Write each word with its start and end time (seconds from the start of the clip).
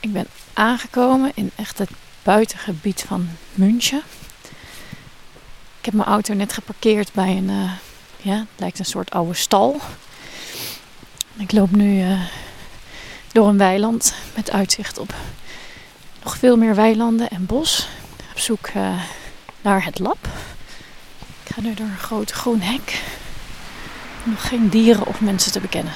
Ik 0.00 0.12
ben 0.12 0.26
aangekomen 0.52 1.32
in 1.34 1.50
echt 1.56 1.78
het 1.78 1.90
buitengebied 2.22 3.04
van 3.06 3.28
München. 3.54 4.02
Ik 5.78 5.84
heb 5.84 5.94
mijn 5.94 6.08
auto 6.08 6.34
net 6.34 6.52
geparkeerd 6.52 7.12
bij 7.12 7.36
een, 7.36 7.50
eh, 7.50 7.72
ja, 8.16 8.34
het 8.36 8.46
lijkt 8.56 8.78
een 8.78 8.84
soort 8.84 9.10
oude 9.10 9.34
stal. 9.34 9.80
Ik 11.36 11.52
loop 11.52 11.70
nu 11.70 12.02
eh, 12.02 12.20
door 13.32 13.48
een 13.48 13.58
weiland 13.58 14.14
met 14.34 14.50
uitzicht 14.50 14.98
op 14.98 15.14
nog 16.22 16.36
veel 16.36 16.56
meer 16.56 16.74
weilanden 16.74 17.30
en 17.30 17.46
bos. 17.46 17.88
Op 18.30 18.38
zoek 18.38 18.66
eh, 18.66 19.02
naar 19.60 19.84
het 19.84 19.98
lab. 19.98 20.28
Ik 21.44 21.54
ga 21.54 21.60
nu 21.60 21.74
door 21.74 21.86
een 21.86 21.98
groot 21.98 22.30
groen 22.30 22.60
hek. 22.60 23.02
Nog 24.22 24.48
geen 24.48 24.68
dieren 24.68 25.06
of 25.06 25.20
mensen 25.20 25.52
te 25.52 25.60
bekennen. 25.60 25.92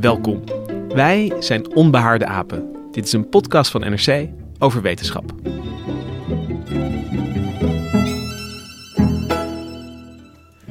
Welkom. 0.00 0.42
Wij 0.88 1.32
zijn 1.38 1.74
Onbehaarde 1.74 2.26
Apen. 2.26 2.76
Dit 2.90 3.04
is 3.04 3.12
een 3.12 3.28
podcast 3.28 3.70
van 3.70 3.80
NRC 3.80 4.28
over 4.58 4.82
wetenschap. 4.82 5.34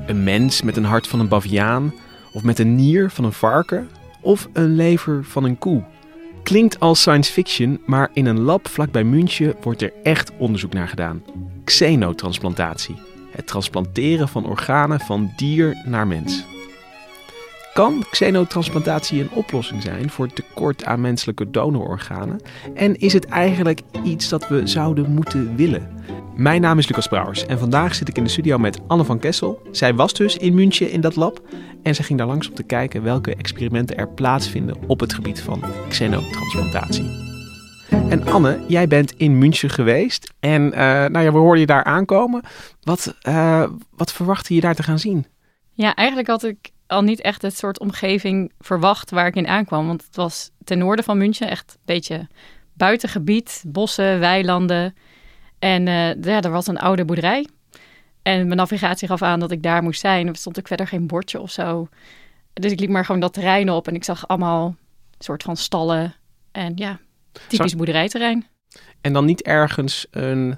Een 0.05 0.23
mens 0.23 0.61
met 0.61 0.77
een 0.77 0.83
hart 0.83 1.07
van 1.07 1.19
een 1.19 1.27
baviaan, 1.27 1.93
of 2.33 2.43
met 2.43 2.59
een 2.59 2.75
nier 2.75 3.09
van 3.09 3.23
een 3.23 3.33
varken, 3.33 3.89
of 4.21 4.49
een 4.53 4.75
lever 4.75 5.23
van 5.23 5.43
een 5.43 5.57
koe. 5.57 5.83
Klinkt 6.43 6.79
als 6.79 6.99
science 6.99 7.31
fiction, 7.31 7.81
maar 7.85 8.09
in 8.13 8.25
een 8.25 8.39
lab 8.39 8.67
vlakbij 8.67 9.03
München 9.03 9.55
wordt 9.61 9.81
er 9.81 9.93
echt 10.03 10.31
onderzoek 10.37 10.73
naar 10.73 10.87
gedaan. 10.87 11.23
Xenotransplantatie. 11.63 12.95
Het 13.31 13.47
transplanteren 13.47 14.27
van 14.27 14.45
organen 14.45 14.99
van 14.99 15.33
dier 15.35 15.81
naar 15.85 16.07
mens. 16.07 16.45
Kan 17.73 18.03
xenotransplantatie 18.11 19.21
een 19.21 19.31
oplossing 19.31 19.81
zijn 19.81 20.09
voor 20.09 20.27
tekort 20.27 20.85
aan 20.85 21.01
menselijke 21.01 21.49
donororganen? 21.49 22.41
En 22.73 22.95
is 22.95 23.13
het 23.13 23.25
eigenlijk 23.25 23.81
iets 24.03 24.29
dat 24.29 24.47
we 24.47 24.67
zouden 24.67 25.11
moeten 25.11 25.55
willen? 25.55 25.87
Mijn 26.35 26.61
naam 26.61 26.77
is 26.77 26.87
Lucas 26.87 27.07
Brouwers 27.07 27.45
en 27.45 27.59
vandaag 27.59 27.95
zit 27.95 28.07
ik 28.07 28.17
in 28.17 28.23
de 28.23 28.29
studio 28.29 28.57
met 28.57 28.79
Anne 28.87 29.03
van 29.03 29.19
Kessel. 29.19 29.61
Zij 29.71 29.95
was 29.95 30.13
dus 30.13 30.37
in 30.37 30.53
München 30.53 30.91
in 30.91 31.01
dat 31.01 31.15
lab 31.15 31.41
en 31.83 31.95
ze 31.95 32.03
ging 32.03 32.19
daar 32.19 32.27
langs 32.27 32.49
om 32.49 32.55
te 32.55 32.63
kijken 32.63 33.03
welke 33.03 33.35
experimenten 33.35 33.97
er 33.97 34.07
plaatsvinden 34.07 34.75
op 34.87 34.99
het 34.99 35.13
gebied 35.13 35.41
van 35.41 35.63
xenotransplantatie. 35.89 37.27
En 37.89 38.27
Anne, 38.27 38.59
jij 38.67 38.87
bent 38.87 39.11
in 39.11 39.37
München 39.37 39.69
geweest 39.69 40.33
en 40.39 40.73
eh, 40.73 40.79
nou 40.81 41.19
ja, 41.19 41.31
we 41.31 41.37
hoorden 41.37 41.59
je 41.59 41.65
daar 41.65 41.83
aankomen. 41.83 42.41
Wat, 42.81 43.15
uh, 43.27 43.63
wat 43.95 44.13
verwachtte 44.13 44.53
je 44.53 44.61
daar 44.61 44.75
te 44.75 44.83
gaan 44.83 44.99
zien? 44.99 45.25
Ja, 45.73 45.95
eigenlijk 45.95 46.27
had 46.27 46.43
ik 46.43 46.71
al 46.89 47.01
niet 47.01 47.21
echt 47.21 47.41
het 47.41 47.57
soort 47.57 47.79
omgeving 47.79 48.51
verwacht 48.59 49.09
waar 49.09 49.27
ik 49.27 49.35
in 49.35 49.47
aankwam. 49.47 49.87
Want 49.87 50.03
het 50.05 50.15
was 50.15 50.49
ten 50.63 50.77
noorden 50.77 51.05
van 51.05 51.17
München, 51.17 51.49
echt 51.49 51.71
een 51.73 51.81
beetje 51.85 52.27
buitengebied, 52.73 53.63
bossen, 53.67 54.19
weilanden. 54.19 54.95
En 55.59 55.87
uh, 55.87 56.23
ja, 56.23 56.41
er 56.41 56.51
was 56.51 56.67
een 56.67 56.79
oude 56.79 57.05
boerderij. 57.05 57.47
En 58.21 58.45
mijn 58.45 58.57
navigatie 58.57 59.07
gaf 59.07 59.21
aan 59.21 59.39
dat 59.39 59.51
ik 59.51 59.63
daar 59.63 59.83
moest 59.83 59.99
zijn. 59.99 60.27
Er 60.27 60.35
stond 60.35 60.59
ook 60.59 60.67
verder 60.67 60.87
geen 60.87 61.07
bordje 61.07 61.39
of 61.39 61.51
zo. 61.51 61.87
Dus 62.53 62.71
ik 62.71 62.79
liep 62.79 62.89
maar 62.89 63.05
gewoon 63.05 63.21
dat 63.21 63.33
terrein 63.33 63.69
op 63.69 63.87
en 63.87 63.95
ik 63.95 64.03
zag 64.03 64.27
allemaal 64.27 64.75
soort 65.19 65.43
van 65.43 65.57
stallen. 65.57 66.13
En 66.51 66.71
ja, 66.75 66.99
typisch 67.47 67.75
boerderijterrein. 67.75 68.47
En 69.01 69.13
dan 69.13 69.25
niet 69.25 69.41
ergens 69.41 70.07
een 70.11 70.57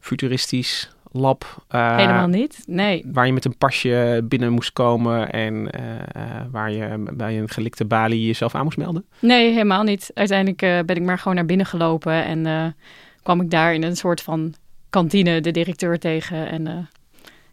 futuristisch 0.00 0.90
lab. 1.12 1.64
Uh, 1.74 1.96
Helemaal 1.96 2.26
niet, 2.26 2.62
nee. 2.66 3.04
Waar 3.12 3.26
je 3.26 3.32
met 3.32 3.44
een 3.44 3.56
pasje 3.56 4.24
binnen 4.24 4.52
moest 4.52 4.72
komen 4.72 5.32
en 5.32 5.54
uh, 5.54 6.22
waar 6.50 6.72
je 6.72 7.04
bij 7.12 7.38
een 7.38 7.48
gelikte 7.48 7.84
balie 7.84 8.26
jezelf 8.26 8.54
aan 8.54 8.64
moest 8.64 8.76
melden? 8.76 9.06
Nee, 9.18 9.50
helemaal 9.52 9.82
niet. 9.82 10.10
Uiteindelijk 10.14 10.62
uh, 10.62 10.78
ben 10.86 10.96
ik 10.96 11.02
maar 11.02 11.18
gewoon 11.18 11.34
naar 11.34 11.46
binnen 11.46 11.66
gelopen 11.66 12.24
en 12.24 12.74
kwam 13.22 13.40
ik 13.40 13.50
daar 13.50 13.74
in 13.74 13.82
een 13.82 13.96
soort 13.96 14.22
van 14.22 14.54
kantine 14.90 15.40
de 15.40 15.50
directeur 15.50 15.98
tegen 15.98 16.48
en 16.48 16.88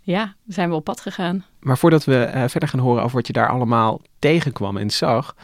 ja, 0.01 0.33
zijn 0.47 0.69
we 0.69 0.75
op 0.75 0.83
pad 0.83 1.01
gegaan. 1.01 1.45
Maar 1.59 1.77
voordat 1.77 2.03
we 2.03 2.44
verder 2.47 2.69
gaan 2.69 2.79
horen 2.79 3.03
over 3.03 3.15
wat 3.15 3.27
je 3.27 3.33
daar 3.33 3.49
allemaal 3.49 4.01
tegenkwam 4.19 4.77
en 4.77 4.89
zag, 4.89 5.35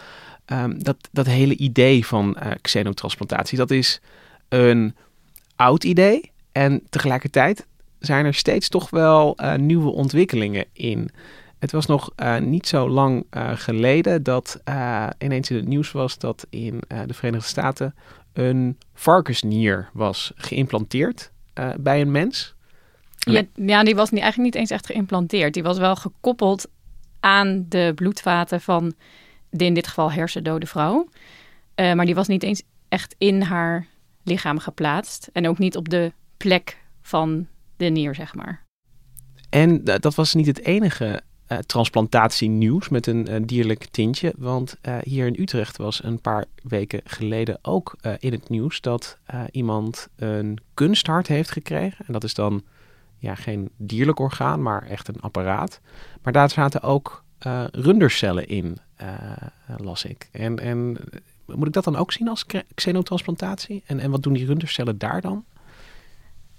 um, 0.46 0.84
dat, 0.84 0.98
dat 1.12 1.26
hele 1.26 1.56
idee 1.56 2.06
van 2.06 2.38
xenotransplantatie, 2.62 3.58
dat 3.58 3.72
is 3.72 4.02
een 4.50 4.96
oud 5.56 5.84
idee 5.84 6.32
en 6.52 6.82
tegelijkertijd 6.90 7.66
zijn 8.02 8.26
er 8.26 8.34
steeds 8.34 8.70
toch 8.70 8.90
wel 8.90 9.38
uh, 9.42 9.56
nieuwe 9.56 9.92
ontwikkelingen 9.92 10.66
in. 10.74 11.10
Het 11.60 11.72
was 11.72 11.86
nog 11.86 12.12
uh, 12.18 12.38
niet 12.38 12.68
zo 12.68 12.90
lang 12.90 13.26
uh, 13.32 13.52
geleden 13.54 14.24
dat 14.24 14.62
ineens 15.18 15.50
in 15.50 15.56
het 15.56 15.68
nieuws 15.68 15.92
was 15.92 16.18
dat 16.18 16.48
in 16.50 16.82
de 17.06 17.14
Verenigde 17.14 17.48
Staten 17.48 17.96
een 18.34 18.78
varkensnier 18.94 19.90
was 19.94 20.32
geïmplanteerd 20.36 21.32
bij 21.80 22.02
een 22.02 22.12
mens. 22.12 22.56
Ja, 23.18 23.44
ja, 23.56 23.84
die 23.84 23.96
was 23.96 24.10
niet, 24.10 24.22
eigenlijk 24.22 24.54
niet 24.54 24.62
eens 24.62 24.72
echt 24.72 24.86
geïmplanteerd. 24.86 25.54
Die 25.54 25.64
was 25.64 25.78
wel 25.78 25.96
gekoppeld 25.96 26.68
aan 27.20 27.66
de 27.70 27.92
bloedvaten 27.96 28.62
van 28.62 28.94
de 29.50 29.66
in 29.66 29.74
dit 29.74 29.88
geval 29.88 30.12
hersendode 30.12 30.66
vrouw. 30.66 31.08
maar 31.76 32.06
die 32.06 32.16
was 32.16 32.28
niet 32.28 32.44
eens 32.44 32.64
echt 32.90 33.16
in 33.18 33.42
haar 33.42 33.88
lichaam 34.24 34.60
geplaatst. 34.60 35.30
En 35.34 35.48
ook 35.48 35.58
niet 35.58 35.78
op 35.78 35.90
de 35.90 36.12
plek 36.38 36.78
van 37.02 37.48
zeg 38.16 38.36
maar. 38.36 38.66
En 39.50 39.84
dat 39.84 40.16
was 40.16 40.34
niet 40.34 40.46
het 40.46 40.66
enige 40.66 41.22
uh, 41.52 41.58
transplantatienieuws 41.58 42.90
met 42.90 43.08
een 43.08 43.30
uh, 43.30 43.36
dierlijk 43.46 43.86
tintje. 43.86 44.34
Want 44.38 44.78
hier 45.04 45.26
in 45.26 45.36
Utrecht 45.40 45.78
was 45.78 46.04
een 46.04 46.22
paar 46.22 46.46
weken 46.64 47.02
geleden 47.04 47.60
ook 47.62 47.96
in 48.20 48.32
het 48.32 48.50
nieuws 48.50 48.82
dat 48.82 49.18
iemand 49.52 50.08
een 50.16 50.60
kunsthart 50.74 51.28
heeft 51.28 51.52
gekregen. 51.52 52.06
En 52.06 52.14
dat 52.14 52.24
is 52.24 52.34
dan 52.34 52.64
ja, 53.18 53.36
geen 53.36 53.70
dierlijk 53.78 54.20
orgaan, 54.20 54.62
maar 54.62 54.88
echt 54.88 55.08
een 55.08 55.22
apparaat. 55.22 55.80
Maar 56.22 56.34
daar 56.34 56.50
zaten 56.50 56.82
ook 56.82 57.24
rundercellen 57.72 58.48
in, 58.48 58.78
las 59.78 60.06
ik. 60.06 60.30
En, 60.32 60.60
en 60.60 60.98
moet 61.46 61.68
ik 61.68 61.74
dat 61.74 61.84
dan 61.84 61.96
ook 61.96 62.12
zien 62.12 62.28
als 62.28 62.46
xenotransplantatie? 62.74 63.84
En, 63.86 64.00
en 64.00 64.12
wat 64.12 64.24
doen 64.24 64.34
die 64.34 64.46
rundercellen 64.46 64.98
daar 64.98 65.22
dan? 65.22 65.46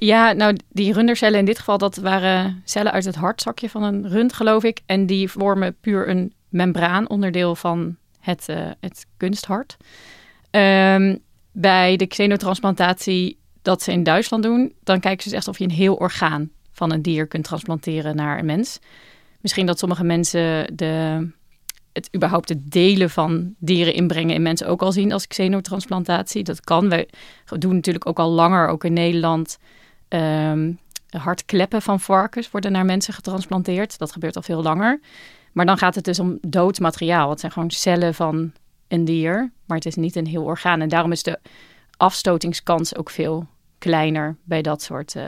Ja, 0.05 0.33
nou 0.33 0.57
die 0.69 0.93
rundercellen 0.93 1.39
in 1.39 1.45
dit 1.45 1.59
geval, 1.59 1.79
dat 1.79 1.97
waren 1.97 2.63
cellen 2.65 2.93
uit 2.93 3.05
het 3.05 3.15
hartzakje 3.15 3.69
van 3.69 3.83
een 3.83 4.09
rund, 4.09 4.33
geloof 4.33 4.65
ik. 4.65 4.81
En 4.87 5.07
die 5.07 5.31
vormen 5.31 5.77
puur 5.81 6.09
een 6.09 6.33
membraan, 6.49 7.09
onderdeel 7.09 7.55
van 7.55 7.97
het, 8.21 8.47
uh, 8.51 8.71
het 8.81 9.07
kunsthart. 9.17 9.77
Um, 10.51 11.19
bij 11.53 11.97
de 11.97 12.07
xenotransplantatie 12.07 13.39
dat 13.63 13.83
ze 13.83 13.93
in 13.93 14.03
Duitsland 14.03 14.43
doen, 14.43 14.75
dan 14.83 15.01
kijken 15.01 15.23
ze 15.23 15.29
dus 15.29 15.39
echt 15.39 15.49
of 15.49 15.59
je 15.59 15.65
een 15.65 15.71
heel 15.71 15.95
orgaan 15.95 16.51
van 16.71 16.93
een 16.93 17.03
dier 17.03 17.27
kunt 17.27 17.45
transplanteren 17.45 18.17
naar 18.17 18.39
een 18.39 18.47
mens. 18.47 18.79
Misschien 19.41 19.67
dat 19.67 19.79
sommige 19.79 20.05
mensen 20.05 20.77
de, 20.77 21.29
het 21.93 22.09
überhaupt 22.15 22.49
het 22.49 22.71
delen 22.71 23.11
van 23.11 23.55
dieren 23.59 23.95
inbrengen 23.95 24.35
in 24.35 24.43
mensen 24.43 24.67
ook 24.67 24.83
al 24.83 24.93
zien 24.93 25.13
als 25.13 25.27
xenotransplantatie. 25.27 26.43
Dat 26.43 26.61
kan. 26.61 26.89
We 26.89 27.09
doen 27.59 27.75
natuurlijk 27.75 28.07
ook 28.07 28.19
al 28.19 28.31
langer, 28.31 28.69
ook 28.69 28.85
in 28.85 28.93
Nederland, 28.93 29.59
um, 30.15 30.79
hartkleppen 31.09 31.83
van 31.83 32.01
varkens 32.01 32.51
worden 32.51 32.73
naar 32.73 32.85
mensen 32.85 33.15
getransplanteerd. 33.15 33.99
Dat 33.99 34.13
gebeurt 34.13 34.37
al 34.37 34.43
veel 34.43 34.63
langer. 34.63 35.01
Maar 35.53 35.67
dan 35.67 35.79
gaat 35.79 35.95
het 35.95 36.05
dus 36.05 36.19
om 36.19 36.39
dood 36.41 36.81
materiaal. 36.81 37.31
Het 37.31 37.41
zijn 37.41 37.53
gewoon 37.53 37.71
cellen 37.71 38.15
van 38.15 38.53
een 38.89 39.05
dier, 39.05 39.53
maar 39.67 39.77
het 39.77 39.87
is 39.87 39.95
niet 39.95 40.17
een 40.17 40.27
heel 40.27 40.45
orgaan. 40.45 40.81
En 40.81 40.89
daarom 40.89 41.13
is 41.13 41.23
de 41.23 41.39
afstotingskans 41.97 42.97
ook 42.97 43.11
veel 43.11 43.47
kleiner 43.79 44.37
bij 44.45 44.63
dat 44.63 44.83
soort 44.83 45.15
uh, 45.15 45.23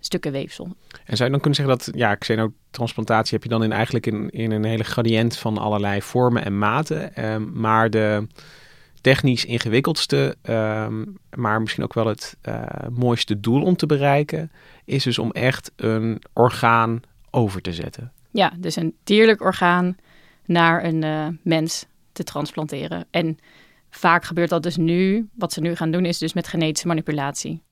stukken 0.00 0.32
weefsel. 0.32 0.64
En 1.04 1.16
zou 1.16 1.24
je 1.24 1.30
dan 1.30 1.40
kunnen 1.40 1.54
zeggen 1.54 1.78
dat, 1.78 1.90
ja, 1.94 2.14
xenotransplantatie 2.14 3.34
heb 3.34 3.42
je 3.42 3.48
dan 3.48 3.62
in 3.62 3.72
eigenlijk 3.72 4.06
in, 4.06 4.30
in 4.30 4.50
een 4.50 4.64
hele 4.64 4.84
gradiënt 4.84 5.36
van 5.36 5.58
allerlei 5.58 6.02
vormen 6.02 6.44
en 6.44 6.58
maten. 6.58 7.24
Um, 7.24 7.50
maar 7.54 7.90
de 7.90 8.26
technisch 9.00 9.44
ingewikkeldste, 9.44 10.36
um, 10.42 11.18
maar 11.36 11.60
misschien 11.60 11.84
ook 11.84 11.94
wel 11.94 12.06
het 12.06 12.36
uh, 12.48 12.62
mooiste 12.90 13.40
doel 13.40 13.62
om 13.62 13.76
te 13.76 13.86
bereiken, 13.86 14.50
is 14.84 15.02
dus 15.02 15.18
om 15.18 15.30
echt 15.30 15.72
een 15.76 16.22
orgaan 16.32 17.00
over 17.30 17.60
te 17.60 17.72
zetten. 17.72 18.12
Ja, 18.30 18.52
dus 18.58 18.76
een 18.76 18.94
dierlijk 19.04 19.40
orgaan 19.40 19.96
naar 20.44 20.84
een 20.84 21.02
uh, 21.02 21.26
mens 21.42 21.86
te 22.12 22.24
transplanteren. 22.24 23.06
En 23.10 23.38
vaak 23.90 24.24
gebeurt 24.24 24.50
dat 24.50 24.62
dus 24.62 24.76
nu. 24.76 25.28
Wat 25.34 25.52
ze 25.52 25.60
nu 25.60 25.74
gaan 25.74 25.90
doen 25.90 26.04
is 26.04 26.18
dus 26.18 26.32
met 26.32 26.48
genetische 26.48 26.86
manipulatie. 26.86 27.62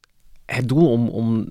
Het 0.52 0.68
doel 0.68 0.90
om, 0.90 1.08
om 1.08 1.46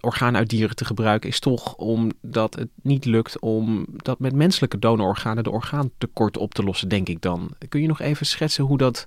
orgaan 0.00 0.36
uit 0.36 0.48
dieren 0.48 0.76
te 0.76 0.84
gebruiken 0.84 1.28
is 1.28 1.40
toch 1.40 1.74
omdat 1.74 2.54
het 2.54 2.68
niet 2.82 3.04
lukt 3.04 3.40
om 3.40 3.86
dat 3.88 4.18
met 4.18 4.34
menselijke 4.34 4.78
donororganen 4.78 5.44
de 5.44 5.50
orgaantekort 5.50 6.36
op 6.36 6.54
te 6.54 6.62
lossen, 6.62 6.88
denk 6.88 7.08
ik 7.08 7.22
dan. 7.22 7.50
Kun 7.68 7.80
je 7.80 7.86
nog 7.86 8.00
even 8.00 8.26
schetsen 8.26 8.64
hoe 8.64 8.78
dat, 8.78 9.06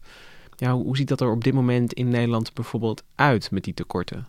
ja, 0.56 0.74
hoe 0.74 0.98
ziet 0.98 1.08
dat 1.08 1.22
er 1.22 1.32
op 1.32 1.44
dit 1.44 1.54
moment 1.54 1.94
in 1.94 2.10
Nederland 2.10 2.54
bijvoorbeeld 2.54 3.04
uit 3.16 3.52
met 3.52 3.64
die 3.64 3.74
tekorten? 3.74 4.28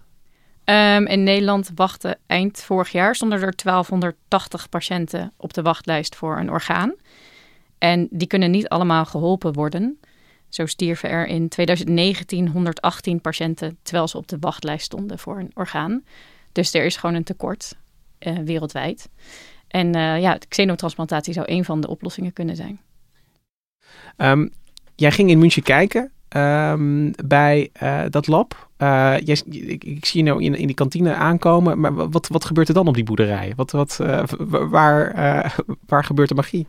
Um, 0.65 1.07
in 1.07 1.23
Nederland 1.23 1.71
wachten 1.75 2.19
eind 2.27 2.63
vorig 2.63 2.93
jaar 2.93 3.15
stonden 3.15 3.39
er 3.39 3.55
1280 3.57 4.69
patiënten 4.69 5.33
op 5.37 5.53
de 5.53 5.63
wachtlijst 5.63 6.17
voor 6.17 6.39
een 6.39 6.51
orgaan. 6.51 6.95
En 7.79 8.09
die 8.11 8.27
kunnen 8.27 8.51
niet 8.51 8.69
allemaal 8.69 9.05
geholpen 9.05 9.53
worden. 9.53 9.99
Zo 10.51 10.67
stierven 10.67 11.09
er 11.09 11.27
in 11.27 11.49
2019 11.49 12.49
118 12.49 13.21
patiënten 13.21 13.79
terwijl 13.83 14.09
ze 14.09 14.17
op 14.17 14.29
de 14.29 14.37
wachtlijst 14.41 14.85
stonden 14.85 15.19
voor 15.19 15.39
een 15.39 15.51
orgaan. 15.55 16.05
Dus 16.53 16.75
er 16.75 16.85
is 16.85 16.97
gewoon 16.97 17.15
een 17.15 17.25
tekort 17.25 17.77
uh, 18.21 18.39
wereldwijd. 18.39 19.09
En 19.69 19.97
uh, 19.97 20.21
ja, 20.21 20.39
xenotransplantatie 20.49 21.33
zou 21.33 21.53
een 21.53 21.65
van 21.65 21.81
de 21.81 21.89
oplossingen 21.89 22.33
kunnen 22.33 22.57
zijn. 22.57 22.81
Um, 24.17 24.51
jij 24.95 25.11
ging 25.11 25.31
in 25.31 25.39
München 25.39 25.63
kijken 25.63 26.11
um, 26.37 27.13
bij 27.25 27.71
uh, 27.83 28.03
dat 28.09 28.27
lab. 28.27 28.69
Jij, 28.77 29.43
ik, 29.51 29.85
ik, 29.85 30.05
zie 30.05 30.25
je 30.25 30.31
nou 30.31 30.43
in, 30.43 30.55
in 30.55 30.67
die 30.67 30.75
kantine 30.75 31.15
aankomen, 31.15 31.81
maar 31.81 32.11
wat, 32.11 32.29
wat 32.29 32.45
gebeurt 32.45 32.69
er 32.69 32.75
dan 32.75 32.89
op 32.89 32.95
die 32.95 33.05
boerderij? 33.05 33.53
Wat, 33.57 33.71
wat, 33.71 34.01
waar, 34.49 35.15
waar 35.87 36.05
gebeurt 36.05 36.29
de 36.29 36.35
magie? 36.35 36.67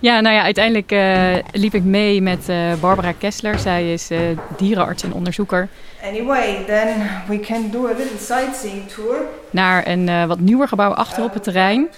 Ja, 0.00 0.20
nou 0.20 0.34
ja, 0.34 0.42
uiteindelijk 0.42 0.92
uh, 0.92 1.34
liep 1.52 1.74
ik 1.74 1.84
mee 1.84 2.22
met 2.22 2.48
uh, 2.48 2.74
Barbara 2.80 3.12
Kessler. 3.12 3.58
Zij 3.58 3.92
is 3.92 4.10
uh, 4.10 4.20
dierenarts 4.56 5.02
en 5.02 5.12
onderzoeker. 5.12 5.68
Anyway, 6.02 6.64
then 6.66 7.10
we 7.28 7.40
can 7.40 7.70
do 7.70 7.86
a 7.86 7.92
little 7.96 8.18
sightseeing 8.18 8.88
tour. 8.88 9.16
Naar 9.50 9.86
een 9.86 10.26
wat 10.26 10.40
nieuwer 10.40 10.68
gebouw 10.68 10.92
achter 10.92 11.24
op 11.24 11.34
het 11.34 11.42
terrein. 11.42 11.88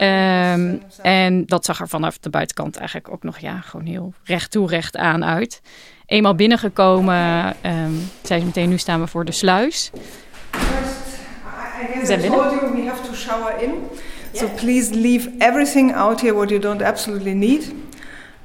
Um, 0.00 0.82
en 1.02 1.46
dat 1.46 1.64
zag 1.64 1.80
er 1.80 1.88
vanaf 1.88 2.18
de 2.18 2.30
buitenkant 2.30 2.76
eigenlijk 2.76 3.10
ook 3.10 3.22
nog 3.22 3.38
ja, 3.38 3.60
gewoon 3.60 3.86
heel 3.86 4.12
recht 4.24 4.50
toe, 4.50 4.68
recht 4.68 4.96
aan 4.96 5.24
uit. 5.24 5.60
Eenmaal 6.06 6.34
binnengekomen, 6.34 7.56
um, 7.66 8.10
zei 8.22 8.40
ze 8.40 8.46
meteen, 8.46 8.68
nu 8.68 8.78
staan 8.78 9.00
we 9.00 9.06
voor 9.06 9.24
de 9.24 9.32
sluis. 9.32 9.90
First, 10.50 11.18
I 11.82 11.86
guess 11.92 12.10
I 12.10 12.28
told 12.28 12.50
you 12.50 12.74
we 12.74 12.88
have 12.88 13.02
to 13.02 13.14
shower 13.14 13.62
in. 13.62 13.70
So 14.32 14.48
please 14.48 14.94
leave 14.94 15.30
everything 15.38 15.94
out 15.94 16.20
here 16.20 16.34
what 16.34 16.50
you 16.50 16.60
don't 16.60 16.82
absolutely 16.82 17.34
need. 17.34 17.72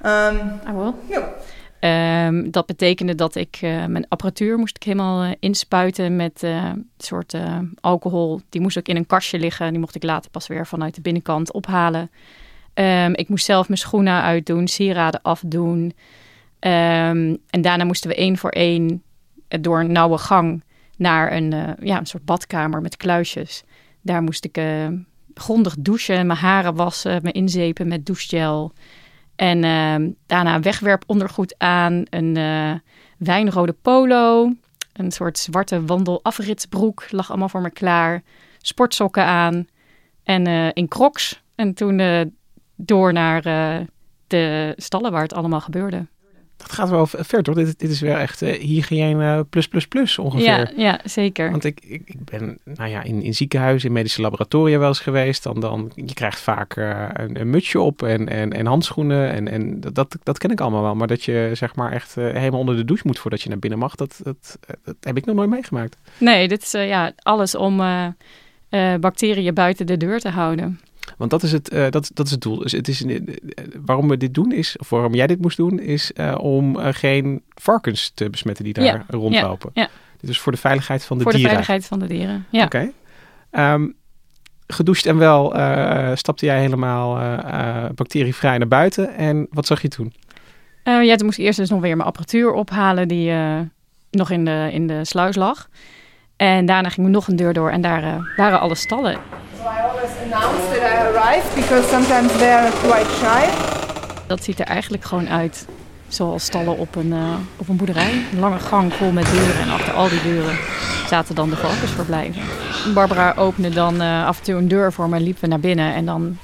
Um, 0.03 0.59
I 0.67 0.71
will. 0.73 0.93
Yeah. 1.09 1.27
Um, 1.79 2.51
dat 2.51 2.65
betekende 2.65 3.15
dat 3.15 3.35
ik 3.35 3.59
uh, 3.61 3.85
mijn 3.85 4.05
apparatuur 4.07 4.57
moest 4.57 4.75
ik 4.75 4.83
helemaal 4.83 5.25
uh, 5.25 5.31
inspuiten 5.39 6.15
met 6.15 6.43
uh, 6.43 6.63
een 6.65 6.89
soort 6.97 7.37
alcohol. 7.79 8.41
Die 8.49 8.61
moest 8.61 8.77
ook 8.77 8.87
in 8.87 8.95
een 8.95 9.05
kastje 9.05 9.39
liggen. 9.39 9.69
Die 9.69 9.79
mocht 9.79 9.95
ik 9.95 10.03
later 10.03 10.31
pas 10.31 10.47
weer 10.47 10.67
vanuit 10.67 10.95
de 10.95 11.01
binnenkant 11.01 11.51
ophalen. 11.51 12.11
Um, 12.73 13.15
ik 13.15 13.29
moest 13.29 13.45
zelf 13.45 13.67
mijn 13.67 13.79
schoenen 13.79 14.21
uitdoen, 14.21 14.67
sieraden 14.67 15.21
afdoen. 15.21 15.93
en 16.59 17.61
daarna 17.61 17.83
moesten 17.83 18.09
we 18.09 18.15
één 18.15 18.37
voor 18.37 18.49
één 18.49 19.03
door 19.47 19.79
een 19.79 19.91
nauwe 19.91 20.17
gang 20.17 20.63
naar 20.97 21.31
een, 21.31 21.75
ja, 21.79 21.97
een 21.97 22.05
soort 22.05 22.25
badkamer 22.25 22.81
met 22.81 22.97
kluisjes. 22.97 23.63
Daar 24.01 24.23
moest 24.23 24.45
ik 24.45 24.57
grondig 25.35 25.75
douchen, 25.79 26.27
mijn 26.27 26.39
haren 26.39 26.75
wassen, 26.75 27.19
me 27.23 27.31
inzepen 27.31 27.87
met 27.87 28.05
douchegel. 28.05 28.73
En 29.35 29.63
uh, 29.63 30.09
daarna 30.25 30.59
wegwerpondergoed 30.59 31.55
aan, 31.57 32.03
een 32.09 32.37
uh, 32.37 32.73
wijnrode 33.17 33.73
polo, 33.73 34.53
een 34.93 35.11
soort 35.11 35.39
zwarte 35.39 35.85
wandelafritsbroek 35.85 37.11
lag 37.11 37.29
allemaal 37.29 37.49
voor 37.49 37.61
me 37.61 37.69
klaar, 37.69 38.23
sportsokken 38.57 39.25
aan 39.25 39.67
en 40.23 40.47
uh, 40.47 40.69
in 40.73 40.87
crocs. 40.87 41.43
En 41.55 41.73
toen 41.73 41.99
uh, 41.99 42.21
door 42.75 43.13
naar 43.13 43.41
de 44.27 44.73
stallen 44.77 45.11
waar 45.11 45.21
het 45.21 45.33
allemaal 45.33 45.61
gebeurde. 45.61 46.05
Dat 46.57 46.71
gaat 46.71 46.89
wel 46.89 47.07
ver, 47.07 47.43
toch? 47.43 47.55
Dit, 47.55 47.79
dit 47.79 47.89
is 47.89 47.99
wel 47.99 48.15
echt 48.17 48.41
uh, 48.41 48.53
hygiëne 48.53 49.45
plus, 49.49 49.67
plus, 49.67 49.87
plus 49.87 50.17
ongeveer. 50.19 50.45
Ja, 50.45 50.71
ja 50.75 50.99
zeker. 51.03 51.51
Want 51.51 51.63
ik, 51.63 51.79
ik, 51.83 52.01
ik 52.05 52.25
ben 52.25 52.57
nou 52.63 52.89
ja, 52.89 53.03
in, 53.03 53.21
in 53.21 53.33
ziekenhuizen, 53.33 53.87
in 53.87 53.93
medische 53.93 54.21
laboratoria 54.21 54.79
wel 54.79 54.87
eens 54.87 54.99
geweest. 54.99 55.43
Dan, 55.43 55.59
dan, 55.59 55.91
je 55.95 56.13
krijgt 56.13 56.39
vaak 56.39 56.75
uh, 56.75 57.07
een, 57.13 57.39
een, 57.39 57.49
mutsje 57.49 57.79
op 57.79 58.03
en, 58.03 58.29
en, 58.29 58.53
en 58.53 58.65
handschoenen. 58.65 59.31
En, 59.31 59.47
en 59.47 59.79
dat, 59.79 60.17
dat 60.23 60.37
ken 60.37 60.51
ik 60.51 60.61
allemaal 60.61 60.81
wel. 60.81 60.95
Maar 60.95 61.07
dat 61.07 61.23
je 61.23 61.51
zeg 61.53 61.75
maar 61.75 61.91
echt 61.91 62.17
uh, 62.17 62.33
helemaal 62.33 62.59
onder 62.59 62.75
de 62.75 62.85
douche 62.85 63.07
moet 63.07 63.19
voordat 63.19 63.41
je 63.41 63.49
naar 63.49 63.59
binnen 63.59 63.79
mag, 63.79 63.95
dat, 63.95 64.19
dat, 64.23 64.59
dat 64.83 64.95
heb 64.99 65.17
ik 65.17 65.25
nog 65.25 65.35
nooit 65.35 65.49
meegemaakt. 65.49 65.97
Nee, 66.17 66.47
dit 66.47 66.61
is 66.61 66.71
ja, 66.71 67.11
alles 67.17 67.55
om 67.55 67.81
bacteriën 68.99 69.53
buiten 69.53 69.85
de 69.85 69.97
deur 69.97 70.19
te 70.19 70.29
houden. 70.29 70.79
Want 71.17 71.31
dat 71.31 71.43
is 71.43 71.51
het, 71.51 71.73
uh, 71.73 71.89
dat, 71.89 72.11
dat 72.13 72.25
is 72.25 72.31
het 72.31 72.41
doel. 72.41 72.57
Dus 72.57 72.71
het 72.71 72.87
is, 72.87 73.01
uh, 73.01 73.19
waarom 73.85 74.07
we 74.07 74.17
dit 74.17 74.33
doen 74.33 74.51
is, 74.51 74.77
of 74.77 74.89
waarom 74.89 75.13
jij 75.13 75.27
dit 75.27 75.41
moest 75.41 75.57
doen, 75.57 75.79
is 75.79 76.11
uh, 76.15 76.35
om 76.37 76.77
geen 76.77 77.43
varkens 77.53 78.11
te 78.13 78.29
besmetten 78.29 78.63
die 78.63 78.73
daar 78.73 78.85
ja, 78.85 79.05
rondlopen. 79.07 79.69
Ja, 79.73 79.81
ja. 79.81 79.89
Dit 80.19 80.29
is 80.29 80.39
voor 80.39 80.51
de 80.51 80.57
veiligheid 80.57 81.03
van 81.03 81.17
de 81.17 81.23
voor 81.23 81.31
dieren. 81.31 81.49
Voor 81.49 81.59
de 81.59 81.65
veiligheid 81.65 81.99
van 81.99 82.07
de 82.07 82.13
dieren, 82.13 82.45
ja. 82.49 82.65
Oké. 82.65 82.91
Okay. 83.51 83.73
Um, 83.73 83.95
gedoucht 84.67 85.05
en 85.05 85.17
wel 85.17 85.49
stapte 86.15 86.45
jij 86.45 86.59
helemaal 86.59 87.17
bacterievrij 87.95 88.57
naar 88.57 88.67
buiten. 88.67 89.15
En 89.15 89.47
wat 89.49 89.65
zag 89.65 89.81
je 89.81 89.87
toen? 89.87 90.13
ja, 90.83 91.15
toen 91.15 91.25
moest 91.25 91.37
ik 91.37 91.45
eerst 91.45 91.59
dus 91.59 91.69
nog 91.69 91.81
weer 91.81 91.95
mijn 91.95 92.07
apparatuur 92.07 92.51
ophalen 92.51 93.07
die 93.07 93.33
nog 94.11 94.29
in 94.29 94.45
de, 94.45 94.69
in 94.71 94.87
de 94.87 95.05
sluis 95.05 95.35
lag. 95.35 95.69
En 96.35 96.65
daarna 96.65 96.89
ging 96.89 97.05
we 97.05 97.11
nog 97.11 97.27
een 97.27 97.35
deur 97.35 97.53
door 97.53 97.69
en 97.69 97.81
daar 97.81 98.33
waren 98.35 98.59
alle 98.59 98.75
stallen 98.75 99.19
announce 100.25 100.63
that 100.71 100.81
I 100.81 100.95
arrived 101.09 101.55
because 101.55 101.87
sometimes 101.89 102.31
they 102.37 102.53
are 102.53 102.71
quite 102.71 103.09
shy. 103.19 103.43
Dat 104.27 104.43
ziet 104.43 104.59
er 104.59 104.65
eigenlijk 104.65 105.05
gewoon 105.05 105.29
uit 105.29 105.65
zoals 106.07 106.43
stallen 106.43 106.77
op 106.77 106.95
een, 106.95 107.11
uh, 107.11 107.33
op 107.55 107.69
een 107.69 107.75
boerderij. 107.75 108.11
Een 108.31 108.39
lange 108.39 108.59
gang 108.59 108.93
vol 108.93 109.11
met 109.11 109.25
deuren 109.31 109.59
en 109.61 109.69
achter 109.69 109.93
al 109.93 110.09
die 110.09 110.21
deuren 110.21 110.57
zaten 111.07 111.35
dan 111.35 111.49
de 111.49 111.55
varkensverblijven. 111.55 112.41
Barbara 112.93 113.33
opende 113.37 113.69
dan 113.69 114.01
uh, 114.01 114.27
af 114.27 114.37
en 114.37 114.43
toe 114.43 114.55
een 114.55 114.67
deur 114.67 114.93
voor 114.93 115.09
me 115.09 115.15
en 115.15 115.23
liepen 115.23 115.41
we 115.41 115.47
naar 115.47 115.59
binnen. 115.59 115.93
En 115.93 116.05
dan 116.05 116.37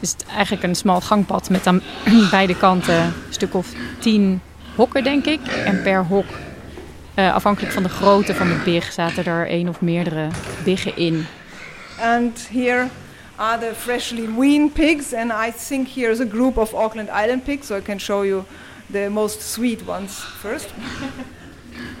is 0.00 0.10
het 0.10 0.26
eigenlijk 0.28 0.62
een 0.62 0.74
smal 0.74 1.00
gangpad 1.00 1.50
met 1.50 1.66
aan 1.66 1.82
beide 2.30 2.56
kanten 2.56 2.94
een 2.94 3.12
stuk 3.30 3.54
of 3.54 3.72
tien 3.98 4.40
hokken, 4.74 5.04
denk 5.04 5.24
ik. 5.24 5.40
En 5.46 5.82
per 5.82 6.04
hok, 6.04 6.26
uh, 7.14 7.34
afhankelijk 7.34 7.72
van 7.72 7.82
de 7.82 7.88
grootte 7.88 8.34
van 8.34 8.48
de 8.48 8.60
big, 8.64 8.92
zaten 8.92 9.24
er 9.24 9.48
één 9.48 9.68
of 9.68 9.80
meerdere 9.80 10.28
biggen 10.64 10.96
in. 10.96 11.26
And 12.00 12.48
here 12.52 12.86
are 13.36 13.58
the 13.58 13.74
freshly 13.74 14.28
weaned 14.38 14.72
pigs. 14.72 15.14
And 15.14 15.32
I 15.32 15.52
think 15.66 15.88
here's 15.88 16.20
a 16.20 16.26
group 16.26 16.56
of 16.56 16.74
Auckland 16.74 17.08
Island 17.08 17.44
pigs, 17.44 17.66
so 17.66 17.76
I 17.76 17.82
can 17.82 17.98
show 17.98 18.24
you 18.24 18.44
the 18.90 19.08
most 19.10 19.42
sweet 19.42 19.86
ones 19.86 20.12
first. 20.40 20.66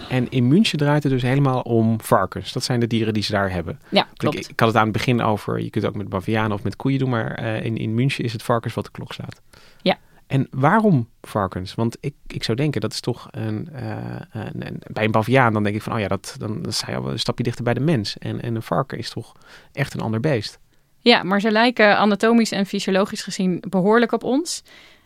En 0.08 0.30
in 0.30 0.48
München 0.48 0.78
draait 0.78 1.02
het 1.02 1.12
dus 1.12 1.22
helemaal 1.22 1.60
om 1.60 2.00
varkens. 2.00 2.52
Dat 2.52 2.64
zijn 2.64 2.80
de 2.80 2.86
dieren 2.86 3.14
die 3.14 3.22
ze 3.22 3.32
daar 3.32 3.50
hebben. 3.50 3.80
Ja, 3.88 4.08
klopt. 4.14 4.36
Ik, 4.36 4.46
ik 4.48 4.60
had 4.60 4.68
het 4.68 4.78
aan 4.78 4.84
het 4.84 4.92
begin 4.92 5.20
over, 5.22 5.60
je 5.60 5.70
kunt 5.70 5.84
het 5.84 5.92
ook 5.92 5.98
met 5.98 6.08
bavianen 6.08 6.52
of 6.52 6.62
met 6.62 6.76
koeien 6.76 6.98
doen, 6.98 7.08
maar 7.08 7.42
uh, 7.42 7.64
in, 7.64 7.76
in 7.76 7.94
München 7.94 8.24
is 8.24 8.32
het 8.32 8.42
varkens 8.42 8.74
wat 8.74 8.84
de 8.84 8.90
klok 8.90 9.12
slaat. 9.12 9.40
Ja. 9.82 9.98
En 10.26 10.46
waarom 10.50 11.08
varkens? 11.20 11.74
Want 11.74 11.96
ik, 12.00 12.14
ik 12.26 12.44
zou 12.44 12.56
denken, 12.56 12.80
dat 12.80 12.92
is 12.92 13.00
toch 13.00 13.28
een, 13.30 13.68
uh, 13.72 13.96
een, 14.30 14.66
een, 14.66 14.82
bij 14.92 15.04
een 15.04 15.10
baviaan, 15.10 15.52
dan 15.52 15.62
denk 15.62 15.74
ik 15.74 15.82
van, 15.82 15.92
oh 15.92 15.98
ja, 15.98 16.08
dat, 16.08 16.36
dan, 16.38 16.62
dan 16.62 16.72
sta 16.72 16.90
je 16.90 16.96
al 16.96 17.10
een 17.10 17.18
stapje 17.18 17.44
dichter 17.44 17.64
bij 17.64 17.74
de 17.74 17.80
mens. 17.80 18.18
En, 18.18 18.42
en 18.42 18.54
een 18.54 18.62
varken 18.62 18.98
is 18.98 19.10
toch 19.10 19.32
echt 19.72 19.94
een 19.94 20.00
ander 20.00 20.20
beest. 20.20 20.58
Ja, 21.04 21.22
maar 21.22 21.40
ze 21.40 21.50
lijken 21.50 21.98
anatomisch 21.98 22.50
en 22.50 22.66
fysiologisch 22.66 23.22
gezien 23.22 23.62
behoorlijk 23.68 24.12
op 24.12 24.24
ons. 24.24 24.62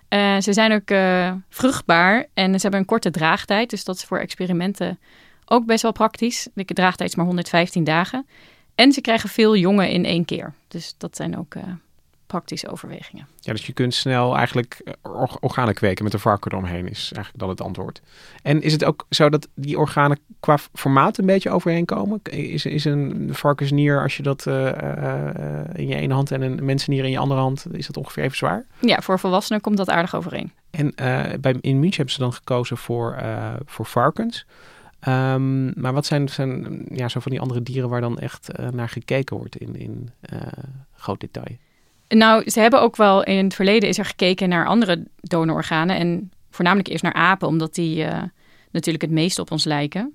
Uh, 0.09 0.40
ze 0.40 0.52
zijn 0.52 0.73
ook 0.73 0.90
uh, 0.90 1.33
vruchtbaar 1.49 2.26
en 2.35 2.55
ze 2.55 2.61
hebben 2.61 2.81
een 2.81 2.87
korte 2.87 3.11
draagtijd. 3.11 3.71
Dus 3.71 3.85
dat 3.85 3.97
is 3.97 4.05
voor 4.05 4.19
experimenten 4.19 4.99
ook 5.45 5.67
best 5.67 5.83
wel 5.83 5.93
praktisch. 5.93 6.49
De 6.55 6.64
draagtijd 6.64 7.09
is 7.09 7.17
maar 7.17 7.26
115 7.26 7.85
dagen. 7.85 8.26
En 8.75 8.93
ze 8.93 9.00
krijgen 9.00 9.28
veel 9.28 9.57
jongen 9.57 9.90
in 9.90 10.05
één 10.05 10.25
keer. 10.25 10.55
Dus 10.69 10.95
dat 10.99 11.17
zijn 11.17 11.38
ook 11.38 11.55
eh, 11.55 11.62
praktische 12.28 12.68
overwegingen. 12.68 13.26
Ja, 13.40 13.52
dus 13.52 13.66
je 13.66 13.73
kunt 13.73 13.94
snel 13.94 14.37
eigenlijk 14.37 14.80
eh, 14.85 14.92
or- 15.02 15.37
organen 15.40 15.75
kweken 15.75 16.04
met 16.04 16.12
een 16.12 16.18
varken 16.18 16.52
eromheen, 16.52 16.88
is 16.88 17.12
eigenlijk 17.12 17.38
dan 17.38 17.49
het 17.49 17.61
antwoord. 17.61 18.00
En 18.42 18.62
is 18.62 18.73
het 18.73 18.85
ook 18.85 19.06
zo 19.11 19.28
dat 19.28 19.49
die 19.54 19.78
organen 19.78 20.18
qua 20.40 20.58
formaat 20.73 21.18
een 21.18 21.26
beetje 21.26 21.50
overheen 21.50 21.85
komen? 21.85 22.20
Is, 22.23 22.66
is 22.66 22.85
een 22.85 23.28
varkensnier, 23.32 24.02
als 24.02 24.16
je 24.16 24.23
dat 24.23 24.47
eh, 24.47 24.68
eh, 24.68 25.64
in 25.75 25.88
je 25.88 25.94
ene 25.94 26.14
hand 26.14 26.30
en 26.30 26.42
een 26.42 26.64
mensennier 26.64 27.04
in 27.04 27.11
je 27.11 27.18
andere 27.18 27.40
hand, 27.40 27.66
is 27.73 27.87
dat 27.87 27.97
ongeveer 27.97 28.25
even 28.25 28.37
zwaar? 28.37 28.66
Ja, 28.80 29.00
voor 29.00 29.18
volwassenen 29.18 29.61
komt 29.61 29.76
dat 29.76 29.88
aardig 29.88 30.14
overeen. 30.14 30.52
En 30.70 30.94
bij, 31.40 31.56
in 31.61 31.78
München 31.78 31.97
hebben 31.97 32.14
ze 32.14 32.20
dan 32.20 32.32
gekozen 32.32 32.76
voor, 32.76 33.23
voor 33.64 33.87
varkens. 33.87 34.47
Ehm, 35.00 35.80
maar 35.80 35.92
wat 35.92 36.06
zijn, 36.06 36.28
zijn 36.28 36.85
ja, 36.92 37.08
zo 37.08 37.20
van 37.20 37.30
die 37.30 37.40
andere 37.40 37.62
dieren 37.62 37.88
waar 37.88 38.00
dan 38.00 38.18
echt 38.18 38.50
naar 38.70 38.88
gekeken 38.88 39.37
wordt 39.37 39.56
in, 39.56 39.76
in 39.76 40.11
groot 40.94 41.20
detail? 41.20 41.56
Nou, 42.09 42.50
ze 42.50 42.61
hebben 42.61 42.81
ook 42.81 42.97
wel 42.97 43.25
in 43.25 43.45
het 43.45 43.55
verleden 43.55 43.88
is 43.88 43.99
er 43.99 44.05
gekeken 44.05 44.49
naar 44.49 44.67
andere 44.67 45.07
donororganen. 45.21 45.97
En 45.97 46.31
voornamelijk 46.50 46.88
eerst 46.88 47.03
naar 47.03 47.12
apen, 47.12 47.49
omdat 47.49 47.75
die 47.75 48.05
eh, 48.05 48.23
natuurlijk 48.71 49.05
het 49.05 49.12
meest 49.12 49.38
op 49.38 49.50
ons 49.50 49.65
lijken. 49.65 50.15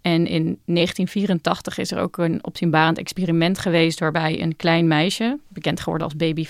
En 0.00 0.26
in 0.26 0.58
1984 0.64 1.78
is 1.78 1.90
er 1.90 1.98
ook 1.98 2.16
een 2.16 2.44
opzienbarend 2.44 2.98
experiment 2.98 3.58
geweest 3.58 4.00
waarbij 4.00 4.42
een 4.42 4.56
klein 4.56 4.88
meisje, 4.88 5.38
bekend 5.48 5.80
geworden 5.80 6.06
als 6.06 6.16
baby 6.16 6.46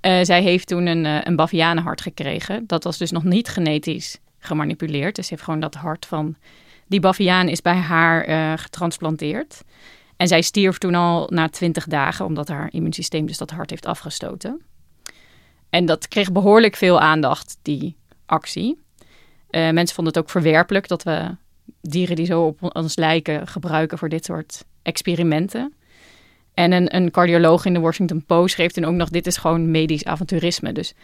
eh, 0.00 0.18
zij 0.22 0.42
heeft 0.42 0.68
toen 0.68 0.86
een, 0.86 1.06
eh, 1.06 1.18
een 1.22 1.36
bavianenhart 1.36 2.00
gekregen. 2.00 2.64
Dat 2.66 2.84
was 2.84 2.98
dus 2.98 3.10
nog 3.10 3.24
niet 3.24 3.48
genetisch 3.48 4.18
gemanipuleerd. 4.38 5.16
Dus 5.16 5.26
ze 5.26 5.32
heeft 5.32 5.44
gewoon 5.44 5.60
dat 5.60 5.74
hart 5.74 6.06
van 6.06 6.36
die 6.86 7.00
baviaan 7.00 7.48
is 7.48 7.62
bij 7.62 7.76
haar 7.76 8.58
getransplanteerd. 8.58 9.62
En 10.16 10.28
zij 10.28 10.42
stierf 10.42 10.78
toen 10.78 10.94
al 10.94 11.26
na 11.30 11.48
20 11.48 11.86
dagen, 11.86 12.24
omdat 12.24 12.48
haar 12.48 12.68
immuunsysteem 12.72 13.26
dus 13.26 13.38
dat 13.38 13.50
hart 13.50 13.70
heeft 13.70 13.86
afgestoten. 13.86 14.62
En 15.70 15.86
dat 15.86 16.08
kreeg 16.08 16.32
behoorlijk 16.32 16.76
veel 16.76 17.00
aandacht, 17.00 17.58
die 17.62 17.96
actie. 18.26 18.78
Eh, 19.50 19.70
mensen 19.70 19.94
vonden 19.94 20.14
het 20.14 20.22
ook 20.22 20.30
verwerpelijk 20.30 20.88
dat 20.88 21.02
we 21.02 21.36
dieren 21.80 22.16
die 22.16 22.26
zo 22.26 22.42
op 22.46 22.76
ons 22.76 22.96
lijken 22.96 23.46
gebruiken 23.46 23.98
voor 23.98 24.08
dit 24.08 24.24
soort 24.24 24.64
experimenten. 24.82 25.74
En 26.54 26.72
een, 26.72 26.96
een 26.96 27.10
cardioloog 27.10 27.64
in 27.64 27.72
de 27.72 27.80
Washington 27.80 28.24
Post 28.24 28.54
schreef 28.54 28.72
toen 28.72 28.84
ook 28.84 28.94
nog: 28.94 29.08
dit 29.08 29.26
is 29.26 29.36
gewoon 29.36 29.70
medisch 29.70 30.04
avonturisme. 30.04 30.72
Dus 30.72 30.94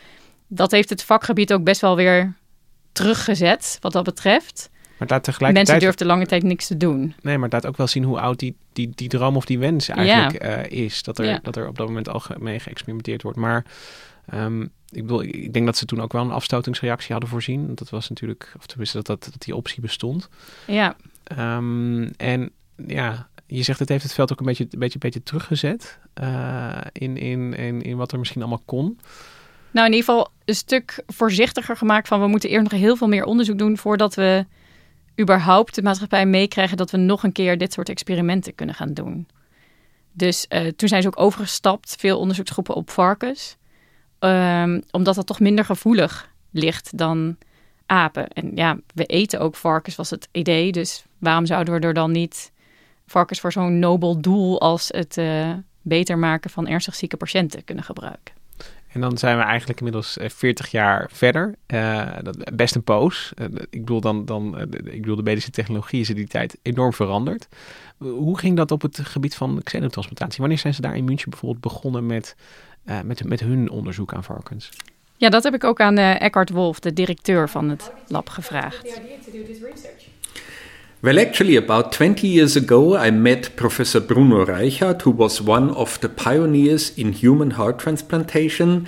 dat 0.46 0.70
heeft 0.70 0.90
het 0.90 1.02
vakgebied 1.02 1.52
ook 1.52 1.64
best 1.64 1.80
wel 1.80 1.96
weer 1.96 2.36
teruggezet, 2.92 3.78
wat 3.80 3.92
dat 3.92 4.04
betreft. 4.04 4.70
Maar 5.00 5.08
laat 5.08 5.24
tegelijkertijd... 5.24 5.54
Mensen 5.66 5.78
durfden 5.88 6.06
lange 6.06 6.26
tijd 6.26 6.42
niks 6.42 6.66
te 6.66 6.76
doen. 6.76 7.14
Nee, 7.22 7.34
maar 7.38 7.44
het 7.44 7.52
laat 7.52 7.66
ook 7.66 7.76
wel 7.76 7.86
zien 7.86 8.04
hoe 8.04 8.20
oud 8.20 8.38
die, 8.38 8.56
die, 8.72 8.90
die 8.94 9.08
droom 9.08 9.36
of 9.36 9.44
die 9.44 9.58
wens 9.58 9.88
eigenlijk 9.88 10.34
eh, 10.34 10.84
is. 10.84 11.02
Dat 11.02 11.18
er, 11.18 11.24
Ja. 11.24 11.38
dat 11.42 11.56
er 11.56 11.68
op 11.68 11.76
dat 11.76 11.86
moment 11.86 12.08
al 12.08 12.20
ge- 12.20 12.36
mee 12.38 12.58
geëxperimenteerd 12.60 13.22
wordt. 13.22 13.38
Maar 13.38 13.64
ehm, 14.26 14.62
ik 14.88 15.02
bedoel, 15.02 15.22
ik 15.22 15.52
denk 15.52 15.66
dat 15.66 15.76
ze 15.76 15.84
toen 15.84 16.00
ook 16.00 16.12
wel 16.12 16.22
een 16.22 16.30
afstotingsreactie 16.30 17.12
hadden 17.12 17.30
voorzien. 17.30 17.74
Dat 17.74 17.90
was 17.90 18.08
natuurlijk, 18.08 18.52
of 18.58 18.66
tenminste 18.66 18.96
dat, 18.96 19.06
dat, 19.06 19.24
dat 19.24 19.42
die 19.42 19.56
optie 19.56 19.80
bestond. 19.80 20.28
Ja, 20.66 20.96
Ehm, 21.24 22.02
en 22.16 22.50
ja, 22.86 23.28
je 23.46 23.62
zegt 23.62 23.78
het 23.78 23.88
heeft 23.88 24.02
het 24.02 24.12
veld 24.12 24.32
ook 24.32 24.40
een 24.40 24.46
beetje, 24.46 24.64
een 24.70 24.78
beetje, 24.78 24.94
een 24.94 25.00
beetje 25.00 25.22
teruggezet. 25.22 25.98
eh, 26.14 26.76
in, 26.92 27.16
in, 27.16 27.54
in, 27.54 27.82
in 27.82 27.96
wat 27.96 28.12
er 28.12 28.18
misschien 28.18 28.40
allemaal 28.40 28.62
kon. 28.64 28.98
Nou, 29.70 29.86
in 29.86 29.92
ieder 29.92 30.08
geval 30.08 30.30
een 30.44 30.54
stuk 30.54 31.02
voorzichtiger 31.06 31.76
gemaakt 31.76 32.08
van 32.08 32.20
we 32.20 32.26
moeten 32.26 32.50
eerst 32.50 32.70
nog 32.70 32.80
heel 32.80 32.96
veel 32.96 33.08
meer 33.08 33.24
onderzoek 33.24 33.58
doen 33.58 33.76
voordat 33.78 34.14
we 34.14 34.46
überhaupt 35.20 35.74
de 35.74 35.82
maatschappij 35.82 36.26
meekrijgen 36.26 36.76
dat 36.76 36.90
we 36.90 36.96
nog 36.96 37.22
een 37.22 37.32
keer 37.32 37.58
dit 37.58 37.72
soort 37.72 37.88
experimenten 37.88 38.54
kunnen 38.54 38.74
gaan 38.74 38.94
doen. 38.94 39.28
Dus 40.12 40.46
eh, 40.48 40.66
toen 40.66 40.88
zijn 40.88 41.02
ze 41.02 41.08
ook 41.08 41.20
overgestapt, 41.20 41.96
veel 41.98 42.18
onderzoeksgroepen 42.18 42.74
op 42.74 42.90
varkens, 42.90 43.56
Ehm, 44.20 44.80
omdat 44.90 45.14
dat 45.14 45.26
toch 45.26 45.40
minder 45.40 45.64
gevoelig 45.64 46.32
ligt 46.50 46.98
dan 46.98 47.36
apen. 47.86 48.28
En 48.28 48.50
ja, 48.54 48.78
we 48.94 49.04
eten 49.04 49.40
ook 49.40 49.56
varkens, 49.56 49.96
was 49.96 50.10
het 50.10 50.28
idee. 50.32 50.72
Dus 50.72 51.04
waarom 51.18 51.46
zouden 51.46 51.74
we 51.74 51.86
er 51.86 51.94
dan 51.94 52.10
niet 52.10 52.52
varkens 53.06 53.40
voor 53.40 53.52
zo'n 53.52 53.78
nobel 53.78 54.20
doel 54.20 54.60
als 54.60 54.88
het 54.88 55.16
eh, 55.16 55.52
beter 55.82 56.18
maken 56.18 56.50
van 56.50 56.66
ernstig 56.66 56.94
zieke 56.94 57.16
patiënten 57.16 57.64
kunnen 57.64 57.84
gebruiken? 57.84 58.34
En 58.92 59.00
dan 59.00 59.18
zijn 59.18 59.36
we 59.36 59.42
eigenlijk 59.42 59.78
inmiddels 59.78 60.18
eh, 60.18 60.28
40 60.28 60.70
jaar 60.70 61.10
verder. 61.12 61.54
Eh, 61.66 62.08
best 62.54 62.74
een 62.74 62.82
poos. 62.82 63.32
Eh, 63.34 63.46
ik, 63.70 63.80
bedoel 63.80 64.00
dan, 64.00 64.24
dan, 64.24 64.58
eh, 64.58 64.62
ik 64.92 65.00
bedoel, 65.00 65.16
de 65.16 65.22
medische 65.22 65.50
technologie 65.50 66.00
is 66.00 66.08
in 66.08 66.16
die 66.16 66.26
tijd 66.26 66.58
enorm 66.62 66.92
veranderd. 66.92 67.48
Hoe 67.98 68.38
ging 68.38 68.56
dat 68.56 68.70
op 68.70 68.82
het 68.82 68.98
gebied 68.98 69.34
van 69.34 69.60
xenotransplantatie? 69.62 70.40
Wanneer 70.40 70.58
zijn 70.58 70.74
ze 70.74 70.80
daar 70.80 70.96
in 70.96 71.04
München 71.04 71.30
bijvoorbeeld 71.30 71.60
begonnen 71.60 72.06
met, 72.06 72.36
eh, 72.84 73.00
met, 73.00 73.24
met 73.24 73.40
hun 73.40 73.70
onderzoek 73.70 74.14
aan 74.14 74.24
varkens? 74.24 74.70
Ja, 75.16 75.28
dat 75.28 75.42
heb 75.42 75.54
ik 75.54 75.64
ook 75.64 75.80
aan 75.80 75.98
eh, 75.98 76.20
Eckhart 76.20 76.50
Wolf, 76.50 76.80
de 76.80 76.92
directeur 76.92 77.48
van 77.48 77.68
het 77.68 77.92
lab, 78.06 78.28
gevraagd. 78.28 79.00
Well, 81.02 81.18
actually, 81.18 81.56
about 81.56 81.92
20 81.92 82.28
years 82.28 82.56
ago, 82.56 82.94
I 82.94 83.10
met 83.10 83.56
Professor 83.56 84.00
Bruno 84.00 84.44
Reichert, 84.44 85.00
who 85.00 85.10
was 85.10 85.40
one 85.40 85.70
of 85.70 85.98
the 86.00 86.10
pioneers 86.10 86.90
in 86.98 87.12
human 87.12 87.52
heart 87.52 87.78
transplantation. 87.78 88.86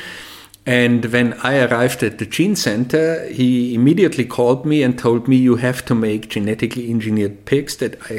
And 0.67 1.07
when 1.07 1.33
I 1.43 1.61
arrived 1.65 2.03
at 2.03 2.19
the 2.19 2.27
Gene 2.27 2.55
Center, 2.55 3.27
he 3.29 3.75
immediately 3.75 4.27
called 4.27 4.67
me 4.67 4.83
and 4.83 4.99
told 4.99 5.27
me, 5.27 5.37
You 5.37 5.57
have 5.57 5.87
to 5.87 5.95
make 5.95 6.29
genetically 6.29 6.91
engineered 6.91 7.47
pigs 7.47 7.77
that 7.77 7.97
I, 8.11 8.19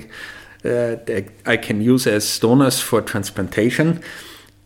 uh, 0.67 0.97
that 1.05 1.25
I 1.45 1.57
can 1.57 1.79
use 1.79 2.07
as 2.07 2.39
donors 2.39 2.79
for 2.79 2.99
transplantation. 2.99 4.01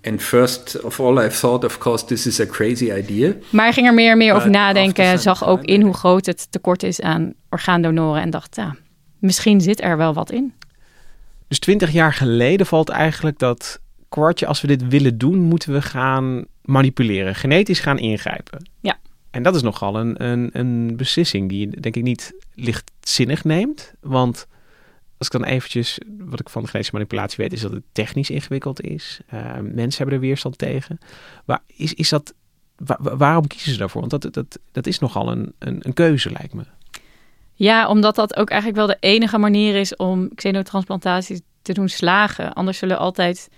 And 0.05 0.21
first 0.21 0.75
of 0.75 1.01
all, 1.01 1.19
I 1.19 1.27
thought, 1.27 1.65
of 1.65 1.79
course, 1.79 2.05
this 2.05 2.25
is 2.25 2.39
a 2.39 2.45
crazy 2.45 2.93
idea. 2.93 3.35
Maar 3.49 3.73
ging 3.73 3.87
er 3.87 3.93
meer 3.93 4.11
en 4.11 4.17
meer 4.17 4.33
over 4.33 4.49
nadenken, 4.49 5.19
zag 5.19 5.47
ook 5.47 5.63
in 5.63 5.81
hoe 5.81 5.93
groot 5.93 6.25
het 6.25 6.51
tekort 6.51 6.83
is 6.83 7.01
aan 7.01 7.33
orgaandonoren 7.49 8.21
en 8.21 8.29
dacht, 8.29 8.55
ja, 8.55 8.75
misschien 9.19 9.61
zit 9.61 9.81
er 9.81 9.97
wel 9.97 10.13
wat 10.13 10.31
in. 10.31 10.53
Dus 11.47 11.59
20 11.59 11.91
jaar 11.91 12.13
geleden 12.13 12.65
valt 12.65 12.89
eigenlijk 12.89 13.39
dat 13.39 13.79
kwartje, 14.09 14.47
als 14.47 14.61
we 14.61 14.67
dit 14.67 14.87
willen 14.87 15.17
doen, 15.17 15.39
moeten 15.39 15.73
we 15.73 15.81
gaan 15.81 16.45
manipuleren, 16.61 17.35
genetisch 17.35 17.79
gaan 17.79 17.99
ingrijpen. 17.99 18.69
Ja. 18.79 18.97
En 19.31 19.43
dat 19.43 19.55
is 19.55 19.61
nogal 19.61 19.99
een, 19.99 20.23
een, 20.23 20.49
een 20.53 20.95
beslissing 20.95 21.49
die 21.49 21.59
je 21.59 21.79
denk 21.79 21.95
ik 21.95 22.03
niet 22.03 22.33
lichtzinnig 22.53 23.43
neemt. 23.43 23.93
Want 23.99 24.47
als 25.17 25.27
ik 25.27 25.33
dan 25.33 25.43
eventjes, 25.43 25.99
wat 26.17 26.39
ik 26.39 26.49
van 26.49 26.61
de 26.61 26.67
genetische 26.67 26.95
manipulatie 26.95 27.37
weet, 27.37 27.53
is 27.53 27.61
dat 27.61 27.71
het 27.71 27.83
technisch 27.91 28.29
ingewikkeld 28.29 28.81
is. 28.81 29.19
Eh, 29.27 29.39
mensen 29.61 29.97
hebben 29.97 30.15
er 30.15 30.19
weerstand 30.27 30.57
tegen. 30.57 30.99
Maar 31.45 31.59
is, 31.65 31.93
is 31.93 32.09
dat, 32.09 32.33
wa- 32.75 32.97
wa- 33.01 33.17
waarom 33.17 33.47
kiezen 33.47 33.71
ze 33.71 33.77
daarvoor? 33.77 34.07
Want 34.07 34.21
dat, 34.21 34.33
dat, 34.33 34.59
dat 34.71 34.87
is 34.87 34.99
nogal 34.99 35.31
een, 35.31 35.53
een, 35.59 35.79
een 35.81 35.93
keuze, 35.93 36.31
lijkt 36.31 36.53
me. 36.53 36.63
Ja, 37.57 37.87
omdat 37.87 38.15
dat 38.15 38.35
ook 38.35 38.49
eigenlijk 38.49 38.79
wel 38.79 38.87
de 38.87 39.07
enige 39.07 39.37
manier 39.37 39.75
is 39.75 39.95
om 39.95 40.33
xenotransplantatie 40.35 41.43
te 41.61 41.73
doen 41.73 41.89
slagen. 41.89 42.53
Anders 42.53 42.77
zullen 42.77 42.97
altijd 42.97 43.49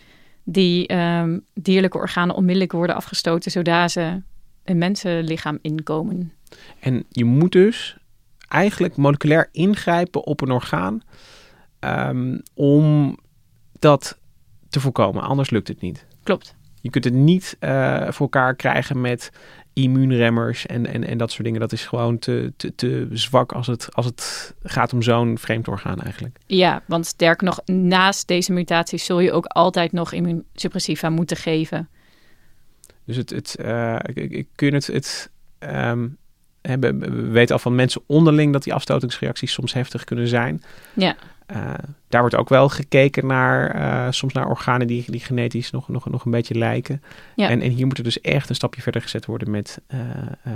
die 0.43 0.87
ehm, 0.87 1.39
dierlijke 1.53 1.97
organen 1.97 2.35
onmiddellijk 2.35 2.71
worden 2.71 2.95
afgestoten, 2.95 3.51
zodra 3.51 3.87
ze 3.87 4.21
een 4.63 4.77
mensenlichaam 4.77 5.59
inkomen. 5.61 6.33
En 6.79 7.05
je 7.09 7.25
moet 7.25 7.51
dus 7.51 7.97
eigenlijk 8.47 8.95
moleculair 8.95 9.49
ingrijpen 9.51 10.25
op 10.25 10.41
een 10.41 10.51
orgaan 10.51 11.01
ehm, 11.79 12.37
om 12.53 13.17
dat 13.79 14.17
te 14.69 14.79
voorkomen. 14.79 15.23
Anders 15.23 15.49
lukt 15.49 15.67
het 15.67 15.81
niet. 15.81 16.05
Klopt. 16.23 16.55
Je 16.81 16.89
kunt 16.89 17.03
het 17.03 17.13
niet 17.13 17.57
eh, 17.59 18.01
voor 18.01 18.21
elkaar 18.21 18.55
krijgen 18.55 19.01
met 19.01 19.31
immuunremmers 19.83 20.65
en, 20.65 20.85
en, 20.85 21.03
en 21.03 21.17
dat 21.17 21.31
soort 21.31 21.43
dingen. 21.43 21.59
Dat 21.59 21.71
is 21.71 21.85
gewoon 21.85 22.19
te, 22.19 22.53
te, 22.57 22.75
te 22.75 23.07
zwak 23.11 23.51
als 23.51 23.67
het, 23.67 23.87
als 23.93 24.05
het 24.05 24.53
gaat 24.63 24.93
om 24.93 25.01
zo'n 25.01 25.37
vreemd 25.37 25.67
orgaan 25.67 25.99
eigenlijk. 26.01 26.37
Ja, 26.45 26.83
want 26.87 27.05
sterker 27.05 27.45
nog, 27.45 27.59
naast 27.65 28.27
deze 28.27 28.53
mutaties 28.53 29.05
zul 29.05 29.19
je 29.19 29.31
ook 29.31 29.45
altijd 29.45 29.91
nog 29.91 30.11
immuunsuppressiva 30.13 31.09
moeten 31.09 31.37
geven. 31.37 31.89
Dus 33.05 33.15
het, 33.15 33.29
het, 33.29 33.55
ik- 34.09 34.15
ik- 34.15 34.31
ik- 34.31 34.47
kun 34.55 34.67
je 34.67 34.73
het, 34.73 34.87
het 34.87 35.29
ehm, 35.59 36.07
we 36.79 37.29
weten 37.31 37.55
al 37.55 37.61
van 37.61 37.75
mensen 37.75 38.01
onderling 38.05 38.53
dat 38.53 38.63
die 38.63 38.73
afstotingsreacties 38.73 39.51
soms 39.51 39.73
heftig 39.73 40.03
kunnen 40.03 40.27
zijn. 40.27 40.63
Ja. 40.93 41.15
Eh, 41.45 41.73
daar 42.07 42.21
wordt 42.21 42.35
ook 42.35 42.49
wel 42.49 42.69
gekeken 42.69 43.27
naar, 43.27 43.71
eh, 43.71 44.11
soms 44.11 44.33
naar 44.33 44.49
organen 44.49 44.87
die, 44.87 45.03
die 45.07 45.19
genetisch 45.19 45.71
nog, 45.71 45.87
nog, 45.87 46.09
nog 46.09 46.25
een 46.25 46.31
beetje 46.31 46.55
lijken. 46.55 47.01
Ja. 47.35 47.49
En, 47.49 47.61
en 47.61 47.71
hier 47.71 47.87
moet 47.87 47.97
er 47.97 48.03
dus 48.03 48.21
echt 48.21 48.49
een 48.49 48.55
stapje 48.55 48.81
verder 48.81 49.01
gezet 49.01 49.25
worden 49.25 49.51
met, 49.51 49.81
eh, 49.87 49.99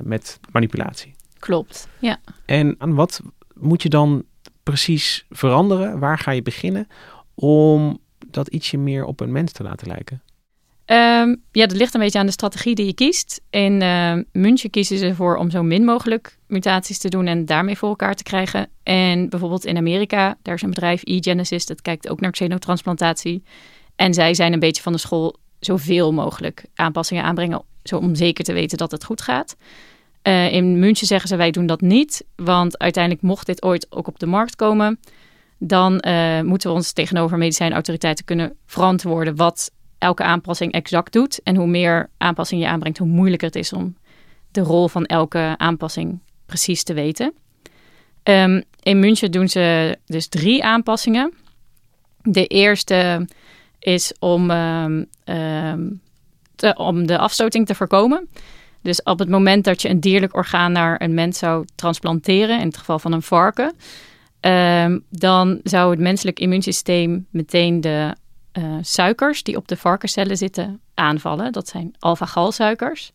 met 0.04 0.40
manipulatie. 0.52 1.16
Klopt. 1.40 1.88
Ja. 2.00 2.18
En 2.46 2.76
aan 2.78 2.96
wat 2.96 3.22
moet 3.54 3.82
je 3.82 3.90
dan 3.90 4.24
precies 4.64 5.26
veranderen? 5.30 6.00
Waar 6.00 6.18
ga 6.18 6.32
je 6.32 6.42
beginnen 6.42 6.88
om 7.36 8.00
dat 8.28 8.48
ietsje 8.48 8.78
meer 8.78 9.06
op 9.06 9.20
een 9.20 9.32
mens 9.32 9.52
te 9.52 9.64
laten 9.64 9.88
lijken? 9.88 10.22
Ehm, 10.86 11.36
ja, 11.52 11.66
dat 11.66 11.78
ligt 11.78 11.94
een 11.94 12.00
beetje 12.00 12.20
aan 12.20 12.26
de 12.26 12.32
strategie 12.32 12.76
die 12.76 12.86
je 12.86 12.94
kiest. 12.94 13.42
In 13.50 13.82
uh, 13.82 14.14
München 14.32 14.70
kiezen 14.70 14.98
ze 14.98 15.16
voor 15.16 15.36
om 15.36 15.50
zo 15.50 15.64
min 15.64 15.86
mogelijk 15.86 16.38
mutaties 16.48 16.98
te 16.98 17.10
doen 17.10 17.28
en 17.28 17.46
daarmee 17.46 17.78
voor 17.78 17.90
elkaar 17.90 18.16
te 18.16 18.24
krijgen. 18.24 18.70
En 18.84 19.30
bijvoorbeeld 19.30 19.66
in 19.66 19.78
Amerika, 19.78 20.38
daar 20.42 20.56
is 20.56 20.62
een 20.62 20.70
bedrijf 20.70 21.02
eGenesis, 21.04 21.66
dat 21.66 21.82
kijkt 21.82 22.10
ook 22.10 22.20
naar 22.20 22.32
xenotransplantatie. 22.32 23.44
En 23.96 24.14
zij 24.14 24.34
zijn 24.34 24.54
een 24.54 24.60
beetje 24.60 24.82
van 24.82 24.92
de 24.92 24.98
school 24.98 25.36
zoveel 25.60 26.14
mogelijk 26.14 26.66
aanpassingen 26.76 27.24
aanbrengen, 27.24 27.64
zo 27.84 27.98
om 27.98 28.16
zeker 28.16 28.44
te 28.44 28.54
weten 28.54 28.78
dat 28.78 28.92
het 28.92 29.04
goed 29.04 29.22
gaat. 29.22 29.56
Uh, 30.24 30.52
in 30.52 30.80
München 30.80 31.08
zeggen 31.08 31.30
ze 31.30 31.36
wij 31.36 31.52
doen 31.52 31.66
dat 31.66 31.82
niet, 31.82 32.26
want 32.36 32.78
uiteindelijk 32.80 33.24
mocht 33.24 33.46
dit 33.46 33.64
ooit 33.64 33.88
ook 33.90 34.08
op 34.08 34.20
de 34.20 34.26
markt 34.26 34.56
komen, 34.56 35.00
dan 35.58 36.04
uh, 36.08 36.42
moeten 36.42 36.70
we 36.70 36.76
ons 36.76 36.92
tegenover 36.92 37.38
medicijnautoriteiten 37.38 38.26
kunnen 38.26 38.56
verantwoorden 38.66 39.36
wat 39.36 39.72
elke 40.04 40.24
aanpassing 40.24 40.72
exact 40.72 41.14
doet. 41.14 41.40
En 41.44 41.56
hoe 41.56 41.68
meer 41.68 42.10
aanpassing 42.18 42.62
je 42.62 42.68
aanbrengt, 42.68 42.98
hoe 42.98 43.08
moeilijker 43.08 43.48
het 43.48 43.56
is 43.56 43.74
om 43.74 43.96
de 44.52 44.62
rol 44.62 44.88
van 44.88 45.06
elke 45.06 45.54
aanpassing 45.58 46.20
precies 46.46 46.84
te 46.84 46.94
weten. 46.94 47.34
Um, 48.24 48.64
in 48.82 49.00
München 49.00 49.32
doen 49.32 49.48
ze 49.48 49.98
dus 50.06 50.28
drie 50.28 50.64
aanpassingen. 50.64 51.34
De 52.22 52.48
eerste 52.48 53.28
is 53.80 54.14
om, 54.20 54.52
um, 54.52 55.10
te, 56.56 56.76
om 56.78 57.08
de 57.08 57.18
afstoting 57.18 57.66
te 57.66 57.76
voorkomen. 57.76 58.30
Dus 58.82 59.04
op 59.04 59.20
het 59.20 59.30
moment 59.30 59.64
dat 59.64 59.82
je 59.82 59.90
een 59.90 60.00
dierlijk 60.00 60.36
orgaan 60.36 60.72
naar 60.72 61.02
een 61.02 61.14
mens 61.14 61.38
zou 61.38 61.66
transplanteren, 61.76 62.60
in 62.60 62.68
het 62.68 62.78
geval 62.78 63.00
van 63.00 63.12
een 63.12 63.22
varken, 63.22 63.74
dan 65.10 65.60
zou 65.64 65.92
het 65.92 66.00
menselijk 66.00 66.40
immuunsysteem 66.40 67.28
meteen 67.30 67.82
de 67.82 68.16
uh, 68.58 68.78
suikers 68.82 69.44
die 69.44 69.58
op 69.58 69.68
de 69.68 69.78
varkenscellen 69.78 70.38
zitten 70.38 70.82
aanvallen. 70.94 71.52
Dat 71.52 71.68
zijn 71.68 71.96
alpha-galsuikers. 72.00 73.12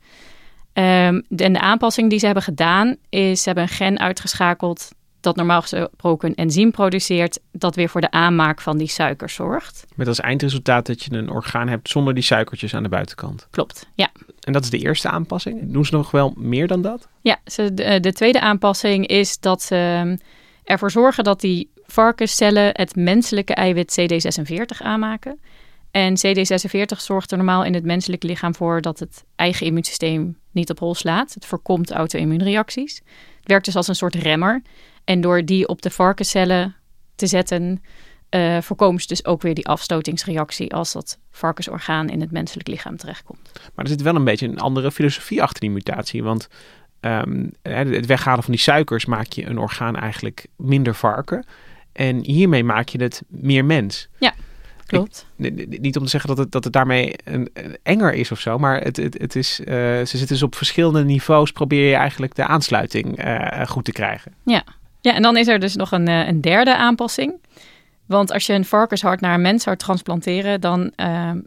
Um, 0.73 1.25
de, 1.29 1.45
en 1.45 1.53
de 1.53 1.61
aanpassing 1.61 2.11
die 2.11 2.19
ze 2.19 2.25
hebben 2.25 2.45
gedaan 2.45 2.97
is, 3.09 3.43
ze 3.43 3.49
hebben 3.49 3.65
een 3.65 3.75
gen 3.75 3.99
uitgeschakeld 3.99 4.91
dat 5.21 5.37
normaal 5.37 5.63
gesproken 5.63 6.29
een 6.29 6.35
enzym 6.35 6.71
produceert 6.71 7.41
dat 7.53 7.75
weer 7.75 7.89
voor 7.89 8.01
de 8.01 8.11
aanmaak 8.11 8.61
van 8.61 8.79
die 8.79 8.89
suikers 8.89 9.35
zorgt. 9.35 9.87
Met 9.95 10.09
als 10.09 10.21
eindresultaat 10.21 10.87
dat 10.87 11.03
je 11.03 11.13
een 11.13 11.31
orgaan 11.31 11.69
hebt 11.69 11.89
zonder 11.89 12.15
die 12.15 12.23
suikertjes 12.23 12.75
aan 12.75 12.83
de 12.83 12.89
buitenkant. 12.89 13.47
Klopt, 13.51 13.87
ja. 13.95 14.09
En 14.41 14.53
dat 14.53 14.65
is 14.65 14.71
de 14.71 14.79
eerste 14.79 15.09
aanpassing. 15.09 15.73
Doen 15.73 15.85
ze 15.85 15.95
nog 15.95 16.11
wel 16.11 16.35
meer 16.37 16.67
dan 16.67 16.83
dat? 16.83 17.09
Ja, 17.21 17.39
ze, 17.45 17.75
de, 17.75 18.01
de 18.01 18.13
tweede 18.13 18.41
aanpassing 18.41 19.07
is 19.07 19.39
dat 19.39 19.63
ze 19.63 19.75
ehm, 19.75 20.17
ervoor 20.65 20.91
zorgen 20.91 21.25
dat 21.25 21.41
die 21.41 21.71
varkenscellen 21.93 22.71
het 22.73 22.97
menselijke 22.97 23.55
eiwit 23.55 24.01
CD46 24.01 24.79
aanmaken. 24.79 25.41
En 25.91 26.17
CD46 26.19 26.97
zorgt 26.97 27.31
er 27.31 27.37
normaal 27.37 27.65
in 27.65 27.75
het 27.75 27.85
menselijke 27.85 28.27
lichaam 28.27 28.55
voor 28.55 28.81
dat 28.81 28.99
het 28.99 29.25
eigen 29.37 29.67
immuunsysteem 29.67 30.39
niet 30.51 30.71
op 30.71 30.79
hol 30.79 30.95
slaat. 30.95 31.35
Het 31.35 31.47
voorkomt 31.47 31.91
auto-immuunreacties. 31.91 32.97
Het 33.39 33.49
werkt 33.49 33.65
dus 33.65 33.77
als 33.77 33.89
een 33.89 33.95
soort 33.95 34.15
remmer. 34.15 34.63
En 35.05 35.21
door 35.21 35.45
die 35.45 35.69
op 35.69 35.83
de 35.83 35.91
varkenscellen 35.91 36.77
te 37.15 37.27
zetten, 37.27 37.83
uh, 38.31 38.61
voorkomen 38.61 39.01
ze 39.01 39.07
dus 39.07 39.25
ook 39.25 39.43
weer 39.43 39.55
die 39.55 39.67
afstotingsreactie 39.67 40.75
als 40.75 40.93
dat 40.93 41.19
varkensorgaan 41.31 42.09
in 42.09 42.21
het 42.21 42.31
menselijk 42.31 42.69
lichaam 42.69 42.97
terechtkomt. 42.97 43.51
Maar 43.75 43.85
er 43.85 43.91
zit 43.91 44.03
wel 44.03 44.15
een 44.15 44.25
beetje 44.25 44.49
een 44.49 44.61
andere 44.61 44.93
filosofie 44.93 45.43
achter 45.43 45.61
die 45.61 45.71
mutatie. 45.71 46.23
Want 46.23 46.49
um, 47.01 47.51
het 47.63 48.07
weghalen 48.07 48.43
van 48.43 48.53
die 48.53 48.63
suikers 48.63 49.05
maak 49.05 49.33
je 49.33 49.47
een 49.47 49.59
orgaan 49.59 49.97
eigenlijk 49.97 50.47
minder 50.57 50.95
varken. 50.95 51.45
En 51.99 52.25
hiermee 52.25 52.65
maak 52.65 52.89
je 52.89 53.03
het 53.03 53.23
meer 53.29 53.65
mens. 53.65 54.09
Ja, 54.19 54.35
klopt. 54.87 55.27
Ik, 55.37 55.81
niet 55.81 55.97
om 55.97 56.03
te 56.03 56.11
zeggen 56.11 56.29
dat 56.29 56.39
het, 56.39 56.53
dat 56.53 56.65
het 56.65 56.73
daarmee 56.73 57.15
een, 57.25 57.51
enger 57.83 58.15
is 58.15 58.33
of 58.33 58.41
zo, 58.41 58.59
maar 58.59 58.81
het, 58.81 58.97
het, 58.97 59.19
het 59.19 59.37
is, 59.37 59.61
uh, 59.61 59.67
ze 59.67 60.05
zitten 60.05 60.29
dus 60.29 60.43
op 60.43 60.55
verschillende 60.55 61.05
niveaus, 61.05 61.53
probeer 61.53 61.89
je 61.89 61.95
eigenlijk 61.95 62.35
de 62.35 62.47
aansluiting 62.47 63.25
uh, 63.25 63.67
goed 63.67 63.85
te 63.85 63.93
krijgen. 63.93 64.35
Ja. 64.45 64.65
ja, 65.01 65.15
en 65.15 65.23
dan 65.23 65.37
is 65.37 65.49
er 65.49 65.59
dus 65.59 65.77
nog 65.77 65.93
een, 65.93 66.09
uh, 66.09 66.27
een 66.27 66.41
derde 66.41 66.77
aanpassing. 66.77 67.35
Want 68.07 68.33
als 68.33 68.47
je 68.47 68.53
een 68.53 68.65
varkenshart 68.65 69.21
naar 69.21 69.35
een 69.35 69.43
mens 69.43 69.63
zou 69.63 69.77
transplanteren, 69.77 70.61
dan 70.61 70.93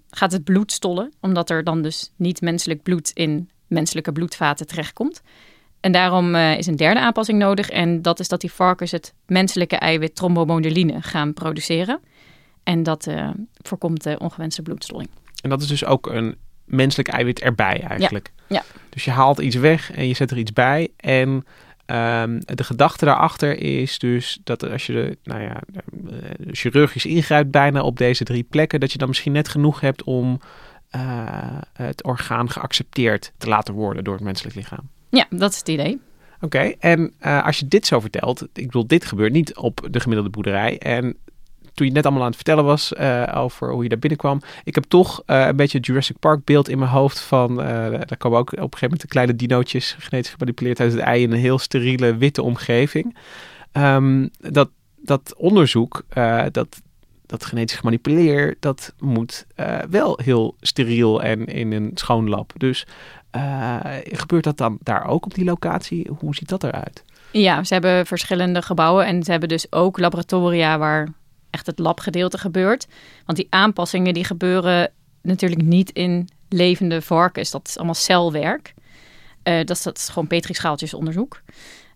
gaat 0.09 0.31
het 0.31 0.43
bloed 0.43 0.71
stollen, 0.71 1.13
omdat 1.19 1.49
er 1.49 1.63
dan 1.63 1.81
dus 1.81 2.11
niet 2.15 2.41
menselijk 2.41 2.83
bloed 2.83 3.11
in 3.13 3.49
menselijke 3.67 4.11
bloedvaten 4.11 4.67
terechtkomt. 4.67 5.21
En 5.81 5.91
daarom 5.91 6.35
uh, 6.35 6.57
is 6.57 6.67
een 6.67 6.75
derde 6.75 6.99
aanpassing 6.99 7.39
nodig. 7.39 7.69
En 7.69 8.01
dat 8.01 8.19
is 8.19 8.27
dat 8.27 8.41
die 8.41 8.51
varkens 8.51 8.91
het 8.91 9.13
menselijke 9.25 9.75
eiwit 9.75 10.15
trombomodeline 10.15 11.01
gaan 11.01 11.33
produceren. 11.33 11.99
En 12.63 12.83
dat 12.83 13.07
uh, 13.07 13.29
voorkomt 13.57 14.03
de 14.03 14.19
ongewenste 14.19 14.61
bloedstolling. 14.61 15.09
En 15.41 15.49
dat 15.49 15.61
is 15.61 15.67
dus 15.67 15.85
ook 15.85 16.07
een 16.07 16.35
menselijk 16.65 17.09
eiwit 17.09 17.39
erbij 17.39 17.81
eigenlijk. 17.81 18.31
Ja. 18.35 18.55
ja. 18.55 18.63
Dus 18.89 19.05
je 19.05 19.11
haalt 19.11 19.39
iets 19.39 19.55
weg 19.55 19.91
en 19.91 20.07
je 20.07 20.13
zet 20.13 20.31
er 20.31 20.37
iets 20.37 20.53
bij. 20.53 20.89
En 20.97 21.29
um, 21.29 22.39
de 22.45 22.63
gedachte 22.63 23.05
daarachter 23.05 23.57
is 23.59 23.99
dus 23.99 24.39
dat 24.43 24.69
als 24.69 24.85
je 24.85 25.17
nou 25.23 25.41
ja, 25.41 25.61
chirurgisch 26.51 27.05
ingrijpt 27.05 27.51
bijna 27.51 27.81
op 27.81 27.97
deze 27.97 28.23
drie 28.23 28.43
plekken, 28.43 28.79
dat 28.79 28.91
je 28.91 28.97
dan 28.97 29.07
misschien 29.07 29.31
net 29.31 29.47
genoeg 29.47 29.79
hebt 29.79 30.03
om 30.03 30.39
het 31.73 32.03
orgaan 32.03 32.49
geaccepteerd 32.49 33.31
te 33.37 33.47
laten 33.47 33.73
worden 33.73 34.03
door 34.03 34.13
het 34.13 34.23
menselijk 34.23 34.55
lichaam. 34.55 34.89
Ja, 35.11 35.25
dat 35.29 35.51
is 35.51 35.57
het 35.57 35.67
idee. 35.67 35.99
Oké, 36.41 36.73
en 36.79 37.13
uh, 37.21 37.45
als 37.45 37.59
je 37.59 37.67
dit 37.67 37.85
zo 37.85 37.99
vertelt, 37.99 38.41
ik 38.41 38.65
bedoel, 38.65 38.87
dit 38.87 39.05
gebeurt 39.05 39.31
niet 39.31 39.55
op 39.55 39.87
de 39.91 39.99
gemiddelde 39.99 40.31
boerderij. 40.31 40.77
En 40.77 41.17
toen 41.73 41.87
je 41.87 41.93
net 41.93 42.03
allemaal 42.03 42.21
aan 42.21 42.27
het 42.27 42.35
vertellen 42.35 42.63
was 42.63 42.93
uh, 42.99 43.33
over 43.35 43.71
hoe 43.71 43.83
je 43.83 43.89
daar 43.89 43.99
binnenkwam, 43.99 44.41
ik 44.63 44.75
heb 44.75 44.83
toch 44.83 45.23
uh, 45.27 45.45
een 45.47 45.55
beetje 45.55 45.77
het 45.77 45.87
Jurassic 45.87 46.19
Park 46.19 46.45
beeld 46.45 46.69
in 46.69 46.79
mijn 46.79 46.91
hoofd 46.91 47.19
van, 47.19 47.55
daar 47.55 48.17
komen 48.17 48.39
ook 48.39 48.51
op 48.51 48.57
een 48.57 48.61
gegeven 48.61 48.81
moment 48.81 49.01
de 49.01 49.07
kleine 49.07 49.35
dinootjes 49.35 49.95
genetisch 49.99 50.31
gemanipuleerd 50.31 50.79
uit 50.79 50.91
het 50.91 51.01
ei 51.01 51.23
in 51.23 51.31
een 51.31 51.39
heel 51.39 51.59
steriele 51.59 52.17
witte 52.17 52.41
omgeving. 52.41 53.17
Um, 53.73 54.29
dat, 54.37 54.69
dat 54.95 55.35
onderzoek, 55.37 56.03
dat, 56.51 56.81
dat 57.25 57.45
genetisch 57.45 57.77
gemanipuleerd, 57.77 58.57
dat 58.59 58.93
moet 58.99 59.45
wel 59.89 60.19
heel 60.23 60.55
steriel 60.59 61.23
en 61.23 61.45
in 61.45 61.71
een 61.71 61.91
schoon 61.93 62.29
lab. 62.29 62.53
Dus 62.57 62.87
gebeurt 64.03 64.43
dat 64.43 64.57
dan 64.57 64.77
daar 64.81 65.05
ook 65.05 65.25
op 65.25 65.33
die 65.33 65.45
locatie? 65.45 66.09
Hoe 66.19 66.35
ziet 66.35 66.49
dat 66.49 66.63
eruit? 66.63 67.03
Ja, 67.31 67.63
ze 67.63 67.73
hebben 67.73 68.05
verschillende 68.05 68.61
gebouwen 68.61 69.05
en 69.05 69.23
ze 69.23 69.31
hebben 69.31 69.49
dus 69.49 69.71
ook 69.71 69.99
laboratoria 69.99 70.77
waar 70.77 71.07
echt 71.49 71.65
het 71.65 71.79
labgedeelte 71.79 72.37
gebeurt. 72.37 72.87
Want 73.25 73.37
die 73.37 73.47
aanpassingen 73.49 74.13
die 74.13 74.23
gebeuren 74.23 74.91
natuurlijk 75.21 75.61
niet 75.61 75.91
in 75.91 76.29
levende 76.49 77.01
varkens. 77.01 77.51
Dat 77.51 77.67
is 77.67 77.75
allemaal 77.77 77.95
celwerk. 77.95 78.73
Uh, 79.43 79.57
dat, 79.57 79.69
is, 79.77 79.83
dat 79.83 80.09
gewoon 80.11 80.27
petrischaaltjesonderzoek. 80.27 81.41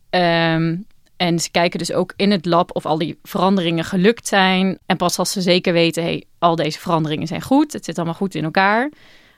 Um, 0.09 0.85
en 1.17 1.39
ze 1.39 1.51
kijken 1.51 1.79
dus 1.79 1.91
ook 1.91 2.13
in 2.15 2.31
het 2.31 2.45
lab 2.45 2.75
of 2.75 2.85
al 2.85 2.97
die 2.97 3.19
veranderingen 3.23 3.83
gelukt 3.83 4.27
zijn. 4.27 4.79
En 4.85 4.97
pas 4.97 5.19
als 5.19 5.31
ze 5.31 5.41
zeker 5.41 5.73
weten, 5.73 6.03
hey, 6.03 6.23
al 6.39 6.55
deze 6.55 6.79
veranderingen 6.79 7.27
zijn 7.27 7.41
goed, 7.41 7.73
het 7.73 7.85
zit 7.85 7.95
allemaal 7.95 8.15
goed 8.15 8.35
in 8.35 8.43
elkaar, 8.43 8.91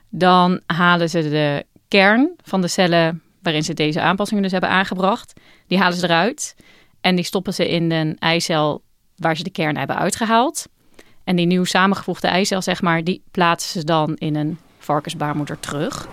dan 0.09 0.59
halen 0.65 1.09
ze 1.09 1.29
de 1.29 1.65
kern 1.87 2.31
van 2.43 2.61
de 2.61 2.67
cellen 2.67 3.21
waarin 3.41 3.63
ze 3.63 3.73
deze 3.73 4.01
aanpassingen 4.01 4.43
dus 4.43 4.51
hebben 4.51 4.69
aangebracht, 4.69 5.33
die 5.67 5.77
halen 5.77 5.97
ze 5.97 6.05
eruit 6.05 6.55
en 7.01 7.15
die 7.15 7.25
stoppen 7.25 7.53
ze 7.53 7.69
in 7.69 7.91
een 7.91 8.17
eicel 8.19 8.81
waar 9.15 9.37
ze 9.37 9.43
de 9.43 9.49
kern 9.49 9.77
hebben 9.77 9.95
uitgehaald. 9.95 10.65
En 11.23 11.35
die 11.35 11.45
nieuw 11.45 11.63
samengevoegde 11.63 12.27
eicel, 12.27 12.61
zeg 12.61 12.81
maar, 12.81 13.03
die 13.03 13.23
plaatsen 13.31 13.79
ze 13.79 13.85
dan 13.85 14.15
in 14.15 14.35
een 14.35 14.59
varkensbaarmoeder 14.79 15.59
terug. 15.59 16.07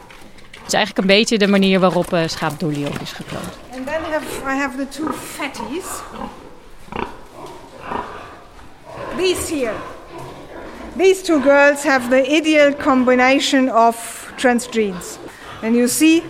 Dat 0.52 0.66
is 0.66 0.72
eigenlijk 0.72 0.98
een 0.98 1.16
beetje 1.16 1.38
de 1.38 1.46
manier 1.46 1.80
waarop 1.80 2.12
uh, 2.12 2.20
ook 2.20 3.00
is 3.00 3.12
gekloond. 3.12 3.58
And 3.72 3.86
then 3.86 4.02
have, 4.02 4.42
I 4.46 4.56
have 4.56 4.76
the 4.76 4.88
two 4.88 5.12
fatties. 5.12 6.02
These 9.16 9.54
here. 9.54 9.74
These 10.96 11.22
two 11.22 11.40
girls 11.40 11.82
have 11.82 12.08
the 12.08 12.36
ideal 12.36 12.74
combination 12.74 13.74
of 13.74 14.32
transgenes. 14.36 15.18
And 15.64 15.74
you 15.74 15.88
see, 15.88 16.22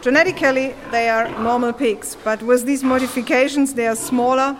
genetically, 0.00 0.74
they 0.90 1.08
are 1.08 1.28
normal 1.42 1.72
pigs, 1.72 2.16
but 2.24 2.40
with 2.40 2.64
these 2.64 2.84
modifications, 2.84 3.74
they 3.74 3.86
are 3.86 3.96
smaller 3.96 4.54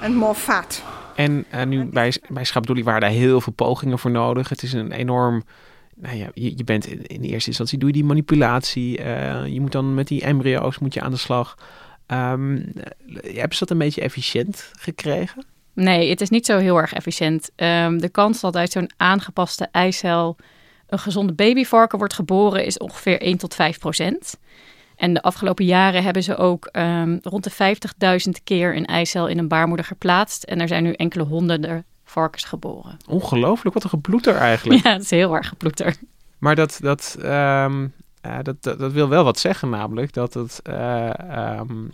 and 0.00 0.14
more 0.14 0.34
fat. 0.34 0.82
En 1.14 1.44
uh, 1.54 1.62
nu 1.62 1.84
bij, 1.84 2.14
bij 2.28 2.46
waren 2.82 3.00
daar 3.00 3.10
heel 3.10 3.40
veel 3.40 3.52
pogingen 3.52 3.98
voor 3.98 4.10
nodig. 4.10 4.48
Het 4.48 4.62
is 4.62 4.72
een 4.72 4.92
enorm. 4.92 5.44
Nou 5.94 6.16
ja, 6.16 6.30
je, 6.34 6.56
je 6.56 6.64
bent 6.64 6.86
in, 6.86 7.06
in 7.06 7.22
eerste 7.22 7.48
instantie 7.48 7.78
doe 7.78 7.88
je 7.88 7.94
die 7.94 8.04
manipulatie. 8.04 8.98
Uh, 8.98 9.46
je 9.46 9.60
moet 9.60 9.72
dan 9.72 9.94
met 9.94 10.08
die 10.08 10.22
embryo's 10.22 10.78
moet 10.78 10.94
je 10.94 11.00
aan 11.00 11.10
de 11.10 11.16
slag. 11.16 11.54
Um, 12.06 12.72
hebben 13.22 13.52
ze 13.52 13.58
dat 13.58 13.70
een 13.70 13.78
beetje 13.78 14.00
efficiënt 14.00 14.70
gekregen? 14.78 15.44
Nee, 15.72 16.10
het 16.10 16.20
is 16.20 16.30
niet 16.30 16.46
zo 16.46 16.58
heel 16.58 16.76
erg 16.76 16.92
efficiënt. 16.92 17.50
Um, 17.56 18.00
de 18.00 18.08
kans 18.08 18.40
dat 18.40 18.56
uit 18.56 18.72
zo'n 18.72 18.90
aangepaste 18.96 19.68
eicel 19.70 20.36
een 20.86 20.98
gezonde 20.98 21.32
babyvarken 21.32 21.98
wordt 21.98 22.14
geboren 22.14 22.64
is 22.64 22.78
ongeveer 22.78 23.20
1 23.20 23.36
tot 23.38 23.54
5 23.54 23.78
procent. 23.78 24.38
En 24.96 25.14
de 25.14 25.22
afgelopen 25.22 25.64
jaren 25.64 26.02
hebben 26.02 26.22
ze 26.22 26.36
ook 26.36 26.68
um, 26.72 27.18
rond 27.22 27.44
de 27.44 27.76
50.000 28.28 28.42
keer 28.44 28.76
een 28.76 28.86
eicel 28.86 29.26
in 29.26 29.38
een 29.38 29.48
baarmoeder 29.48 29.86
geplaatst. 29.86 30.42
En 30.42 30.60
er 30.60 30.68
zijn 30.68 30.82
nu 30.82 30.92
enkele 30.92 31.24
honderden 31.24 31.84
varkens 32.04 32.44
geboren. 32.44 32.96
Ongelooflijk, 33.08 33.74
wat 33.74 33.84
een 33.84 33.90
geploeter 33.90 34.36
eigenlijk. 34.36 34.82
Ja, 34.84 34.92
het 34.92 35.02
is 35.02 35.10
heel 35.10 35.34
erg 35.36 35.48
geploeter. 35.48 35.96
Maar 36.38 36.54
dat, 36.54 36.78
dat, 36.82 37.16
ehm, 37.22 37.86
eh, 38.20 38.38
dat, 38.42 38.62
dat, 38.62 38.78
dat 38.78 38.92
wil 38.92 39.08
wel 39.08 39.24
wat 39.24 39.38
zeggen, 39.38 39.70
namelijk 39.70 40.12
dat 40.12 40.34
het. 40.34 40.60
eh, 40.62 41.18
ehm, 41.18 41.84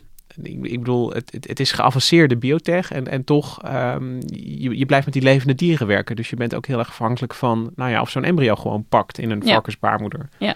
ik, 0.42 0.64
ik 0.66 0.78
bedoel, 0.78 1.10
het, 1.12 1.32
het, 1.32 1.48
het 1.48 1.60
is 1.60 1.72
geavanceerde 1.72 2.36
biotech 2.36 2.92
en, 2.92 3.08
en 3.08 3.24
toch, 3.24 3.62
ehm, 3.62 4.20
je, 4.26 4.78
je 4.78 4.86
blijft 4.86 5.04
met 5.04 5.14
die 5.14 5.22
levende 5.22 5.54
dieren 5.54 5.86
werken. 5.86 6.16
Dus 6.16 6.30
je 6.30 6.36
bent 6.36 6.54
ook 6.54 6.66
heel 6.66 6.78
erg 6.78 6.88
afhankelijk 6.88 7.34
van, 7.34 7.72
nou 7.76 7.90
ja, 7.90 8.00
of 8.00 8.10
zo'n 8.10 8.24
embryo 8.24 8.54
gewoon 8.54 8.84
pakt 8.88 9.18
in 9.18 9.30
een 9.30 9.42
Ja. 9.44 9.52
varkensbaarmoeder. 9.52 10.28
Ja. 10.38 10.54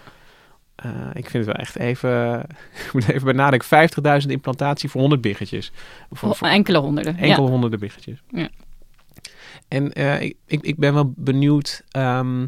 Eh, 0.77 0.91
ik 1.13 1.31
vind 1.31 1.33
het 1.33 1.47
wel 1.47 1.55
echt 1.55 1.79
even, 1.79 2.41
ik 2.87 2.91
moet 2.93 3.09
even 3.09 3.25
benadrukken, 3.25 4.23
50.000 4.23 4.31
implantatie 4.31 4.89
voor 4.89 5.01
100 5.01 5.21
biggetjes. 5.21 5.73
Voor, 6.11 6.37
voor 6.37 6.49
Enkele 6.49 6.79
honderden. 6.79 7.17
enkele 7.17 7.43
ja. 7.45 7.51
honderden 7.51 7.79
biggetjes. 7.79 8.23
Ja. 8.31 8.49
En 9.69 9.93
eh, 9.93 10.21
ik, 10.21 10.37
ik, 10.47 10.63
ik 10.63 10.77
ben 10.77 10.95
wel 10.95 11.13
benieuwd, 11.17 11.83
ehm, 11.91 12.47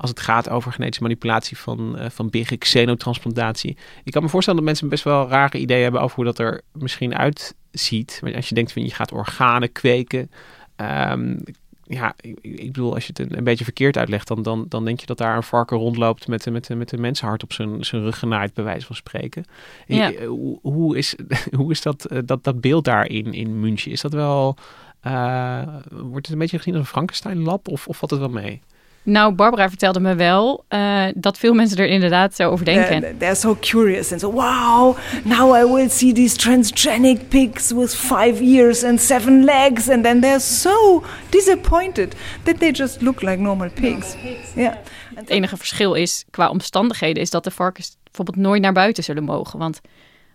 als 0.00 0.10
het 0.10 0.20
gaat 0.20 0.48
over 0.48 0.72
genetische 0.72 1.02
manipulatie 1.02 1.58
van, 1.58 1.98
eh 1.98 2.10
van 2.10 2.30
biggen, 2.30 2.58
xenotransplantatie. 2.58 3.76
Ik 4.04 4.12
kan 4.12 4.22
me 4.22 4.28
voorstellen 4.28 4.58
dat 4.60 4.68
mensen 4.68 4.88
best 4.88 5.04
wel 5.04 5.28
rare 5.28 5.58
ideeën 5.58 5.82
hebben 5.82 6.00
over 6.00 6.16
hoe 6.16 6.24
dat 6.24 6.38
er 6.38 6.60
misschien 6.72 7.14
uitziet. 7.16 8.20
Als 8.34 8.48
je 8.48 8.54
denkt 8.54 8.72
van 8.72 8.82
je 8.82 8.90
gaat 8.90 9.12
organen 9.12 9.72
kweken. 9.72 10.30
ehm, 10.76 11.36
ja, 11.84 12.14
ik, 12.20 12.38
ik 12.42 12.72
bedoel, 12.72 12.94
als 12.94 13.06
je 13.06 13.12
het 13.16 13.30
een, 13.30 13.38
een 13.38 13.44
beetje 13.44 13.64
verkeerd 13.64 13.96
uitlegt, 13.96 14.28
dan, 14.28 14.42
dan, 14.42 14.66
dan 14.68 14.84
denk 14.84 15.00
je 15.00 15.06
dat 15.06 15.18
daar 15.18 15.36
een 15.36 15.42
varken 15.42 15.76
rondloopt 15.76 16.28
met, 16.28 16.50
met, 16.50 16.68
met 16.68 16.92
een 16.92 17.00
mensenhart 17.00 17.42
op 17.42 17.52
zijn, 17.52 17.84
zijn 17.84 18.02
rug 18.02 18.18
genaaid, 18.18 18.54
bij 18.54 18.64
wijze 18.64 18.86
van 18.86 18.96
spreken. 18.96 19.44
Ja. 19.86 20.12
Eh, 20.12 20.26
Hoe, 20.26 20.58
hoe 20.62 20.98
is, 20.98 21.14
hoe 21.56 21.70
is 21.70 21.82
dat, 21.82 22.04
eh, 22.04 22.18
dat, 22.24 22.44
dat 22.44 22.60
beeld 22.60 22.84
daar 22.84 23.06
in, 23.06 23.32
in 23.32 23.60
München? 23.60 23.90
Is 23.92 24.00
dat 24.00 24.12
wel, 24.12 24.56
eh, 25.00 25.62
wordt 25.90 26.26
het 26.26 26.34
een 26.34 26.38
beetje 26.38 26.56
gezien 26.56 26.74
als 26.74 26.82
een 26.82 26.88
Frankenstein-lab 26.90 27.68
of, 27.68 27.86
of 27.88 27.96
valt 27.96 28.10
het 28.10 28.20
wel 28.20 28.28
mee? 28.28 28.60
Nou, 29.02 29.34
Barbara 29.34 29.68
vertelde 29.68 30.00
me 30.00 30.14
wel 30.14 30.64
eh, 30.68 31.04
dat 31.14 31.38
veel 31.38 31.54
mensen 31.54 31.78
er 31.78 31.86
inderdaad 31.86 32.34
zo 32.34 32.50
over 32.50 32.64
denken. 32.64 33.00
They're, 33.00 33.16
they're 33.16 33.34
so 33.34 33.56
curious 33.60 34.12
and 34.12 34.20
so, 34.20 34.32
wow, 34.32 34.96
now 35.24 35.56
I 35.56 35.72
will 35.72 35.88
see 35.88 36.12
these 36.12 36.36
transgenic 36.36 37.28
pigs 37.28 37.72
with 37.72 37.94
five 37.94 38.42
ears 38.42 38.84
and 38.84 39.00
seven 39.00 39.44
legs. 39.44 39.88
And 39.88 40.02
then 40.02 40.20
they're 40.20 40.40
so 40.40 41.04
disappointed 41.28 42.14
that 42.42 42.58
they 42.58 42.70
just 42.70 43.00
look 43.00 43.22
like 43.22 43.36
normal 43.36 43.70
pigs. 43.70 44.14
Yeah. 44.54 44.74
Het 45.14 45.28
enige 45.28 45.56
verschil 45.56 45.94
is 45.94 46.24
qua 46.30 46.48
omstandigheden 46.48 47.22
is 47.22 47.30
dat 47.30 47.44
de 47.44 47.50
varkens 47.50 47.96
bijvoorbeeld 48.02 48.36
nooit 48.36 48.62
naar 48.62 48.72
buiten 48.72 49.04
zullen 49.04 49.24
mogen. 49.24 49.58
Want 49.58 49.80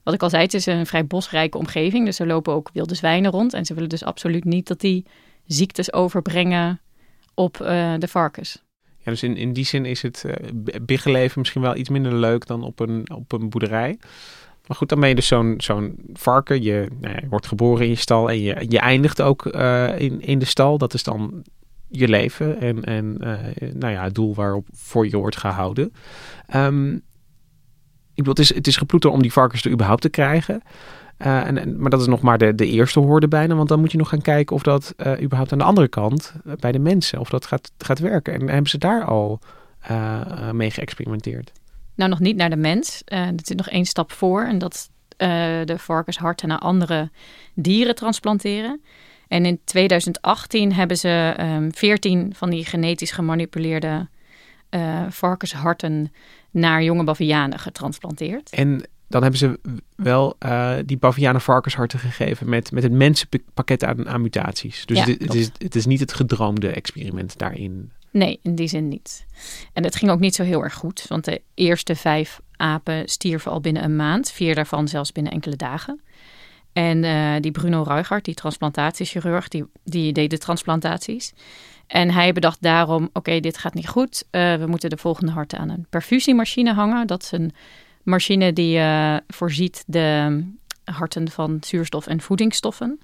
wat 0.04 0.14
ik 0.14 0.24
al 0.24 0.30
zei, 0.30 0.44
het 0.44 0.54
is 0.54 0.66
een 0.66 0.86
vrij 0.86 1.06
bosrijke 1.06 1.58
omgeving. 1.58 2.06
Dus 2.06 2.20
er 2.20 2.28
lopen 2.28 2.54
ook 2.54 2.70
wilde 2.74 2.96
zwijnen 2.96 3.32
rond. 3.32 3.54
En 3.54 3.66
ze 3.66 3.74
willen 3.74 3.90
dus 3.90 4.04
absoluut 4.04 4.44
niet 4.46 4.68
dat 4.68 4.80
die 4.80 5.06
ziektes 5.46 5.94
overbrengen 5.94 6.80
op 7.36 7.62
eh, 7.62 7.94
de 8.00 8.08
varkens. 8.08 8.64
Ja, 8.98 9.12
dus 9.12 9.24
in, 9.24 9.38
in 9.38 9.54
die 9.54 9.66
zin 9.66 9.86
is 9.86 10.02
het 10.02 10.24
eh, 10.26 10.34
b- 10.64 10.78
biggenleven 10.82 11.40
misschien 11.40 11.62
wel 11.62 11.76
iets 11.76 11.90
minder 11.90 12.14
leuk 12.14 12.48
dan 12.48 12.64
op 12.64 12.80
een, 12.80 13.12
op 13.14 13.32
een 13.32 13.50
boerderij. 13.50 13.98
Maar 14.68 14.78
goed, 14.78 14.90
dan 14.90 15.00
ben 15.00 15.10
je 15.10 15.16
dus 15.16 15.28
zo'n 15.28 15.54
zo'n 15.58 15.96
varken. 16.14 16.64
Je, 16.64 16.88
nou 17.00 17.16
wordt 17.30 17.48
geboren 17.48 17.84
in 17.84 17.90
je 17.90 17.96
stal 17.96 18.30
en 18.30 18.42
je, 18.42 18.66
je 18.70 18.80
eindigt 18.80 19.22
ook 19.22 19.46
eh, 19.46 20.00
in, 20.00 20.22
in 20.22 20.40
de 20.40 20.46
stal. 20.46 20.78
Dat 20.78 20.94
is 20.94 21.04
dan 21.04 21.44
je 21.88 22.08
leven 22.08 22.60
en, 22.60 22.84
en 22.84 23.18
eh, 23.20 23.72
nou 23.74 23.94
ja, 23.94 24.04
het 24.04 24.16
doel 24.16 24.36
waarop 24.36 24.68
voor 24.74 25.08
je 25.08 25.18
wordt 25.18 25.38
gehouden. 25.38 25.94
Ehm, 26.48 26.98
bedoel, 28.24 28.34
het 28.34 28.40
is, 28.40 28.54
het 28.54 28.68
is 28.68 28.78
geploeter 28.78 29.10
om 29.10 29.22
die 29.22 29.32
varkens 29.32 29.66
er 29.66 29.72
überhaupt 29.72 30.02
te 30.02 30.10
krijgen. 30.10 30.62
Eh, 31.18 31.48
en, 31.48 31.80
maar 31.80 31.90
dat 31.90 32.02
is 32.02 32.08
nog 32.08 32.22
maar 32.22 32.38
de, 32.38 32.56
de 32.56 32.68
eerste 32.68 33.00
hoorde 33.00 33.28
bijna. 33.28 33.56
Want 33.56 33.70
dan 33.70 33.80
moet 33.80 33.92
je 33.92 33.98
nog 33.98 34.10
gaan 34.10 34.22
kijken 34.22 34.56
of 34.56 34.64
dat 34.64 34.94
eh, 34.98 35.22
überhaupt 35.22 35.52
aan 35.52 35.58
de 35.58 35.64
andere 35.64 35.88
kant, 35.88 36.34
eh, 36.46 36.54
bij 36.60 36.72
de 36.72 36.80
mensen, 36.80 37.20
of 37.20 37.30
dat 37.30 37.46
gaat, 37.46 37.72
gaat 37.78 38.00
werken. 38.00 38.34
En 38.34 38.50
hebben 38.50 38.70
ze 38.70 38.78
daar 38.78 39.04
al 39.04 39.40
mee 40.52 40.72
geëxperimenteerd? 40.72 41.52
Nou, 41.96 42.10
nog 42.10 42.20
niet 42.20 42.36
naar 42.36 42.50
de 42.50 42.56
mens. 42.56 43.02
Er 43.06 43.34
zit 43.36 43.58
nog 43.58 43.70
één 43.70 43.86
stap 43.86 44.12
voor. 44.12 44.44
En 44.44 44.58
dat 44.58 44.90
de 45.18 45.76
varkensharten 45.78 46.48
naar 46.48 46.60
andere 46.60 47.10
dieren 47.54 47.96
transplanteren. 47.96 48.82
En 49.28 49.46
in 49.46 49.60
2018 49.64 50.74
hebben 50.74 50.98
ze 50.98 51.34
ehm 51.38 51.70
14 51.72 52.34
van 52.36 52.50
die 52.50 52.66
genetisch 52.66 53.12
gemanipuleerde 53.12 54.08
varkensharten 55.10 56.12
naar 56.56 56.84
jonge 56.84 57.04
bavianen 57.04 57.60
getransplanteerd. 57.60 58.50
En 58.50 58.86
dan 59.08 59.22
hebben 59.22 59.40
ze 59.40 59.60
wel 59.96 60.36
eh, 60.40 60.74
die 60.86 60.98
bavianen 60.98 61.42
varkensharten 61.42 62.00
gegeven 62.00 62.50
met, 62.50 62.72
met 62.72 62.84
het 62.84 62.92
mensenpakket 62.92 63.84
aan, 63.84 64.10
aan 64.10 64.22
mutaties. 64.22 64.86
Dus 64.86 64.98
Ja, 64.98 65.06
het, 65.06 65.22
het, 65.22 65.34
is, 65.34 65.50
het 65.58 65.76
is 65.76 65.86
niet 65.86 66.00
het 66.00 66.14
gedroomde 66.14 66.68
experiment 66.68 67.38
daarin. 67.38 67.92
Nee, 68.12 68.40
in 68.42 68.56
die 68.56 68.68
zin 68.68 68.88
niet. 68.88 69.26
En 69.74 69.84
het 69.84 69.96
ging 69.96 70.12
ook 70.12 70.20
niet 70.20 70.36
zo 70.36 70.44
heel 70.44 70.64
erg 70.64 70.74
goed, 70.74 71.06
want 71.08 71.26
de 71.26 71.42
eerste 71.54 71.96
vijf 71.96 72.40
apen 72.56 73.10
stierven 73.10 73.52
al 73.52 73.62
binnen 73.62 73.84
een 73.84 73.96
maand, 73.96 74.32
vier 74.32 74.56
daarvan 74.56 74.88
zelfs 74.88 75.12
binnen 75.12 75.34
enkele 75.34 75.56
dagen. 75.56 76.02
En 76.74 77.04
eh, 77.04 77.34
die 77.40 77.52
Bruno 77.52 77.84
Ruigart, 77.84 78.26
die 78.26 78.34
transplantatiechirurg, 78.34 79.48
die, 79.48 79.66
die 79.84 80.14
deed 80.14 80.30
de 80.30 80.38
transplantaties. 80.38 81.34
En 81.88 82.12
hij 82.12 82.34
bedacht 82.34 82.62
daarom, 82.62 83.10
oké, 83.14 83.40
dit 83.40 83.58
gaat 83.58 83.74
niet 83.74 83.88
goed. 83.88 84.24
Eh, 84.30 84.56
we 84.56 84.66
moeten 84.68 84.90
de 84.90 84.98
volgende 84.98 85.32
harten 85.32 85.60
aan 85.60 85.70
een 85.70 85.86
perfusiemachine 85.90 86.74
hangen. 86.74 87.08
Dat 87.08 87.24
is 87.24 87.32
een 87.32 87.52
machine 88.04 88.54
die 88.54 88.78
eh, 88.78 89.16
voorziet 89.28 89.84
de 89.88 90.44
harten 90.84 91.32
van 91.32 91.58
zuurstof 91.62 92.08
en 92.08 92.22
voedingsstoffen. 92.22 93.00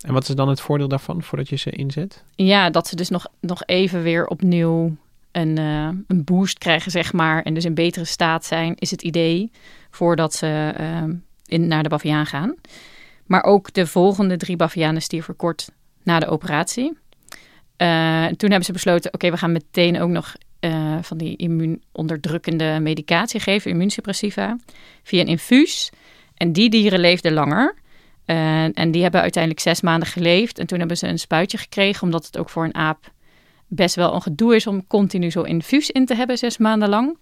En 0.00 0.12
wat 0.12 0.28
is 0.28 0.34
dan 0.34 0.48
het 0.48 0.60
voordeel 0.60 0.88
daarvan 0.88 1.22
voordat 1.22 1.48
je 1.48 1.56
ze 1.56 1.70
inzet? 1.70 2.24
Ja, 2.34 2.70
dat 2.70 2.86
ze 2.86 2.96
dus 2.96 3.08
nog, 3.08 3.26
nog 3.40 3.62
even 3.66 4.02
weer 4.02 4.26
opnieuw 4.26 4.96
een, 5.32 5.58
eh, 5.58 5.88
een 6.06 6.24
boost 6.24 6.58
krijgen, 6.58 6.90
zeg 6.90 7.12
maar. 7.12 7.42
En 7.42 7.54
dus 7.54 7.64
in 7.64 7.74
betere 7.74 8.04
staat 8.04 8.44
zijn, 8.44 8.74
is 8.76 8.90
het 8.90 9.02
idee 9.02 9.50
voordat 9.90 10.34
ze 10.34 10.74
in, 11.46 11.66
naar 11.66 11.82
de 11.82 11.88
baviaan 11.88 12.26
gaan. 12.26 12.54
Maar 13.26 13.42
ook 13.42 13.72
de 13.72 13.86
volgende 13.86 14.36
drie 14.36 14.56
bavianen 14.56 15.02
stierven 15.02 15.36
kort 15.36 15.70
na 16.02 16.18
de 16.18 16.26
operatie. 16.26 16.96
Eh, 17.78 18.26
toen 18.26 18.48
hebben 18.48 18.64
ze 18.64 18.72
besloten, 18.72 19.14
oké, 19.14 19.30
we 19.30 19.36
gaan 19.36 19.52
meteen 19.52 20.00
ook 20.00 20.08
nog 20.08 20.34
eh, 20.60 20.98
van 21.00 21.18
die 21.18 21.36
immuunonderdrukkende 21.36 22.78
medicatie 22.80 23.40
geven, 23.40 23.70
immuunsuppressiva, 23.70 24.56
via 25.02 25.20
een 25.20 25.26
infuus. 25.26 25.90
En 26.34 26.52
die 26.52 26.70
dieren 26.70 27.00
leefden 27.00 27.32
langer. 27.32 27.74
Eh, 28.24 28.78
en 28.78 28.90
die 28.90 29.02
hebben 29.02 29.20
uiteindelijk 29.20 29.62
zes 29.62 29.80
maanden 29.80 30.08
geleefd. 30.08 30.58
En 30.58 30.66
toen 30.66 30.78
hebben 30.78 30.96
ze 30.96 31.06
een 31.06 31.18
spuitje 31.18 31.58
gekregen, 31.58 32.02
omdat 32.02 32.26
het 32.26 32.38
ook 32.38 32.50
voor 32.50 32.64
een 32.64 32.74
aap 32.74 33.12
best 33.66 33.94
wel 33.94 34.14
een 34.14 34.22
gedoe 34.22 34.54
is 34.54 34.66
om 34.66 34.86
continu 34.86 35.30
zo 35.30 35.42
infuus 35.42 35.90
in 35.90 36.06
te 36.06 36.14
hebben, 36.14 36.38
zes 36.38 36.58
maanden 36.58 36.88
lang. 36.88 37.18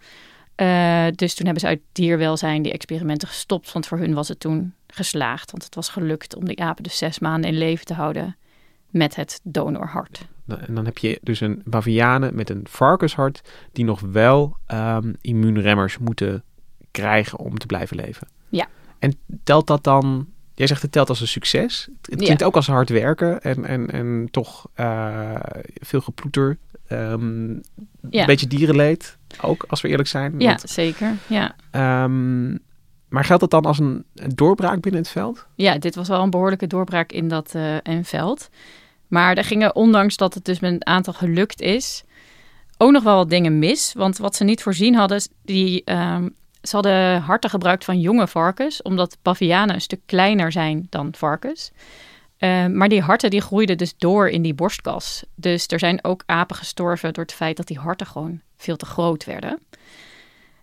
Dus 1.14 1.34
toen 1.34 1.44
hebben 1.44 1.60
ze 1.60 1.66
uit 1.66 1.80
dierwelzijn 1.92 2.62
die 2.62 2.72
experimenten 2.72 3.28
gestopt, 3.28 3.72
want 3.72 3.86
voor 3.86 3.98
hun 3.98 4.14
was 4.14 4.28
het 4.28 4.40
toen 4.40 4.74
geslaagd. 4.86 5.50
Want 5.50 5.64
het 5.64 5.74
was 5.74 5.88
gelukt 5.88 6.36
om 6.36 6.44
die 6.44 6.60
apen 6.60 6.82
dus 6.82 6.98
zes 6.98 7.18
maanden 7.18 7.50
in 7.50 7.58
leven 7.58 7.86
te 7.86 7.94
houden 7.94 8.36
met 8.90 9.16
het 9.16 9.40
donorhart. 9.42 10.26
En 10.46 10.74
dan 10.74 10.84
heb 10.84 10.98
je 10.98 11.18
dus 11.22 11.40
een 11.40 11.62
bavianen 11.64 12.34
met 12.34 12.50
een 12.50 12.66
varkenshart 12.68 13.40
die 13.72 13.84
nog 13.84 14.00
wel 14.00 14.56
ehm, 14.66 15.12
immuunremmers 15.20 15.98
moeten 15.98 16.44
krijgen 16.90 17.38
om 17.38 17.58
te 17.58 17.66
blijven 17.66 17.96
leven. 17.96 18.28
Ja. 18.48 18.66
En 18.98 19.14
telt 19.44 19.66
dat 19.66 19.84
dan... 19.84 20.26
Jij 20.54 20.66
zegt 20.66 20.82
het 20.82 20.92
telt 20.92 21.08
als 21.08 21.20
een 21.20 21.26
succes. 21.28 21.88
Het 22.02 22.10
Ja. 22.20 22.24
klinkt 22.24 22.42
ook 22.42 22.56
als 22.56 22.66
hard 22.66 22.88
werken 22.88 23.40
en, 23.42 23.64
en, 23.64 23.90
en 23.90 24.28
toch 24.30 24.66
eh, 24.74 25.34
veel 25.74 26.00
geploeter. 26.00 26.58
Ehm, 26.86 27.48
Ja. 28.10 28.20
Een 28.20 28.26
beetje 28.26 28.46
dierenleed, 28.46 29.16
ook 29.42 29.64
als 29.68 29.80
we 29.80 29.88
eerlijk 29.88 30.08
zijn. 30.08 30.34
Ja, 30.38 30.46
Want, 30.46 30.60
zeker. 30.70 31.14
Ja. 31.26 31.56
ehm, 31.70 32.50
maar 33.08 33.24
geldt 33.24 33.40
dat 33.40 33.50
dan 33.50 33.64
als 33.64 33.78
een, 33.78 34.04
een 34.14 34.32
doorbraak 34.34 34.80
binnen 34.80 35.00
het 35.00 35.10
veld? 35.10 35.46
ja, 35.54 35.78
dit 35.78 35.94
was 35.94 36.08
wel 36.08 36.22
een 36.22 36.30
behoorlijke 36.30 36.66
doorbraak 36.66 37.12
in 37.12 37.28
dat 37.28 37.54
eh, 37.54 37.74
en 37.86 38.04
veld. 38.04 38.48
Maar 39.08 39.36
er 39.36 39.44
gingen, 39.44 39.74
ondanks 39.74 40.16
dat 40.16 40.34
het 40.34 40.44
dus 40.44 40.60
met 40.60 40.72
een 40.72 40.86
aantal 40.86 41.12
gelukt 41.12 41.60
is, 41.60 42.04
ook 42.76 42.90
nog 42.90 43.02
wel 43.02 43.16
wat 43.16 43.30
dingen 43.30 43.58
mis. 43.58 43.92
Want 43.96 44.18
wat 44.18 44.36
ze 44.36 44.44
niet 44.44 44.62
voorzien 44.62 44.94
hadden, 44.94 45.22
die, 45.44 45.84
ehm, 45.84 46.28
ze 46.62 46.74
hadden 46.74 47.20
harten 47.20 47.50
gebruikt 47.50 47.84
van 47.84 48.00
jonge 48.00 48.28
varkens, 48.28 48.82
omdat 48.82 49.18
pavianen 49.22 49.74
een 49.74 49.80
stuk 49.80 50.00
kleiner 50.06 50.52
zijn 50.52 50.86
dan 50.90 51.14
varkens. 51.16 51.70
Eh, 52.36 52.66
maar 52.66 52.88
die 52.88 53.00
harten 53.00 53.30
die 53.30 53.40
groeiden 53.40 53.78
dus 53.78 53.94
door 53.98 54.28
in 54.28 54.42
die 54.42 54.54
borstkas. 54.54 55.24
Dus 55.34 55.66
er 55.66 55.78
zijn 55.78 56.04
ook 56.04 56.22
apen 56.26 56.56
gestorven 56.56 57.12
door 57.12 57.24
het 57.24 57.32
feit 57.32 57.56
dat 57.56 57.66
die 57.66 57.78
harten 57.78 58.06
gewoon 58.06 58.40
veel 58.56 58.76
te 58.76 58.86
groot 58.86 59.24
werden. 59.24 59.58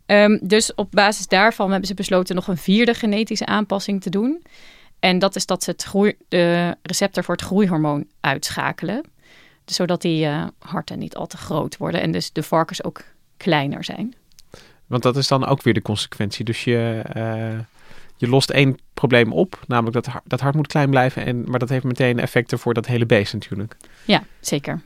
Ehm, 0.06 0.38
dus 0.42 0.76
op 0.76 0.92
basis 0.92 1.28
daarvan 1.28 1.70
hebben 1.70 1.88
ze 1.88 1.94
besloten 1.94 2.36
nog 2.36 2.48
een 2.48 2.58
vierde 2.58 2.94
genetische 2.94 3.46
aanpassing 3.46 4.02
te 4.02 4.10
doen. 4.10 4.44
En 5.04 5.20
dat 5.20 5.36
is 5.36 5.46
dat 5.46 5.64
ze 5.64 5.72
het 5.72 5.84
groei, 5.84 6.16
de 6.28 6.76
receptor 6.82 7.24
voor 7.24 7.36
het 7.36 7.44
groeihormoon 7.44 8.06
uitschakelen. 8.20 9.04
Dus 9.66 9.76
zodat 9.76 10.02
die 10.02 10.26
eh, 10.26 10.48
harten 10.60 11.00
niet 11.00 11.16
al 11.16 11.28
te 11.28 11.38
groot 11.38 11.78
worden 11.78 12.02
en 12.02 12.12
dus 12.12 12.32
de 12.32 12.44
varkens 12.44 12.84
ook 12.84 13.04
kleiner 13.38 13.84
zijn. 13.84 14.16
Want 14.88 15.04
dat 15.04 15.18
is 15.18 15.28
dan 15.28 15.46
ook 15.46 15.62
weer 15.62 15.74
de 15.74 15.82
consequentie. 15.82 16.46
Dus 16.46 16.64
je, 16.64 17.02
eh, 17.14 17.60
je 18.18 18.28
lost 18.28 18.50
één 18.50 18.78
probleem 18.94 19.34
op, 19.34 19.60
namelijk 19.68 20.06
dat, 20.06 20.22
dat 20.24 20.40
hart 20.40 20.56
moet 20.56 20.68
klein 20.68 20.90
blijven. 20.90 21.26
En, 21.26 21.50
maar 21.50 21.60
dat 21.60 21.70
heeft 21.70 21.84
meteen 21.84 22.20
effecten 22.20 22.60
voor 22.60 22.74
dat 22.74 22.86
hele 22.86 23.06
beest 23.06 23.34
natuurlijk. 23.34 23.78
Ja, 24.06 24.24
zeker. 24.40 24.82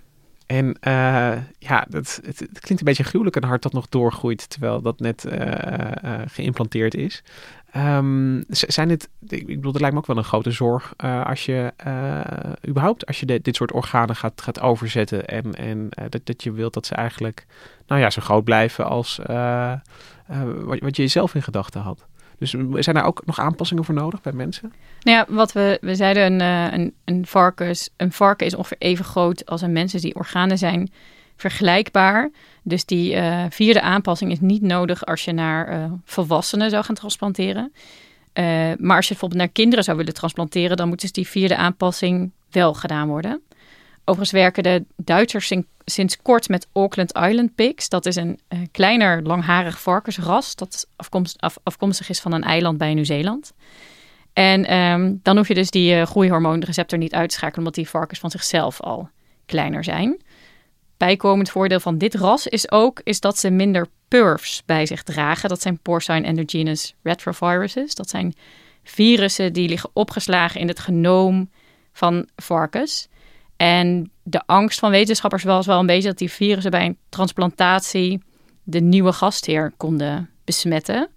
En 0.47 0.65
uh, 0.67 1.37
ja, 1.59 1.85
dat, 1.89 2.19
het, 2.25 2.39
het, 2.39 2.59
klinkt 2.59 2.69
een 2.69 2.83
beetje 2.83 3.03
gruwelijk, 3.03 3.35
een 3.35 3.43
hart 3.43 3.61
dat 3.61 3.73
nog 3.73 3.89
doorgroeit 3.89 4.49
terwijl 4.49 4.81
dat 4.81 4.99
net 4.99 5.25
uh, 5.25 5.33
uh, 5.33 6.21
geïmplanteerd 6.27 6.95
is. 6.95 7.23
Um, 7.75 8.43
zijn 8.47 8.87
dit, 8.87 9.09
ik 9.27 9.45
bedoel, 9.45 9.71
dat 9.71 9.81
lijkt 9.81 9.95
me 9.95 10.01
ook 10.01 10.07
wel 10.07 10.17
een 10.17 10.23
grote 10.23 10.51
zorg 10.51 10.93
als 11.23 11.45
je 11.45 11.73
überhaupt, 12.67 13.05
als 13.05 13.19
je 13.19 13.25
dit 13.41 13.55
soort 13.55 13.71
organen 13.71 14.15
gaat, 14.15 14.41
gaat 14.41 14.59
overzetten 14.59 15.27
en, 15.27 15.53
en 15.55 15.89
dat, 16.09 16.21
dat 16.23 16.43
je 16.43 16.51
wilt 16.51 16.73
dat 16.73 16.85
ze 16.85 16.95
eigenlijk, 16.95 17.45
nou 17.87 18.01
ja, 18.01 18.09
zo 18.09 18.21
groot 18.21 18.43
blijven 18.43 18.85
als 18.85 19.19
wat, 20.65 20.79
wat 20.79 20.95
je 20.95 21.01
jezelf 21.01 21.35
in 21.35 21.43
gedachten 21.43 21.81
had. 21.81 22.05
Dus 22.39 22.49
zijn 22.73 22.95
daar 22.95 23.05
ook 23.05 23.21
nog 23.25 23.39
aanpassingen 23.39 23.85
voor 23.85 23.95
nodig 23.95 24.21
bij 24.21 24.33
mensen? 24.33 24.73
Nou 25.01 25.17
ja, 25.17 25.35
wat 25.35 25.51
we, 25.51 25.77
we 25.81 25.95
zeiden, 25.95 26.23
een, 26.23 26.73
een, 26.73 26.93
een, 27.05 27.25
varkens, 27.25 27.89
een 27.97 28.11
varken 28.11 28.45
is 28.45 28.55
ongeveer 28.55 28.77
even 28.79 29.05
groot 29.05 29.45
als 29.45 29.61
een 29.61 29.71
mens. 29.71 29.91
Dus 29.91 30.01
die 30.01 30.15
organen 30.15 30.57
zijn 30.57 30.91
vergelijkbaar. 31.37 32.29
Dus 32.63 32.85
die 32.85 33.15
uh, 33.15 33.45
vierde 33.49 33.81
aanpassing 33.81 34.31
is 34.31 34.39
niet 34.39 34.61
nodig 34.61 35.05
als 35.05 35.25
je 35.25 35.31
naar 35.31 35.73
uh, 35.73 35.91
volwassenen 36.05 36.69
zou 36.69 36.83
gaan 36.83 36.95
transplanteren. 36.95 37.73
maar 38.77 38.95
als 38.95 39.07
je 39.07 39.11
bijvoorbeeld 39.11 39.41
naar 39.41 39.47
kinderen 39.49 39.83
zou 39.83 39.97
willen 39.97 40.13
transplanteren, 40.13 40.77
dan 40.77 40.87
moet 40.87 41.01
dus 41.01 41.11
die 41.11 41.27
vierde 41.27 41.55
aanpassing 41.55 42.31
wel 42.49 42.73
gedaan 42.73 43.07
worden. 43.07 43.41
Overigens 43.99 44.31
werken 44.31 44.63
de 44.63 44.85
Duitsers 44.95 45.51
sinds 45.85 46.21
kort 46.21 46.49
met 46.49 46.67
Auckland 46.73 47.17
Island 47.17 47.55
Pigs. 47.55 47.89
Dat 47.89 48.05
is 48.05 48.15
een 48.15 48.39
kleiner 48.71 49.21
langharig 49.21 49.81
varkensras 49.81 50.55
dat 50.55 50.87
afkomst, 50.95 51.41
af, 51.41 51.57
afkomstig 51.63 52.09
is 52.09 52.19
van 52.19 52.31
een 52.31 52.43
eiland 52.43 52.77
bij 52.77 52.93
Nieuw-Zeeland. 52.93 53.53
En 54.33 54.73
um, 54.73 55.19
dan 55.23 55.37
hoef 55.37 55.47
je 55.47 55.53
dus 55.53 55.69
die 55.69 56.05
groeihormoonreceptor 56.05 56.97
niet 56.97 57.13
uit 57.13 57.29
te 57.29 57.35
schakelen, 57.35 57.59
omdat 57.59 57.75
die 57.75 57.89
varkens 57.89 58.19
van 58.19 58.31
zichzelf 58.31 58.81
al 58.81 59.09
kleiner 59.45 59.83
zijn. 59.83 60.21
Bijkomend 60.97 61.49
voordeel 61.49 61.79
van 61.79 61.97
dit 61.97 62.15
ras 62.15 62.47
is 62.47 62.71
ook 62.71 63.01
is 63.03 63.19
dat 63.19 63.37
ze 63.37 63.49
minder 63.49 63.87
PERVs 64.07 64.63
bij 64.65 64.85
zich 64.85 65.03
dragen. 65.03 65.49
Dat 65.49 65.61
zijn 65.61 65.79
porcine 65.79 66.21
endogenous 66.21 66.95
retroviruses. 67.03 67.95
Dat 67.95 68.09
zijn 68.09 68.33
virussen 68.83 69.53
die 69.53 69.69
liggen 69.69 69.89
opgeslagen 69.93 70.59
in 70.59 70.67
het 70.67 70.79
genoom 70.79 71.49
van 71.93 72.27
varkens. 72.35 73.07
En 73.57 74.11
de 74.23 74.41
angst 74.45 74.79
van 74.79 74.91
wetenschappers 74.91 75.43
was 75.43 75.65
wel 75.65 75.79
een 75.79 75.85
beetje 75.85 76.07
dat 76.07 76.17
die 76.17 76.31
virussen 76.31 76.71
bij 76.71 76.85
een 76.85 76.97
transplantatie 77.09 78.21
de 78.63 78.79
nieuwe 78.79 79.13
gastheer 79.13 79.73
konden 79.77 80.29
besmetten. 80.43 81.09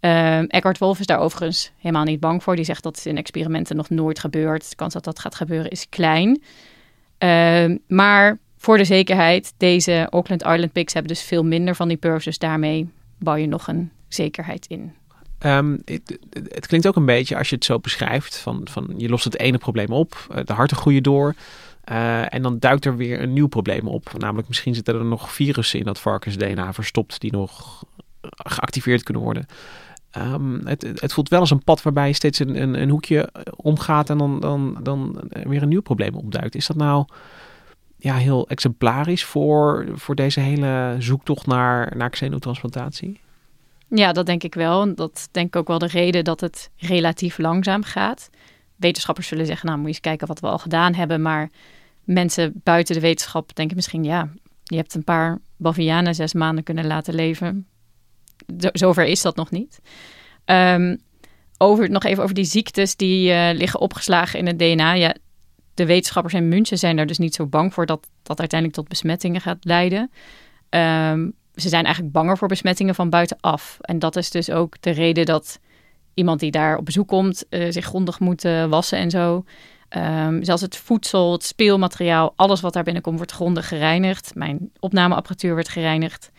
Uh, 0.00 0.38
Eckhart 0.38 0.78
Wolf 0.78 1.00
is 1.00 1.06
daar 1.06 1.18
overigens 1.18 1.72
helemaal 1.78 2.04
niet 2.04 2.20
bang 2.20 2.42
voor. 2.42 2.56
Die 2.56 2.64
zegt 2.64 2.82
dat 2.82 2.96
het 2.96 3.06
in 3.06 3.16
experimenten 3.16 3.76
nog 3.76 3.90
nooit 3.90 4.18
gebeurt. 4.18 4.70
De 4.70 4.76
kans 4.76 4.92
dat 4.92 5.04
dat 5.04 5.18
gaat 5.18 5.34
gebeuren 5.34 5.70
is 5.70 5.88
klein. 5.88 6.42
Uh, 7.18 7.76
maar 7.86 8.38
voor 8.62 8.76
de 8.76 8.84
zekerheid, 8.84 9.54
deze 9.56 10.06
Auckland 10.10 10.42
Island 10.42 10.72
pigs 10.72 10.92
hebben 10.92 11.12
dus 11.12 11.22
veel 11.22 11.44
minder 11.44 11.74
van 11.74 11.88
die 11.88 11.96
purves. 11.96 12.24
Dus 12.24 12.38
daarmee 12.38 12.88
bouw 13.18 13.34
je 13.34 13.46
nog 13.46 13.68
een 13.68 13.90
zekerheid 14.08 14.66
in. 14.66 14.92
Um, 15.46 15.82
het, 15.84 16.18
het, 16.48 16.66
klinkt 16.66 16.86
ook 16.86 16.96
een 16.96 17.04
beetje 17.04 17.36
als 17.36 17.48
je 17.48 17.54
het 17.54 17.64
zo 17.64 17.78
beschrijft: 17.78 18.36
van, 18.36 18.60
van 18.70 18.94
je 18.96 19.08
lost 19.08 19.24
het 19.24 19.38
ene 19.38 19.58
probleem 19.58 19.90
op, 19.90 20.26
eh, 20.30 20.44
de 20.44 20.52
harten 20.52 20.76
groeien 20.76 21.02
door. 21.02 21.34
Uh, 21.90 22.34
en 22.34 22.42
dan 22.42 22.58
duikt 22.58 22.84
er 22.84 22.96
weer 22.96 23.22
een 23.22 23.32
nieuw 23.32 23.46
probleem 23.46 23.88
op. 23.88 24.12
Namelijk, 24.18 24.48
misschien 24.48 24.74
zitten 24.74 24.94
er 24.94 25.04
nog 25.04 25.32
virussen 25.32 25.78
in 25.78 25.84
dat 25.84 26.00
varkens-DNA 26.00 26.72
verstopt 26.72 27.20
die 27.20 27.32
nog 27.32 27.84
geactiveerd 28.20 29.02
kunnen 29.02 29.22
worden. 29.22 29.46
Um, 30.18 30.60
het, 30.64 30.82
het, 30.82 31.12
voelt 31.12 31.28
wel 31.28 31.40
als 31.40 31.50
een 31.50 31.64
pad 31.64 31.82
waarbij 31.82 32.06
je 32.06 32.14
steeds 32.14 32.38
een, 32.38 32.62
een, 32.62 32.82
een 32.82 32.90
hoekje 32.90 33.28
omgaat 33.56 34.10
en 34.10 34.18
dan, 34.18 34.40
dan, 34.40 34.78
dan 34.82 35.20
weer 35.30 35.62
een 35.62 35.68
nieuw 35.68 35.82
probleem 35.82 36.14
opduikt. 36.14 36.54
Is 36.54 36.66
dat 36.66 36.76
nou 36.76 37.04
ja, 38.02 38.16
heel 38.16 38.48
exemplarisch 38.48 39.24
voor, 39.24 39.86
voor 39.94 40.14
deze 40.14 40.40
hele 40.40 40.96
zoektocht 40.98 41.46
naar, 41.46 41.96
naar 41.96 42.10
xenotransplantatie? 42.10 43.20
Ja, 43.88 44.12
dat 44.12 44.26
denk 44.26 44.42
ik 44.42 44.54
wel. 44.54 44.94
Dat 44.94 45.28
denk 45.30 45.46
ik 45.46 45.56
ook 45.56 45.68
wel 45.68 45.78
de 45.78 45.86
reden 45.86 46.24
dat 46.24 46.40
het 46.40 46.70
relatief 46.76 47.38
langzaam 47.38 47.82
gaat. 47.82 48.30
Wetenschappers 48.76 49.28
zullen 49.28 49.46
zeggen, 49.46 49.66
nou 49.66 49.78
moet 49.78 49.86
je 49.86 49.92
eens 49.92 50.02
kijken 50.02 50.26
wat 50.26 50.40
we 50.40 50.46
al 50.46 50.58
gedaan 50.58 50.94
hebben. 50.94 51.22
Maar 51.22 51.50
mensen 52.04 52.60
buiten 52.64 52.94
de 52.94 53.00
wetenschap 53.00 53.54
denken 53.54 53.76
misschien, 53.76 54.04
ja, 54.04 54.28
je 54.64 54.76
hebt 54.76 54.94
een 54.94 55.04
paar 55.04 55.38
bavianen 55.56 56.14
zes 56.14 56.32
maanden 56.32 56.64
kunnen 56.64 56.86
laten 56.86 57.14
leven. 57.14 57.66
zover 58.72 59.04
is 59.04 59.22
dat 59.22 59.36
nog 59.36 59.50
niet. 59.50 59.80
Um, 60.44 60.98
over, 61.58 61.90
nog 61.90 62.04
even 62.04 62.22
over 62.22 62.34
die 62.34 62.44
ziektes 62.44 62.96
die 62.96 63.30
uh, 63.30 63.50
liggen 63.52 63.80
opgeslagen 63.80 64.38
in 64.38 64.46
het 64.46 64.58
DNA. 64.58 64.92
Ja, 64.92 65.14
de 65.74 65.86
wetenschappers 65.86 66.34
in 66.34 66.48
München 66.48 66.78
zijn 66.78 66.98
er 66.98 67.06
dus 67.06 67.18
niet 67.18 67.34
zo 67.34 67.46
bang 67.46 67.74
voor 67.74 67.86
dat 67.86 68.08
dat 68.22 68.38
uiteindelijk 68.38 68.80
tot 68.80 68.88
besmettingen 68.88 69.40
gaat 69.40 69.64
leiden. 69.64 70.10
Um, 70.70 71.32
ze 71.54 71.68
zijn 71.68 71.84
eigenlijk 71.84 72.14
banger 72.14 72.38
voor 72.38 72.48
besmettingen 72.48 72.94
van 72.94 73.10
buitenaf. 73.10 73.78
En 73.80 73.98
dat 73.98 74.16
is 74.16 74.30
dus 74.30 74.50
ook 74.50 74.76
de 74.80 74.90
reden 74.90 75.26
dat 75.26 75.60
iemand 76.14 76.40
die 76.40 76.50
daar 76.50 76.76
op 76.76 76.84
bezoek 76.84 77.08
komt 77.08 77.44
uh, 77.50 77.66
zich 77.70 77.84
grondig 77.84 78.20
moet 78.20 78.44
uh, 78.44 78.64
wassen 78.64 78.98
en 78.98 79.10
zo. 79.10 79.44
Um, 79.96 80.44
zelfs 80.44 80.62
het 80.62 80.76
voedsel, 80.76 81.32
het 81.32 81.44
speelmateriaal, 81.44 82.32
alles 82.36 82.60
wat 82.60 82.72
daar 82.72 82.82
binnenkomt 82.82 83.16
wordt 83.16 83.32
grondig 83.32 83.68
gereinigd. 83.68 84.34
Mijn 84.34 84.70
opnameapparatuur 84.78 85.52
wordt 85.52 85.68
gereinigd. 85.68 86.30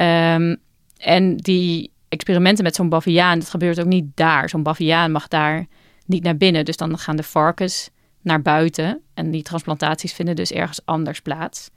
Um, 0.00 0.56
en 0.96 1.36
die 1.36 1.92
experimenten 2.08 2.64
met 2.64 2.74
zo'n 2.74 2.88
baviaan, 2.88 3.38
dat 3.38 3.50
gebeurt 3.50 3.80
ook 3.80 3.86
niet 3.86 4.06
daar. 4.14 4.48
Zo'n 4.48 4.62
baviaan 4.62 5.12
mag 5.12 5.28
daar 5.28 5.66
niet 6.06 6.22
naar 6.22 6.36
binnen. 6.36 6.64
Dus 6.64 6.76
dan 6.76 6.98
gaan 6.98 7.16
de 7.16 7.22
varkens 7.22 7.90
naar 8.22 8.42
buiten. 8.42 9.02
En 9.14 9.30
die 9.30 9.42
transplantaties 9.42 10.12
vinden 10.12 10.36
dus 10.36 10.52
ergens 10.52 10.80
anders 10.84 11.20
plaats. 11.20 11.70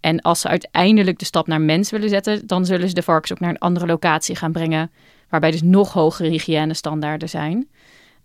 En 0.00 0.20
als 0.20 0.40
ze 0.40 0.48
uiteindelijk 0.48 1.18
de 1.18 1.24
stap 1.24 1.46
naar 1.46 1.60
mens 1.60 1.90
willen 1.90 2.08
zetten, 2.08 2.46
dan 2.46 2.66
zullen 2.66 2.88
ze 2.88 2.94
de 2.94 3.02
varkens 3.02 3.32
ook 3.32 3.40
naar 3.40 3.50
een 3.50 3.58
andere 3.58 3.86
locatie 3.86 4.36
gaan 4.36 4.52
brengen. 4.52 4.90
Waarbij 5.28 5.50
dus 5.50 5.62
nog 5.62 5.92
hogere 5.92 6.28
hygiënestandaarden 6.28 7.28
zijn. 7.28 7.68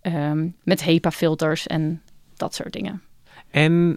Um, 0.02 0.56
met 0.64 0.84
HEPA-filters 0.84 1.68
en 1.68 2.02
dat 2.36 2.56
soort 2.56 2.74
dingen. 2.74 3.02
En 3.50 3.88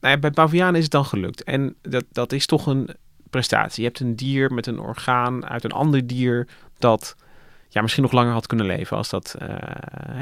nou 0.00 0.14
ja, 0.14 0.18
bij 0.18 0.30
bavianen 0.30 0.74
is 0.74 0.82
het 0.82 0.92
dan 0.92 1.04
gelukt. 1.04 1.44
En 1.44 1.74
dat, 1.82 2.04
dat 2.12 2.32
is 2.32 2.46
toch 2.46 2.66
een 2.66 2.88
prestatie. 3.30 3.82
Je 3.82 3.88
hebt 3.88 4.00
een 4.00 4.16
dier 4.16 4.52
met 4.52 4.66
een 4.66 4.78
orgaan 4.78 5.46
uit 5.46 5.64
een 5.64 5.72
ander 5.72 6.06
dier 6.06 6.48
dat 6.78 7.16
ja, 7.68 7.82
misschien 7.82 8.02
nog 8.02 8.12
langer 8.12 8.32
had 8.32 8.46
kunnen 8.46 8.66
leven 8.66 8.96
als 8.96 9.10
dat. 9.10 9.36
Uh, 9.42 9.48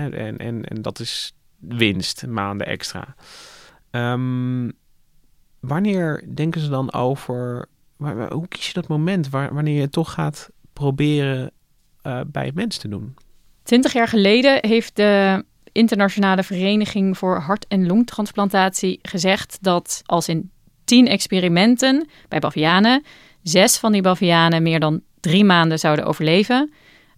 en, 0.00 0.38
en, 0.38 0.64
en 0.64 0.82
dat 0.82 0.98
is 0.98 1.32
winst, 1.58 2.26
maanden 2.26 2.66
extra. 2.66 3.14
Um, 3.90 4.72
wanneer 5.60 6.24
denken 6.34 6.60
ze 6.60 6.68
dan 6.68 6.92
over, 6.92 7.66
hoe 8.28 8.48
kies 8.48 8.66
je 8.66 8.72
dat 8.72 8.88
moment 8.88 9.28
waar, 9.28 9.54
wanneer 9.54 9.80
je 9.80 9.88
toch 9.88 10.12
gaat 10.12 10.50
proberen 10.72 11.50
uh, 12.02 12.20
bij 12.26 12.46
het 12.46 12.54
mens 12.54 12.76
te 12.76 12.88
doen? 12.88 13.16
Twintig 13.62 13.92
jaar 13.92 14.08
geleden 14.08 14.58
heeft 14.60 14.96
de 14.96 15.44
Internationale 15.72 16.42
Vereniging 16.42 17.18
voor 17.18 17.38
Hart- 17.38 17.66
en 17.68 17.86
Longtransplantatie 17.86 18.98
gezegd 19.02 19.58
dat 19.60 20.02
als 20.04 20.28
in 20.28 20.50
tien 20.84 21.06
experimenten 21.06 22.08
bij 22.28 22.38
bavianen, 22.38 23.04
zes 23.42 23.78
van 23.78 23.92
die 23.92 24.02
bavianen 24.02 24.62
meer 24.62 24.80
dan 24.80 25.02
drie 25.20 25.44
maanden 25.44 25.78
zouden 25.78 26.04
overleven, 26.04 26.72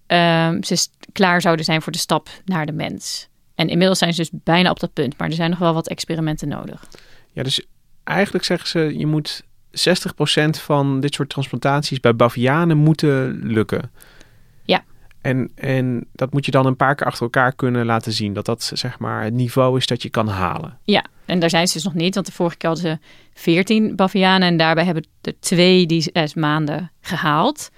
uh, 0.09 0.51
ze 0.61 0.89
klaar 1.13 1.41
zouden 1.41 1.65
zijn 1.65 1.83
voor 1.83 1.93
de 1.93 1.99
stap 1.99 2.29
naar 2.45 2.67
de 2.67 2.73
mens. 2.73 3.30
En 3.61 3.69
inmiddels 3.69 3.99
zijn 3.99 4.15
ze 4.15 4.21
dus 4.21 4.31
bijna 4.33 4.71
op 4.71 4.81
dat 4.81 4.93
punt, 4.93 5.19
maar 5.19 5.29
er 5.29 5.35
zijn 5.35 5.51
nog 5.51 5.59
wel 5.59 5.75
wat 5.75 5.89
experimenten 5.89 6.49
nodig. 6.49 6.89
Ja, 7.33 7.43
dus 7.43 7.67
eigenlijk 8.05 8.45
zeggen 8.45 8.69
ze, 8.69 8.99
je 8.99 9.07
moet 9.07 9.43
60% 9.71 10.51
van 10.51 11.01
dit 11.01 11.15
soort 11.15 11.29
transplantaties 11.29 12.01
bij 12.01 12.17
bavianen 12.17 12.77
moeten 12.77 13.41
lukken. 13.43 13.91
Ja. 14.63 14.85
En, 15.21 15.51
en 15.55 16.07
dat 16.13 16.33
moet 16.33 16.45
je 16.45 16.51
dan 16.51 16.67
een 16.67 16.77
paar 16.77 16.95
keer 16.95 17.07
achter 17.07 17.23
elkaar 17.23 17.53
kunnen 17.53 17.87
laten 17.87 18.13
zien. 18.13 18.33
Dat 18.33 18.45
dat 18.45 18.71
zeg 18.75 18.99
maar 18.99 19.25
het 19.25 19.35
niveau 19.35 19.77
is 19.77 19.87
dat 19.87 20.03
je 20.03 20.11
kan 20.11 20.29
halen. 20.29 20.79
Ja, 20.85 21.05
en 21.25 21.39
daar 21.39 21.51
zijn 21.51 21.67
ze 21.67 21.75
dus 21.75 21.85
nog 21.85 21.95
niet. 21.95 22.15
Want 22.15 22.27
de 22.27 22.33
vorige 22.33 22.57
keer 22.57 22.69
hadden 22.69 22.91
ze 22.91 23.07
14 23.41 23.97
bavianen. 23.97 24.49
En 24.49 24.57
daarbij 24.57 24.85
hebben 24.85 25.07
er 25.21 25.35
twee 25.41 25.87
die 25.87 26.11
zes 26.13 26.35
maanden 26.35 26.91
gehaald. 27.01 27.71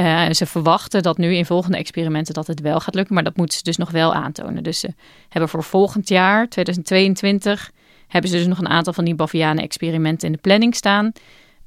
Uh, 0.00 0.30
ze 0.30 0.46
verwachten 0.46 1.02
dat 1.02 1.18
nu 1.18 1.34
in 1.34 1.46
volgende 1.46 1.76
experimenten 1.78 2.34
dat 2.34 2.46
het 2.46 2.60
wel 2.60 2.80
gaat 2.80 2.94
lukken. 2.94 3.14
Maar 3.14 3.24
dat 3.24 3.36
moeten 3.36 3.56
ze 3.56 3.62
dus 3.62 3.76
nog 3.76 3.90
wel 3.90 4.14
aantonen. 4.14 4.62
Dus 4.62 4.80
ze 4.80 4.94
hebben 5.28 5.50
voor 5.50 5.62
volgend 5.62 6.08
jaar, 6.08 6.48
2022 6.48 7.70
hebben 8.08 8.30
ze 8.30 8.36
dus 8.36 8.46
nog 8.46 8.58
een 8.58 8.68
aantal 8.68 8.92
van 8.92 9.04
die 9.04 9.14
bavianen-experimenten 9.14 10.26
in 10.26 10.32
de 10.32 10.40
planning 10.40 10.74
staan. 10.74 11.12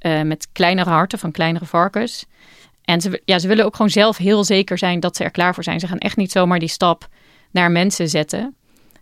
Uh, 0.01 0.21
met 0.21 0.47
kleinere 0.51 0.89
harten 0.89 1.19
van 1.19 1.31
kleinere 1.31 1.65
varkens. 1.65 2.25
En 2.83 3.01
ze, 3.01 3.21
ja, 3.25 3.39
ze 3.39 3.47
willen 3.47 3.65
ook 3.65 3.75
gewoon 3.75 3.91
zelf 3.91 4.17
heel 4.17 4.43
zeker 4.43 4.77
zijn 4.77 4.99
dat 4.99 5.15
ze 5.15 5.23
er 5.23 5.31
klaar 5.31 5.53
voor 5.53 5.63
zijn. 5.63 5.79
Ze 5.79 5.87
gaan 5.87 5.97
echt 5.97 6.17
niet 6.17 6.31
zomaar 6.31 6.59
die 6.59 6.69
stap 6.69 7.07
naar 7.51 7.71
mensen 7.71 8.09
zetten. 8.09 8.55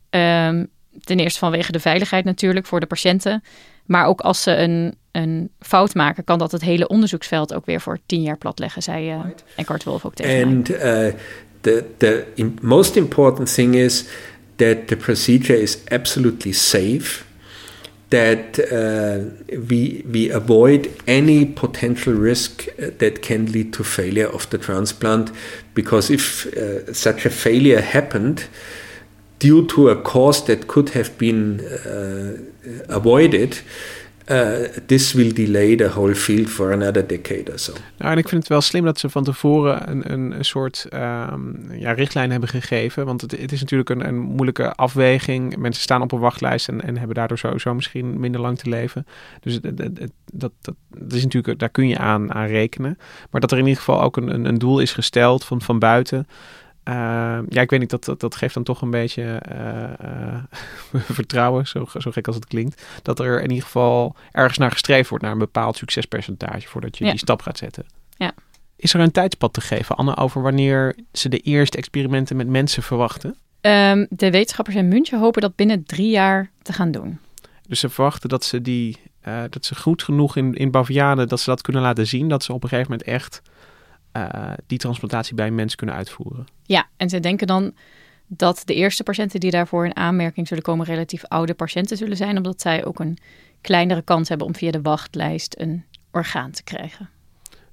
Um, 0.10 0.68
ten 1.04 1.20
eerste 1.20 1.40
vanwege 1.40 1.72
de 1.72 1.80
veiligheid 1.80 2.26
natuurlijk 2.26 2.66
voor 2.66 2.80
de 2.80 2.86
patiënten. 2.86 3.44
Maar 3.86 4.06
ook 4.06 4.22
als 4.22 4.44
ze 4.44 4.56
een, 4.56 4.96
een 5.12 5.50
fout 5.60 5.96
maken, 5.96 6.24
kan 6.24 6.40
dat 6.40 6.52
het 6.52 6.62
hele 6.62 6.88
onderzoeksveld 6.88 7.54
ook 7.54 7.66
weer 7.66 7.82
voor 7.82 8.00
tien 8.06 8.22
jaar 8.22 8.38
platleggen, 8.38 8.82
zei 8.82 9.14
uh, 9.14 9.20
Eckhart 9.56 9.84
Wolf 9.84 10.06
ook 10.06 10.14
tegen 10.14 10.48
And, 10.48 10.70
mij. 10.70 11.08
Uh, 11.08 11.14
the, 11.62 11.86
the 11.98 12.26
most 12.62 12.96
important 12.96 13.54
thing 13.54 13.76
is 13.76 14.06
that 14.56 14.88
the 14.88 14.96
procedure 14.96 15.62
is 15.62 15.78
absolutely 15.88 16.52
safe. 16.52 17.24
that 18.12 18.60
uh, 18.60 19.20
we, 19.68 20.04
we 20.06 20.30
avoid 20.32 20.90
any 21.08 21.46
potential 21.46 22.14
risk 22.14 22.66
that 22.98 23.22
can 23.22 23.46
lead 23.52 23.72
to 23.72 23.84
failure 23.84 24.28
of 24.28 24.50
the 24.50 24.58
transplant. 24.58 25.32
Because 25.74 26.10
if 26.10 26.46
uh, 26.46 26.94
such 26.94 27.26
a 27.26 27.30
failure 27.30 27.82
happened 27.82 28.50
due 29.40 29.66
to 29.66 29.90
a 29.90 29.96
cause 29.96 30.46
that 30.46 30.68
could 30.68 30.90
have 30.90 31.18
been 31.18 31.62
uh, 31.86 32.38
avoided, 32.90 33.62
uh, 34.28 34.68
this 34.86 35.14
will 35.14 35.34
delay 35.34 35.76
the 35.76 35.88
whole 35.88 36.16
field 36.16 36.50
for 36.50 36.72
another 36.72 37.08
decade 37.08 37.52
or 37.52 37.60
so. 37.60 37.74
Nou, 37.98 38.12
en 38.12 38.18
ik 38.18 38.28
vind 38.28 38.42
het 38.42 38.52
wel 38.52 38.62
slim 38.62 38.86
dat 38.86 39.00
ze 39.00 39.10
van 39.10 39.24
tevoren 39.24 39.90
een, 39.90 40.12
een, 40.12 40.32
een 40.32 40.46
soort 40.46 40.88
um, 40.94 41.68
ja, 41.72 41.92
richtlijn 41.92 42.32
hebben 42.32 42.50
gegeven. 42.50 43.06
Want 43.06 43.22
het, 43.22 43.32
het 43.32 43.52
is 43.52 43.60
natuurlijk 43.60 43.90
een, 43.90 44.08
een, 44.08 44.20
moeilijke 44.20 44.74
afweging. 44.74 45.58
Mensen 45.58 45.84
staan 45.84 46.02
op 46.02 46.12
een 46.12 46.20
wachtlijst 46.20 46.68
en, 46.68 46.82
en 46.82 46.98
hebben 46.98 47.16
daardoor 47.16 47.38
sowieso 47.38 47.74
misschien 47.74 48.20
minder 48.20 48.42
lang 48.42 48.58
te 48.58 48.70
leven. 48.70 49.06
Dus 49.42 49.54
het, 49.54 49.78
dat, 50.32 50.52
dat, 50.62 50.76
dat, 50.90 51.14
is 51.14 51.24
natuurlijk, 51.24 51.60
daar 51.60 51.70
kun 51.70 51.88
je 51.88 51.98
aan, 51.98 52.34
aan 52.34 52.48
rekenen. 52.48 52.98
Maar 53.30 53.42
dat 53.42 53.52
er 53.52 53.58
in 53.58 53.66
ieder 53.66 53.80
geval 53.84 54.02
ook 54.02 54.18
een, 54.18 54.46
een 54.46 54.58
doel 54.58 54.80
is 54.80 54.94
gesteld 54.94 55.46
van, 55.46 55.62
van 55.62 55.80
buiten. 55.80 56.28
Uh, 56.84 57.40
ja, 57.50 57.62
ik 57.62 57.70
weet 57.70 57.80
niet, 57.80 57.90
dat, 57.90 58.06
dat, 58.06 58.20
dat, 58.20 58.36
geeft 58.36 58.54
dan 58.54 58.64
toch 58.64 58.82
een 58.82 58.90
beetje 58.90 59.42
uh, 59.52 59.84
uh, 60.94 61.02
vertrouwen, 61.18 61.68
zo, 61.68 61.86
zo 61.98 62.12
gek 62.12 62.28
als 62.28 62.36
het 62.36 62.46
klinkt. 62.46 62.86
Dat 63.02 63.20
er 63.20 63.42
in 63.42 63.50
ieder 63.50 63.64
geval 63.64 64.16
ergens 64.32 64.58
naar 64.58 64.72
gestreefd 64.72 65.10
wordt, 65.10 65.24
naar 65.24 65.34
een 65.34 65.40
bepaald 65.40 65.78
succespercentage 65.78 66.68
voordat 66.68 66.98
je 66.98 67.04
ja. 67.04 67.10
die 67.10 67.20
stap 67.20 67.42
gaat 67.42 67.58
zetten. 67.58 67.86
Ja. 68.18 68.34
Is 68.76 68.94
er 68.94 69.00
een 69.00 69.12
tijdspad 69.12 69.54
te 69.54 69.62
geven, 69.62 69.96
Anne, 69.96 70.18
over 70.18 70.42
wanneer 70.42 70.96
ze 71.14 71.30
de 71.30 71.40
eerste 71.40 71.78
experimenten 71.78 72.36
met 72.36 72.48
mensen 72.48 72.84
verwachten? 72.84 73.36
Um, 73.62 74.08
de 74.10 74.32
wetenschappers 74.32 74.76
in 74.76 74.88
München 74.88 75.20
hopen 75.20 75.42
dat 75.42 75.56
binnen 75.56 75.84
drie 75.84 76.10
jaar 76.10 76.52
te 76.62 76.74
gaan 76.74 76.92
doen. 76.92 77.20
Dus 77.68 77.80
ze 77.80 77.90
verwachten 77.90 78.30
dat 78.30 78.44
ze 78.44 78.62
die, 78.62 78.98
dat 79.50 79.66
ze 79.66 79.76
goed 79.76 80.04
genoeg 80.04 80.36
in, 80.36 80.54
in 80.54 80.72
Bavianen, 80.72 81.28
dat 81.28 81.40
ze 81.40 81.50
dat 81.50 81.62
kunnen 81.62 81.82
laten 81.82 82.08
zien, 82.08 82.30
dat 82.30 82.44
ze 82.44 82.54
op 82.54 82.64
een 82.64 82.70
gegeven 82.70 82.92
moment 82.92 83.10
echt 83.10 83.42
uh, 84.18 84.54
die 84.68 84.78
transplantatie 84.78 85.36
bij 85.36 85.48
een 85.48 85.56
mens 85.56 85.76
kunnen 85.76 85.96
uitvoeren. 85.96 86.46
Ja, 86.64 86.88
en 86.98 87.10
ze 87.10 87.20
denken 87.20 87.48
dan 87.48 87.74
dat 88.28 88.62
de 88.66 88.74
eerste 88.74 89.04
patiënten 89.04 89.40
die 89.40 89.52
daarvoor 89.52 89.86
in 89.86 89.96
aanmerking 89.96 90.48
zullen 90.48 90.64
komen 90.64 90.86
relatief 90.86 91.26
oude 91.26 91.54
patiënten 91.54 91.98
zullen 91.98 92.18
zijn, 92.18 92.38
omdat 92.38 92.62
zij 92.62 92.86
ook 92.86 93.00
een 93.00 93.18
kleinere 93.62 94.02
kans 94.02 94.30
hebben 94.30 94.48
om 94.48 94.56
via 94.56 94.72
de 94.72 94.82
wachtlijst 94.82 95.56
een 95.60 95.84
orgaan 96.12 96.52
te 96.52 96.64
krijgen. 96.64 97.10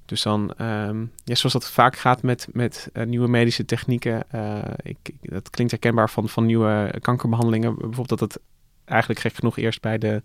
Dus 0.05 0.21
dan, 0.21 0.53
um, 0.61 1.11
ja, 1.23 1.35
zoals 1.35 1.53
dat 1.53 1.71
vaak 1.71 1.97
gaat 1.97 2.21
met, 2.21 2.47
met 2.51 2.89
uh, 2.93 3.03
nieuwe 3.03 3.27
medische 3.27 3.65
technieken, 3.65 4.23
uh, 4.35 4.57
ik, 4.81 4.97
dat 5.21 5.49
klinkt 5.49 5.71
herkenbaar 5.71 6.09
van, 6.09 6.29
van 6.29 6.45
nieuwe 6.45 6.93
kankerbehandelingen, 7.01 7.75
bijvoorbeeld 7.75 8.19
dat 8.19 8.19
het 8.19 8.39
eigenlijk 8.85 9.19
gek 9.19 9.33
genoeg 9.33 9.57
eerst 9.57 9.81
bij 9.81 9.97
de 9.97 10.21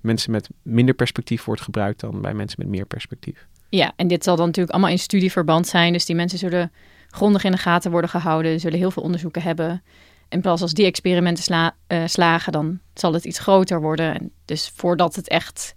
mensen 0.00 0.30
met 0.30 0.48
minder 0.62 0.94
perspectief 0.94 1.44
wordt 1.44 1.60
gebruikt 1.60 2.00
dan 2.00 2.20
bij 2.20 2.34
mensen 2.34 2.60
met 2.60 2.68
meer 2.68 2.86
perspectief. 2.86 3.46
Ja, 3.68 3.92
en 3.96 4.08
dit 4.08 4.24
zal 4.24 4.36
dan 4.36 4.46
natuurlijk 4.46 4.74
allemaal 4.74 4.92
in 4.92 4.98
studieverband 4.98 5.66
zijn. 5.66 5.92
Dus 5.92 6.04
die 6.04 6.16
mensen 6.16 6.38
zullen 6.38 6.72
grondig 7.10 7.44
in 7.44 7.52
de 7.52 7.58
gaten 7.58 7.90
worden 7.90 8.10
gehouden, 8.10 8.60
zullen 8.60 8.78
heel 8.78 8.90
veel 8.90 9.02
onderzoeken 9.02 9.42
hebben. 9.42 9.82
En 10.28 10.40
pas 10.40 10.62
als 10.62 10.72
die 10.72 10.86
experimenten 10.86 11.44
sla, 11.44 11.74
uh, 11.88 12.02
slagen, 12.06 12.52
dan 12.52 12.78
zal 12.94 13.12
het 13.12 13.24
iets 13.24 13.38
groter 13.38 13.80
worden. 13.80 14.14
En 14.14 14.30
dus 14.44 14.72
voordat 14.74 15.14
het 15.14 15.28
echt 15.28 15.72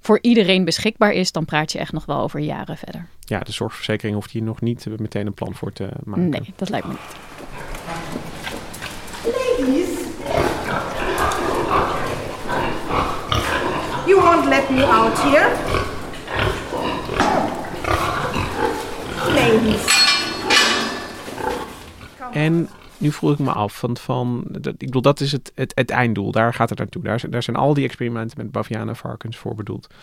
voor 0.00 0.18
iedereen 0.20 0.64
beschikbaar 0.64 1.12
is, 1.12 1.32
dan 1.32 1.44
praat 1.44 1.72
je 1.72 1.78
echt 1.78 1.92
nog 1.92 2.04
wel 2.04 2.20
over 2.20 2.40
jaren 2.40 2.76
verder. 2.76 3.08
Ja, 3.20 3.38
de 3.38 3.52
zorgverzekering 3.52 4.14
hoeft 4.16 4.30
hier 4.30 4.42
nog 4.42 4.60
niet 4.60 4.86
meteen 4.98 5.26
een 5.26 5.34
plan 5.34 5.54
voor 5.54 5.72
te 5.72 5.88
maken. 6.04 6.28
Nee, 6.28 6.52
dat 6.56 6.68
lijkt 6.68 6.86
me 6.86 6.92
niet. 6.92 7.00
Ladies, 9.34 9.88
you 14.06 14.20
won't 14.22 14.48
let 14.48 14.70
me 14.70 14.84
out 14.84 15.18
here. 15.18 15.75
En 22.32 22.68
nu 22.98 23.12
vroeg 23.12 23.32
ik 23.32 23.38
me 23.38 23.50
af, 23.50 23.78
van, 23.78 23.96
van, 23.96 24.44
dat, 24.48 24.72
ik 24.72 24.78
bedoel, 24.78 25.02
dat 25.02 25.20
is 25.20 25.32
het, 25.32 25.52
het, 25.54 25.90
einddoel. 25.90 26.32
Daar 26.32 26.54
gaat 26.54 26.68
het 26.68 26.78
naartoe. 26.78 27.02
Daar, 27.02 27.30
daar 27.30 27.42
zijn 27.42 27.56
al 27.56 27.74
die 27.74 27.84
experimenten 27.84 28.38
met 28.38 28.50
Bavianen 28.50 28.96
varkens 28.96 29.36
voor 29.36 29.54
bedoeld. 29.54 29.94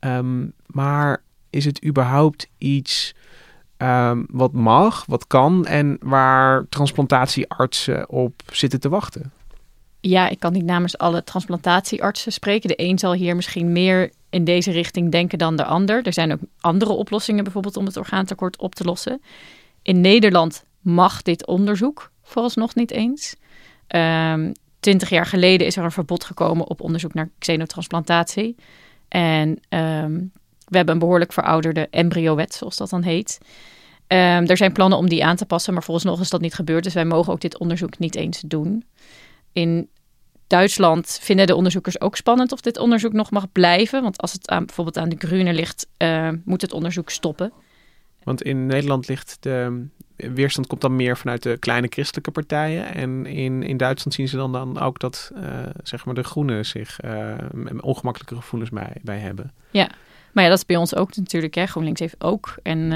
Um, 0.00 0.52
maar 0.66 1.22
is 1.50 1.64
het 1.64 1.84
überhaupt 1.84 2.48
iets 2.58 3.14
um, 3.78 4.26
wat 4.30 4.52
mag, 4.52 5.04
wat 5.06 5.26
kan 5.26 5.66
en 5.66 5.96
waar 6.00 6.66
transplantatieartsen 6.68 8.08
op 8.08 8.42
zitten 8.52 8.80
te 8.80 8.88
wachten? 8.88 9.32
Ja, 10.08 10.28
ik 10.28 10.40
kan 10.40 10.52
niet 10.52 10.64
namens 10.64 10.98
alle 10.98 11.24
transplantatieartsen 11.24 12.32
spreken. 12.32 12.68
De 12.68 12.82
een 12.82 12.98
zal 12.98 13.12
hier 13.12 13.36
misschien 13.36 13.72
meer 13.72 14.12
in 14.30 14.44
deze 14.44 14.70
richting 14.70 15.10
denken 15.10 15.38
dan 15.38 15.56
de 15.56 15.64
ander. 15.64 16.02
Er 16.02 16.12
zijn 16.12 16.32
ook 16.32 16.40
andere 16.60 16.92
oplossingen, 16.92 17.44
bijvoorbeeld 17.44 17.76
om 17.76 17.84
het 17.84 17.96
orgaantekort 17.96 18.58
op 18.58 18.74
te 18.74 18.84
lossen. 18.84 19.22
In 19.82 20.00
Nederland 20.00 20.64
mag 20.80 21.22
dit 21.22 21.46
onderzoek 21.46 22.10
vooralsnog 22.22 22.74
niet 22.74 22.90
eens. 22.90 23.36
Um, 23.88 24.52
twintig 24.80 25.08
jaar 25.08 25.26
geleden 25.26 25.66
is 25.66 25.76
er 25.76 25.84
een 25.84 25.90
verbod 25.92 26.24
gekomen 26.24 26.68
op 26.68 26.80
onderzoek 26.80 27.14
naar 27.14 27.30
xenotransplantatie. 27.38 28.56
En 29.08 29.48
um, 29.48 30.32
we 30.64 30.76
hebben 30.76 30.94
een 30.94 31.00
behoorlijk 31.00 31.32
verouderde 31.32 31.88
embryowet, 31.90 32.54
zoals 32.54 32.76
dat 32.76 32.90
dan 32.90 33.02
heet. 33.02 33.38
Um, 34.06 34.18
er 34.18 34.56
zijn 34.56 34.72
plannen 34.72 34.98
om 34.98 35.08
die 35.08 35.24
aan 35.24 35.36
te 35.36 35.46
passen, 35.46 35.74
maar 35.74 35.84
nog 36.02 36.20
is 36.20 36.30
dat 36.30 36.40
niet 36.40 36.54
gebeurd. 36.54 36.84
Dus 36.84 36.94
wij 36.94 37.04
mogen 37.04 37.32
ook 37.32 37.40
dit 37.40 37.58
onderzoek 37.58 37.98
niet 37.98 38.16
eens 38.16 38.40
doen. 38.46 38.84
In 39.52 39.88
Duitsland 40.48 41.18
vinden 41.22 41.46
de 41.46 41.54
onderzoekers 41.54 42.00
ook 42.00 42.16
spannend 42.16 42.52
of 42.52 42.60
dit 42.60 42.78
onderzoek 42.78 43.12
nog 43.12 43.30
mag 43.30 43.52
blijven. 43.52 44.02
Want 44.02 44.20
als 44.20 44.32
het 44.32 44.50
aan, 44.50 44.66
bijvoorbeeld 44.66 44.98
aan 44.98 45.08
de 45.08 45.16
groene 45.18 45.52
ligt, 45.52 45.86
uh, 45.98 46.28
moet 46.44 46.60
het 46.60 46.72
onderzoek 46.72 47.10
stoppen. 47.10 47.52
Want 48.22 48.42
in 48.42 48.66
Nederland 48.66 49.08
ligt 49.08 49.36
de 49.40 49.86
weerstand 50.16 50.66
komt 50.66 50.80
dan 50.80 50.96
meer 50.96 51.16
vanuit 51.16 51.42
de 51.42 51.56
kleine 51.58 51.86
christelijke 51.90 52.30
partijen. 52.30 52.94
En 52.94 53.26
in, 53.26 53.62
in 53.62 53.76
Duitsland 53.76 54.14
zien 54.14 54.28
ze 54.28 54.36
dan, 54.36 54.52
dan 54.52 54.78
ook 54.78 54.98
dat 54.98 55.30
uh, 55.36 55.42
zeg 55.82 56.04
maar 56.04 56.14
de 56.14 56.22
groenen 56.22 56.66
zich 56.66 56.98
uh, 57.04 57.34
ongemakkelijke 57.80 58.34
gevoelens 58.36 58.70
bij, 58.70 58.92
bij 59.02 59.18
hebben. 59.18 59.52
Ja, 59.70 59.90
maar 60.32 60.44
ja, 60.44 60.50
dat 60.50 60.58
is 60.58 60.66
bij 60.66 60.76
ons 60.76 60.94
ook 60.94 61.16
natuurlijk. 61.16 61.54
Hè. 61.54 61.66
GroenLinks 61.66 62.00
heeft 62.00 62.16
ook 62.18 62.54
en 62.62 62.92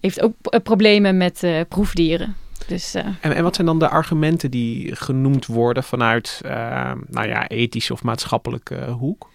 heeft 0.00 0.20
ook 0.20 0.34
problemen 0.62 1.16
met 1.16 1.46
proefdieren. 1.68 2.36
Dus, 2.66 2.94
en, 2.94 3.16
en 3.20 3.42
wat 3.42 3.54
zijn 3.54 3.66
dan 3.66 3.78
de 3.78 3.88
argumenten 3.88 4.50
die 4.50 4.96
genoemd 4.96 5.46
worden 5.46 5.84
vanuit 5.84 6.40
nou 7.08 7.28
ja, 7.28 7.48
ethische 7.48 7.92
of 7.92 8.02
maatschappelijke 8.02 8.90
hoek? 8.90 9.30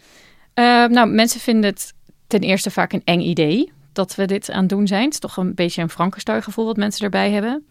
nou, 0.90 1.08
mensen 1.08 1.40
vinden 1.40 1.70
het 1.70 1.94
ten 2.28 2.40
eerste 2.40 2.72
vaak 2.72 2.94
een 2.94 3.02
eng 3.04 3.22
idee 3.22 3.72
dat 3.94 4.16
we 4.16 4.26
dit 4.26 4.52
aan 4.52 4.60
het 4.60 4.70
doen 4.70 4.88
zijn. 4.88 5.04
Het 5.04 5.14
is 5.14 5.20
toch 5.20 5.38
een 5.38 5.56
beetje 5.56 5.82
een 5.82 5.90
Frankenstein 5.90 6.44
gevoel 6.44 6.66
wat 6.66 6.78
mensen 6.78 7.04
erbij 7.04 7.32
hebben. 7.32 7.66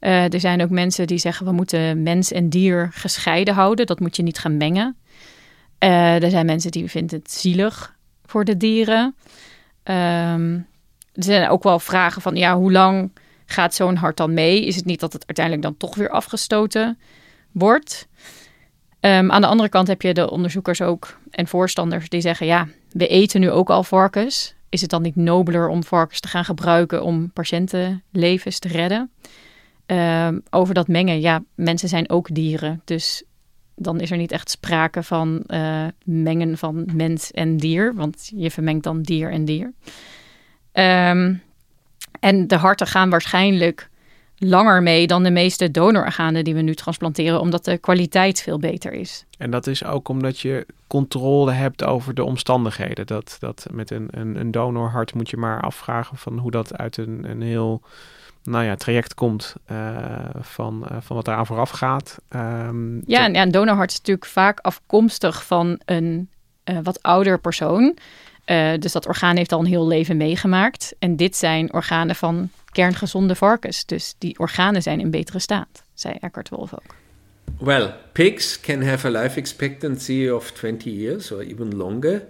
Uh, 0.00 0.32
er 0.32 0.40
zijn 0.40 0.62
ook 0.62 0.70
mensen 0.70 1.06
die 1.06 1.18
zeggen 1.18 1.46
we 1.46 1.52
moeten 1.52 2.02
mens 2.02 2.32
en 2.32 2.48
dier 2.48 2.88
gescheiden 2.92 3.54
houden. 3.54 3.86
Dat 3.86 4.00
moet 4.00 4.16
je 4.16 4.22
niet 4.22 4.38
gaan 4.38 4.56
mengen. 4.56 4.96
Uh, 5.78 6.22
er 6.22 6.30
zijn 6.30 6.46
mensen 6.46 6.70
die 6.70 6.90
vinden 6.90 7.18
het 7.18 7.32
zielig 7.32 7.96
voor 8.26 8.44
de 8.44 8.56
dieren. 8.56 9.14
Um, 9.84 10.66
er 11.12 11.22
zijn 11.22 11.48
ook 11.48 11.62
wel 11.62 11.78
vragen 11.78 12.22
van 12.22 12.36
ja, 12.36 12.56
hoe 12.56 12.72
lang 12.72 13.10
gaat 13.52 13.74
zo'n 13.74 13.96
hart 13.96 14.16
dan 14.16 14.34
mee? 14.34 14.66
Is 14.66 14.76
het 14.76 14.84
niet 14.84 15.00
dat 15.00 15.12
het 15.12 15.26
uiteindelijk 15.26 15.66
dan 15.66 15.76
toch 15.76 15.94
weer 15.94 16.10
afgestoten 16.10 16.98
wordt? 17.52 18.08
Um, 19.00 19.30
aan 19.32 19.40
de 19.40 19.46
andere 19.46 19.68
kant 19.68 19.88
heb 19.88 20.02
je 20.02 20.14
de 20.14 20.30
onderzoekers 20.30 20.82
ook 20.82 21.18
en 21.30 21.46
voorstanders 21.46 22.08
die 22.08 22.20
zeggen 22.20 22.46
ja, 22.46 22.68
we 22.90 23.06
eten 23.06 23.40
nu 23.40 23.50
ook 23.50 23.70
al 23.70 23.84
varkens 23.84 24.54
is 24.72 24.80
het 24.80 24.90
dan 24.90 25.02
niet 25.02 25.16
nobeler 25.16 25.68
om 25.68 25.84
varkens 25.84 26.20
te 26.20 26.28
gaan 26.28 26.44
gebruiken 26.44 27.04
om 27.04 27.30
patiëntenlevens 27.32 28.58
te 28.58 28.68
redden? 28.68 29.10
Uh, 29.86 30.28
over 30.50 30.74
dat 30.74 30.88
mengen, 30.88 31.20
ja, 31.20 31.42
mensen 31.54 31.88
zijn 31.88 32.10
ook 32.10 32.34
dieren. 32.34 32.80
Dus 32.84 33.22
dan 33.76 34.00
is 34.00 34.10
er 34.10 34.16
niet 34.16 34.32
echt 34.32 34.50
sprake 34.50 35.02
van 35.02 35.44
uh, 35.46 35.86
mengen 36.04 36.58
van 36.58 36.88
mens 36.94 37.30
en 37.30 37.56
dier, 37.56 37.94
want 37.94 38.32
je 38.36 38.50
vermengt 38.50 38.84
dan 38.84 39.02
dier 39.02 39.30
en 39.30 39.44
dier. 39.44 39.72
Um, 40.72 41.42
en 42.22 42.46
de 42.46 42.56
harten 42.56 42.86
gaan 42.86 43.10
waarschijnlijk 43.10 43.88
langer 44.36 44.82
mee 44.82 45.06
dan 45.06 45.22
de 45.22 45.30
meeste 45.30 45.70
donororganen 45.70 46.44
die 46.44 46.54
we 46.54 46.60
nu 46.60 46.74
transplanteren, 46.74 47.40
omdat 47.40 47.64
de 47.64 47.78
kwaliteit 47.78 48.42
veel 48.42 48.58
beter 48.58 48.92
is. 48.92 49.24
En 49.38 49.50
dat 49.50 49.66
is 49.66 49.84
ook 49.84 50.08
omdat 50.08 50.40
je 50.40 50.66
controle 50.86 51.52
hebt 51.52 51.84
over 51.84 52.14
de 52.14 52.24
omstandigheden. 52.24 53.06
Dat, 53.06 53.36
dat 53.38 53.66
met 53.70 53.90
een, 53.90 54.08
een, 54.10 54.40
een 54.40 54.50
donorhart 54.50 55.14
moet 55.14 55.30
je 55.30 55.36
maar 55.36 55.60
afvragen 55.60 56.16
van 56.16 56.38
hoe 56.38 56.50
dat 56.50 56.76
uit 56.78 56.96
een, 56.96 57.30
een 57.30 57.42
heel 57.42 57.82
nou 58.42 58.64
ja, 58.64 58.74
traject 58.74 59.14
komt 59.14 59.54
uh, 59.70 60.06
van, 60.40 60.86
uh, 60.90 60.96
van 61.00 61.16
wat 61.16 61.28
eraan 61.28 61.46
vooraf 61.46 61.70
gaat. 61.70 62.18
Um, 62.28 63.02
ja, 63.06 63.24
en, 63.24 63.34
ja, 63.34 63.42
een 63.42 63.50
donorhart 63.50 63.90
is 63.90 63.96
natuurlijk 63.96 64.26
vaak 64.26 64.60
afkomstig 64.60 65.46
van 65.46 65.80
een 65.84 66.30
uh, 66.64 66.78
wat 66.82 67.02
ouder 67.02 67.40
persoon. 67.40 67.96
Dus 68.78 68.92
dat 68.92 69.06
orgaan 69.06 69.36
heeft 69.36 69.52
al 69.52 69.60
een 69.60 69.66
heel 69.66 69.86
leven 69.86 70.16
meegemaakt. 70.16 70.94
En 70.98 71.16
dit 71.16 71.36
zijn 71.36 71.72
organen 71.72 72.14
van 72.14 72.50
kerngezonde 72.72 73.34
varkens. 73.34 73.86
Dus 73.86 74.14
die 74.18 74.38
organen 74.38 74.82
zijn 74.82 75.00
in 75.00 75.10
betere 75.10 75.38
staat, 75.38 75.82
zei 75.94 76.14
Eckhart 76.20 76.48
Wolff 76.48 76.74
ook. 76.74 76.94
Well, 77.58 77.94
pigs 78.12 78.60
can 78.60 78.82
have 78.82 79.06
a 79.06 79.10
life 79.10 79.38
expectancy 79.38 80.28
of 80.28 80.50
20 80.50 80.90
years 80.90 81.32
or 81.32 81.40
even 81.40 81.76
longer. 81.76 82.22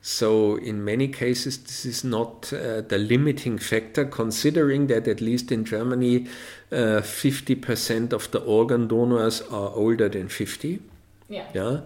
So, 0.00 0.54
in 0.54 0.84
many 0.84 1.08
cases, 1.08 1.62
this 1.62 1.84
is 1.84 2.02
not 2.02 2.52
uh, 2.52 2.82
the 2.86 2.98
limiting 2.98 3.62
factor, 3.62 4.08
considering 4.08 4.88
that 4.88 5.08
at 5.08 5.20
least 5.20 5.50
in 5.50 5.64
Germany, 5.64 6.26
uh, 6.70 7.02
50% 7.02 8.12
of 8.12 8.30
the 8.30 8.38
organ 8.44 8.86
donors 8.86 9.42
are 9.50 9.70
older 9.74 10.08
than 10.08 10.28
50. 10.28 10.80
Yeah. 11.28 11.42
yeah. 11.52 11.80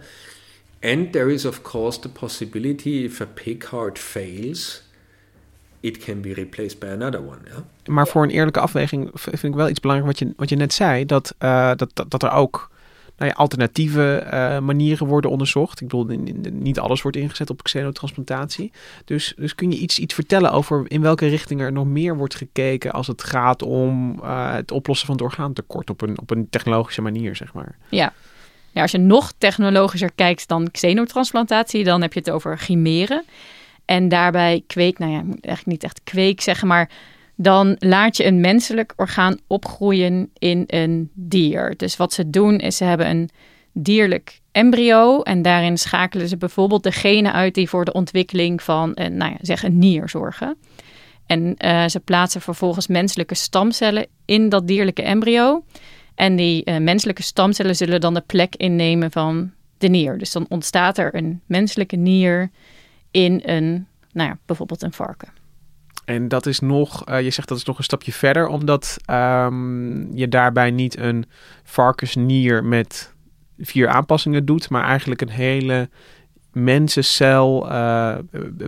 And 0.83 1.13
there 1.13 1.33
is, 1.33 1.45
of 1.45 1.63
course, 1.63 2.01
the 2.01 2.09
possibility 2.09 3.05
if 3.05 3.21
a 3.21 3.27
pig 3.27 3.65
heart 3.65 3.99
fails, 3.99 4.83
it 5.81 5.99
can 5.99 6.21
be 6.21 6.33
replaced 6.35 6.79
by 6.79 6.87
another 6.87 7.21
one. 7.21 7.39
Yeah? 7.45 7.59
Maar 7.87 8.09
voor 8.09 8.23
een 8.23 8.31
eerlijke 8.31 8.61
afweging 8.61 9.11
vind 9.15 9.43
ik 9.43 9.55
wel 9.55 9.69
iets 9.69 9.81
belangrijk 9.81 10.19
wat 10.19 10.29
je, 10.29 10.35
wat 10.37 10.49
je 10.49 10.57
net 10.57 10.73
zei. 10.73 11.07
Dat, 11.07 11.35
uh, 11.39 11.71
dat, 11.77 11.91
dat, 11.95 12.11
dat 12.11 12.23
er 12.23 12.31
ook 12.31 12.71
nou 13.17 13.31
ja, 13.31 13.37
alternatieve 13.37 14.23
uh, 14.33 14.59
manieren 14.59 15.07
worden 15.07 15.31
onderzocht. 15.31 15.81
Ik 15.81 15.89
bedoel, 15.89 16.19
niet 16.51 16.79
alles 16.79 17.03
wordt 17.03 17.17
ingezet 17.17 17.51
op 17.51 17.63
xenotransplantatie. 17.63 18.73
Dus, 19.05 19.33
dus 19.37 19.55
kun 19.55 19.71
je 19.71 19.79
iets, 19.79 19.99
iets 19.99 20.15
vertellen 20.15 20.53
over 20.53 20.85
in 20.89 21.01
welke 21.01 21.27
richting 21.27 21.61
er 21.61 21.73
nog 21.73 21.87
meer 21.87 22.17
wordt 22.17 22.35
gekeken 22.35 22.93
als 22.93 23.07
het 23.07 23.23
gaat 23.23 23.63
om 23.63 24.19
uh, 24.23 24.53
het 24.53 24.71
oplossen 24.71 25.07
van 25.07 25.17
het 25.17 25.25
orgaantekort 25.25 25.91
op 25.91 26.01
een, 26.01 26.21
op 26.21 26.31
een 26.31 26.51
technologische 26.51 27.03
manier, 27.03 27.37
zeg 27.37 27.53
maar. 27.53 27.77
Ja. 27.89 28.13
Als 28.81 28.91
je 28.91 28.99
nog 28.99 29.33
technologischer 29.39 30.13
kijkt 30.15 30.49
dan 30.49 30.71
xenotransplantatie, 30.71 31.85
dan 31.85 32.03
heb 32.03 32.13
je 32.13 32.19
het 32.19 32.31
over 32.31 32.59
chimeren. 32.59 33.25
En 33.85 34.09
daarbij 34.09 34.63
kweek, 34.67 34.99
nou 34.99 35.13
ja, 35.13 35.19
eigenlijk 35.19 35.67
niet 35.67 35.85
echt 35.85 36.01
kweek 36.05 36.41
zeggen, 36.41 36.69
maar 36.69 36.91
dan 37.37 37.77
laat 37.79 38.17
je 38.17 38.25
een 38.25 38.41
menselijk 38.41 38.93
orgaan 38.97 39.39
opgroeien 39.47 40.31
in 40.39 40.65
een 40.67 41.11
dier. 41.15 41.75
Dus 41.77 41.97
wat 41.97 42.13
ze 42.13 42.31
doen 42.31 42.59
is 42.59 42.77
ze 42.77 42.85
hebben 42.85 43.11
een 43.11 43.31
dierlijk 43.73 44.41
embryo 44.53 45.23
en 45.23 45.43
daarin 45.43 45.79
schakelen 45.79 46.29
ze 46.29 46.37
bijvoorbeeld 46.37 46.83
de 46.83 46.93
genen 46.93 47.33
uit 47.33 47.55
die 47.55 47.69
voor 47.69 47.85
de 47.85 47.93
ontwikkeling 47.93 48.63
van 48.63 48.91
een, 48.95 49.17
nou 49.17 49.31
ja, 49.31 49.39
zeg 49.41 49.63
een 49.63 49.79
nier 49.79 50.09
zorgen. 50.09 50.57
En 51.27 51.55
uh, 51.59 51.89
ze 51.89 52.01
plaatsen 52.01 52.41
vervolgens 52.41 52.87
menselijke 52.87 53.35
stamcellen 53.35 54.07
in 54.25 54.49
dat 54.49 54.67
dierlijke 54.67 55.03
embryo. 55.03 55.65
En 56.23 56.37
die 56.37 56.63
uh, 56.65 56.79
menselijke 56.79 57.23
stamcellen 57.23 57.77
zullen 57.77 58.01
dan 58.01 58.15
de 58.15 58.23
plek 58.27 58.55
innemen 58.57 59.11
van 59.11 59.51
de 59.79 59.89
nier. 59.89 60.19
Dus 60.19 60.33
dan 60.33 60.47
ontstaat 60.49 60.99
er 60.99 61.15
een 61.15 61.41
menselijke 61.47 61.97
nier 61.97 62.51
in 63.11 63.41
een, 63.45 63.87
nou 64.13 64.29
ja, 64.29 64.39
bijvoorbeeld 64.47 64.83
een 64.83 64.93
varken. 64.93 65.29
En 66.05 66.29
dat 66.29 66.47
is 66.47 66.61
nog, 66.61 67.09
uh, 67.09 67.21
je 67.21 67.31
zegt 67.31 67.49
dat 67.49 67.59
is 67.59 67.65
nog 67.65 67.79
een 67.79 67.85
stapje 67.85 68.13
verder, 68.13 68.47
omdat 68.47 68.97
um, 69.11 70.17
je 70.17 70.29
daarbij 70.29 70.71
niet 70.71 70.99
een 70.99 71.25
varkensnier 71.63 72.65
met 72.65 73.15
vier 73.59 73.89
aanpassingen 73.89 74.45
doet, 74.45 74.71
maar 74.71 74.85
eigenlijk 74.85 75.21
een 75.21 75.31
hele 75.31 75.89
mensencel, 76.53 77.73
uh, 77.73 78.15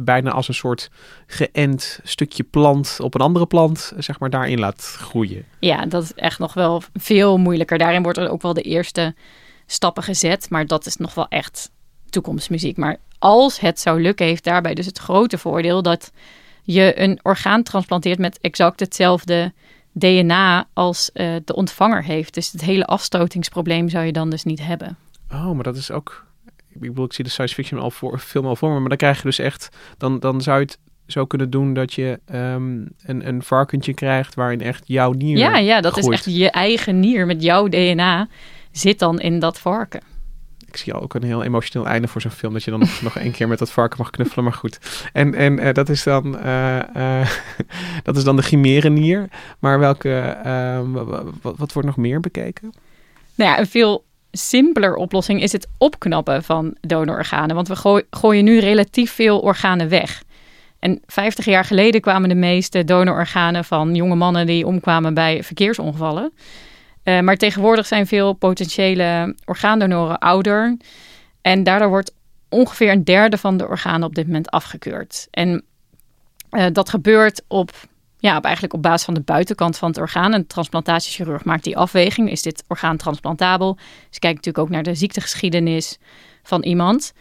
bijna 0.02 0.30
als 0.30 0.48
een 0.48 0.54
soort 0.54 0.90
geënt 1.26 2.00
stukje 2.02 2.42
plant 2.42 2.96
op 3.00 3.14
een 3.14 3.20
andere 3.20 3.46
plant, 3.46 3.92
zeg 3.98 4.18
maar, 4.18 4.30
daarin 4.30 4.58
laat 4.58 4.96
groeien. 4.98 5.44
Ja, 5.58 5.86
dat 5.86 6.02
is 6.02 6.14
echt 6.14 6.38
nog 6.38 6.54
wel 6.54 6.82
veel 6.92 7.38
moeilijker. 7.38 7.78
Daarin 7.78 8.02
wordt 8.02 8.18
er 8.18 8.30
ook 8.30 8.42
wel 8.42 8.54
de 8.54 8.62
eerste 8.62 9.14
stappen 9.66 10.02
gezet, 10.02 10.50
maar 10.50 10.66
dat 10.66 10.86
is 10.86 10.96
nog 10.96 11.14
wel 11.14 11.28
echt 11.28 11.70
toekomstmuziek. 12.10 12.76
Maar 12.76 12.96
als 13.18 13.60
het 13.60 13.80
zou 13.80 14.02
lukken, 14.02 14.26
heeft 14.26 14.44
daarbij 14.44 14.74
dus 14.74 14.86
het 14.86 14.98
grote 14.98 15.38
voordeel 15.38 15.82
dat 15.82 16.12
je 16.62 17.00
een 17.00 17.20
orgaan 17.22 17.62
transplanteert 17.62 18.18
met 18.18 18.38
exact 18.40 18.80
hetzelfde 18.80 19.52
DNA 19.92 20.66
als 20.72 21.10
uh, 21.14 21.36
de 21.44 21.54
ontvanger 21.54 22.04
heeft. 22.04 22.34
Dus 22.34 22.52
het 22.52 22.60
hele 22.60 22.86
afstotingsprobleem 22.86 23.88
zou 23.88 24.04
je 24.04 24.12
dan 24.12 24.30
dus 24.30 24.44
niet 24.44 24.60
hebben. 24.66 24.96
Oh, 25.32 25.52
maar 25.52 25.62
dat 25.62 25.76
is 25.76 25.90
ook. 25.90 26.26
Ik 26.74 26.80
bedoel, 26.80 27.04
ik 27.04 27.12
zie 27.12 27.24
de 27.24 27.30
science 27.30 27.54
fiction 27.54 27.80
al 27.80 27.90
voor, 27.90 28.18
film 28.18 28.46
al 28.46 28.56
voor 28.56 28.72
me, 28.72 28.78
maar 28.78 28.88
dan 28.88 28.98
krijg 28.98 29.16
je 29.16 29.22
dus 29.22 29.38
echt. 29.38 29.68
Dan, 29.98 30.20
dan 30.20 30.40
zou 30.40 30.58
je 30.58 30.64
het 30.64 30.78
zo 31.06 31.24
kunnen 31.24 31.50
doen 31.50 31.74
dat 31.74 31.92
je 31.92 32.20
um, 32.34 32.88
een, 33.02 33.28
een 33.28 33.42
varkentje 33.42 33.94
krijgt 33.94 34.34
waarin 34.34 34.60
echt 34.60 34.82
jouw 34.86 35.12
nier. 35.12 35.38
Ja, 35.38 35.58
ja, 35.58 35.80
dat 35.80 35.92
groeit. 35.92 36.06
is 36.06 36.12
echt 36.12 36.36
je 36.36 36.50
eigen 36.50 37.00
nier 37.00 37.26
met 37.26 37.42
jouw 37.42 37.68
DNA 37.68 38.28
zit 38.70 38.98
dan 38.98 39.20
in 39.20 39.38
dat 39.38 39.60
varken 39.60 40.00
ik 40.74 40.80
zie 40.80 41.00
ook 41.00 41.14
een 41.14 41.22
heel 41.22 41.42
emotioneel 41.42 41.88
einde 41.88 42.08
voor 42.08 42.20
zo'n 42.20 42.30
film. 42.30 42.52
Dat 42.52 42.64
je 42.64 42.70
dan 42.70 42.80
nog, 43.02 43.16
één 43.16 43.32
keer 43.32 43.48
met 43.48 43.58
dat 43.58 43.70
varken 43.70 43.98
mag 43.98 44.10
knuffelen. 44.10 44.44
Maar 44.44 44.52
goed. 44.52 44.78
En, 45.12 45.34
en 45.34 45.58
uh, 45.58 45.72
dat, 45.72 45.88
is 45.88 46.02
dan, 46.02 46.36
uh, 46.44 46.78
uh, 46.96 47.30
dat 48.02 48.16
is 48.16 48.24
dan 48.24 48.36
de 48.36 48.42
chimerenier. 48.42 49.28
Maar 49.58 49.78
welke, 49.78 50.18
ehm, 50.44 50.90
wat, 50.90 51.56
wat 51.56 51.72
wordt 51.72 51.88
nog 51.88 51.96
meer 51.96 52.20
bekeken? 52.20 52.74
Nou 53.34 53.50
ja, 53.50 53.58
een 53.58 53.66
veel 53.66 54.04
simpeler 54.36 54.94
oplossing 54.94 55.42
is 55.42 55.52
het 55.52 55.68
opknappen 55.78 56.42
van 56.42 56.76
donororganen. 56.80 57.54
Want 57.54 57.68
we 57.68 57.76
gooi, 57.76 58.02
gooien 58.10 58.44
nu 58.44 58.58
relatief 58.58 59.12
veel 59.12 59.38
organen 59.38 59.88
weg. 59.88 60.22
En 60.78 61.00
50 61.06 61.44
jaar 61.44 61.64
geleden 61.64 62.00
kwamen 62.00 62.28
de 62.28 62.34
meeste 62.34 62.84
donororganen 62.84 63.64
van 63.64 63.94
jonge 63.94 64.14
mannen 64.14 64.46
die 64.46 64.66
omkwamen 64.66 65.14
bij 65.14 65.42
verkeersongevallen. 65.42 66.32
Uh, 67.04 67.20
maar 67.20 67.36
tegenwoordig 67.36 67.86
zijn 67.86 68.06
veel 68.06 68.32
potentiële 68.32 69.36
orgaandonoren 69.44 70.18
ouder. 70.18 70.76
En 71.42 71.62
daardoor 71.62 71.88
wordt 71.88 72.14
ongeveer 72.48 72.90
een 72.90 73.04
derde 73.04 73.38
van 73.38 73.56
de 73.56 73.68
organen 73.68 74.08
op 74.08 74.14
dit 74.14 74.26
moment 74.26 74.50
afgekeurd. 74.50 75.28
En 75.30 75.64
uh, 76.50 76.66
dat 76.72 76.88
gebeurt 76.88 77.42
op, 77.48 77.70
ja, 78.24 78.36
op 78.36 78.44
eigenlijk 78.44 78.74
op 78.74 78.82
basis 78.82 79.04
van 79.04 79.14
de 79.14 79.20
buitenkant 79.20 79.76
van 79.78 79.88
het 79.88 79.98
orgaan. 79.98 80.32
Een 80.32 80.46
transplantatiechirurg 80.46 81.44
maakt 81.44 81.64
die 81.64 81.76
afweging. 81.76 82.30
Is 82.30 82.42
dit 82.42 82.64
orgaan 82.68 82.96
transplantabel? 82.96 83.76
Ze 84.10 84.18
kijken 84.18 84.34
natuurlijk 84.34 84.58
ook 84.58 84.68
naar 84.68 84.82
de 84.82 84.94
ziektegeschiedenis 84.94 85.98
van 86.42 86.62
iemand. 86.62 87.12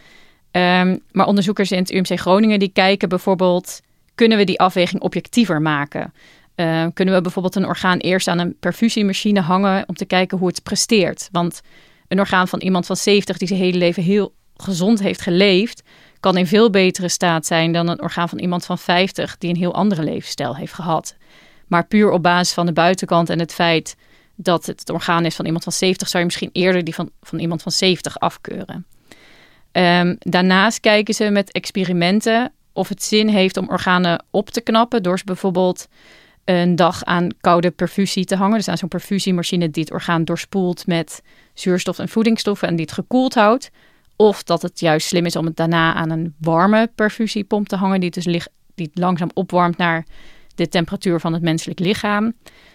Um, 0.51 0.99
maar 1.11 1.25
onderzoekers 1.27 1.71
in 1.71 1.77
het 1.77 1.91
UMC 1.91 2.19
Groningen 2.19 2.59
die 2.59 2.71
kijken 2.73 3.09
bijvoorbeeld... 3.09 3.81
kunnen 4.15 4.37
we 4.37 4.43
die 4.43 4.59
afweging 4.59 5.01
objectiever 5.01 5.61
maken? 5.61 6.13
Uh, 6.55 6.85
kunnen 6.93 7.13
we 7.13 7.21
bijvoorbeeld 7.21 7.55
een 7.55 7.65
orgaan 7.65 7.97
eerst 7.97 8.27
aan 8.27 8.39
een 8.39 8.55
perfusiemachine 8.59 9.41
hangen 9.41 9.83
om 9.87 9.95
te 9.95 10.05
kijken 10.05 10.37
hoe 10.37 10.47
het 10.47 10.63
presteert? 10.63 11.29
Want 11.31 11.61
een 12.07 12.19
orgaan 12.19 12.47
van 12.47 12.59
iemand 12.59 12.85
van 12.85 12.95
70 12.95 13.37
die 13.37 13.47
zijn 13.47 13.59
hele 13.59 13.77
leven 13.77 14.03
heel 14.03 14.33
gezond 14.55 14.99
heeft 14.99 15.21
geleefd, 15.21 15.83
kan 16.23 16.37
in 16.37 16.47
veel 16.47 16.69
betere 16.69 17.07
staat 17.07 17.45
zijn 17.45 17.71
dan 17.71 17.87
een 17.87 18.01
orgaan 18.01 18.29
van 18.29 18.39
iemand 18.39 18.65
van 18.65 18.77
50 18.77 19.37
die 19.37 19.49
een 19.49 19.55
heel 19.55 19.73
andere 19.73 20.03
levensstijl 20.03 20.55
heeft 20.55 20.73
gehad. 20.73 21.15
Maar 21.67 21.85
puur 21.85 22.11
op 22.11 22.23
basis 22.23 22.53
van 22.53 22.65
de 22.65 22.73
buitenkant 22.73 23.29
en 23.29 23.39
het 23.39 23.53
feit 23.53 23.95
dat 24.35 24.65
het, 24.65 24.79
het 24.79 24.89
orgaan 24.89 25.25
is 25.25 25.35
van 25.35 25.45
iemand 25.45 25.63
van 25.63 25.73
70, 25.73 26.07
zou 26.07 26.19
je 26.19 26.29
misschien 26.29 26.49
eerder 26.53 26.83
die 26.83 26.93
van, 26.93 27.09
van 27.21 27.39
iemand 27.39 27.61
van 27.61 27.71
70 27.71 28.19
afkeuren. 28.19 28.85
Um, 29.71 30.15
daarnaast 30.19 30.79
kijken 30.79 31.13
ze 31.13 31.29
met 31.29 31.51
experimenten 31.51 32.51
of 32.73 32.89
het 32.89 33.03
zin 33.03 33.27
heeft 33.27 33.57
om 33.57 33.69
organen 33.69 34.25
op 34.29 34.49
te 34.49 34.61
knappen 34.61 35.03
door 35.03 35.17
ze 35.17 35.25
bijvoorbeeld 35.25 35.87
een 36.45 36.75
dag 36.75 37.03
aan 37.03 37.27
koude 37.41 37.71
perfusie 37.71 38.25
te 38.25 38.35
hangen. 38.35 38.57
Dus 38.57 38.67
aan 38.67 38.77
zo'n 38.77 38.89
perfusiemachine 38.89 39.69
die 39.69 39.83
het 39.83 39.93
orgaan 39.93 40.23
doorspoelt 40.23 40.87
met 40.87 41.21
zuurstof 41.53 41.99
en 41.99 42.09
voedingsstoffen 42.09 42.67
en 42.67 42.75
die 42.75 42.85
het 42.85 42.93
gekoeld 42.93 43.33
houdt. 43.33 43.71
Of 44.15 44.43
dat 44.43 44.61
het 44.61 44.79
juist 44.79 45.07
slim 45.07 45.25
is 45.25 45.35
om 45.35 45.45
het 45.45 45.55
daarna 45.55 45.93
aan 45.93 46.09
een 46.09 46.35
warme 46.39 46.91
perfusiepomp 46.95 47.67
te 47.67 47.75
hangen, 47.75 47.99
die 47.99 48.11
het 48.13 48.23
dus 48.23 48.47
die 48.75 48.89
het 48.93 48.99
langzaam 48.99 49.29
opwarmt 49.33 49.77
naar 49.77 50.05
de 50.55 50.67
temperatuur 50.67 51.19
van 51.19 51.33
het 51.33 51.41
menselijk 51.41 51.79
lichaam. 51.79 52.23
Nou 52.23 52.33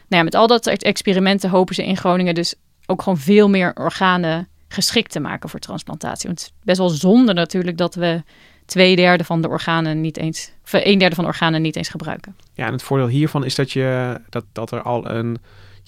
ja, 0.09 0.22
met 0.22 0.34
al 0.34 0.47
dat 0.47 0.64
soort 0.64 0.82
experimenten 0.82 1.51
hopen 1.51 1.74
ze 1.74 1.86
in 1.86 1.97
Groningen 1.97 2.34
dus 2.34 2.55
ook 2.86 3.03
gewoon 3.03 3.18
veel 3.18 3.49
meer 3.49 3.72
organen 3.74 4.49
geschikt 4.68 5.11
te 5.12 5.20
maken 5.20 5.49
voor 5.49 5.61
transplantatie. 5.61 6.26
Want 6.26 6.41
het 6.41 6.51
is 6.51 6.57
best 6.64 6.78
wel 6.78 6.89
zonde 6.89 7.32
natuurlijk 7.32 7.76
dat 7.76 7.95
we 7.95 8.22
twee 8.64 8.97
derde 8.97 9.24
van 9.24 9.41
de 9.41 9.49
organen 9.49 10.01
niet 10.01 10.16
eens, 10.16 10.53
of 10.64 10.72
een 10.72 10.99
derde 10.99 11.14
van 11.14 11.26
organen 11.26 11.62
niet 11.62 11.76
eens 11.76 11.89
gebruiken. 11.89 12.36
Ja, 12.55 12.66
en 12.66 12.72
het 12.72 12.82
voordeel 12.82 13.09
hiervan 13.09 13.45
is 13.45 13.55
dat, 13.55 13.72
je, 13.72 14.20
dat, 14.28 14.45
dat 14.53 14.70
er 14.70 14.82
al 14.82 15.11
een, 15.11 15.39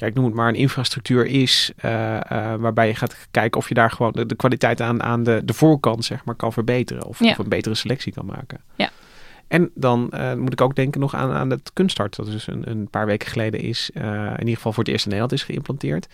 ja, 0.01 0.07
ik 0.07 0.15
noem 0.15 0.25
het 0.25 0.35
maar 0.35 0.49
een 0.49 0.55
infrastructuur 0.55 1.27
is, 1.27 1.73
uh, 1.85 1.91
uh, 1.93 2.55
waarbij 2.55 2.87
je 2.87 2.95
gaat 2.95 3.17
kijken 3.31 3.61
of 3.61 3.69
je 3.69 3.75
daar 3.75 3.91
gewoon 3.91 4.13
de, 4.13 4.27
de, 4.27 4.35
kwaliteit 4.35 4.81
aan, 4.81 5.03
aan 5.03 5.23
de, 5.23 5.43
de 5.45 5.55
voorkant, 5.55 6.05
zeg 6.05 6.25
maar, 6.25 6.35
kan 6.35 6.53
verbeteren. 6.53 7.05
Of, 7.05 7.19
ja. 7.19 7.31
of 7.31 7.39
een 7.39 7.49
betere 7.49 7.75
selectie 7.75 8.13
kan 8.13 8.27
maken. 8.27 8.61
Ja. 8.75 8.91
En 9.49 9.71
dan 9.75 10.11
uh, 10.15 10.35
moet 10.35 10.53
ik 10.53 10.61
ook 10.61 10.75
denken 10.75 11.01
nog 11.01 11.15
aan, 11.15 11.31
aan 11.31 11.51
het 11.51 11.71
kunsthart, 11.73 12.17
dat 12.17 12.27
dus 12.27 12.47
een, 12.47 12.71
een 12.71 12.89
paar 12.89 13.07
weken 13.07 13.29
geleden 13.29 13.61
is, 13.61 13.91
in 13.95 14.39
ieder 14.39 14.55
geval 14.55 14.73
voor 14.73 14.85
het 14.85 14.93
eerst 14.93 15.05
in 15.05 15.11
Nederland 15.11 15.33
is 15.41 15.45
geïmplanteerd. 15.45 16.09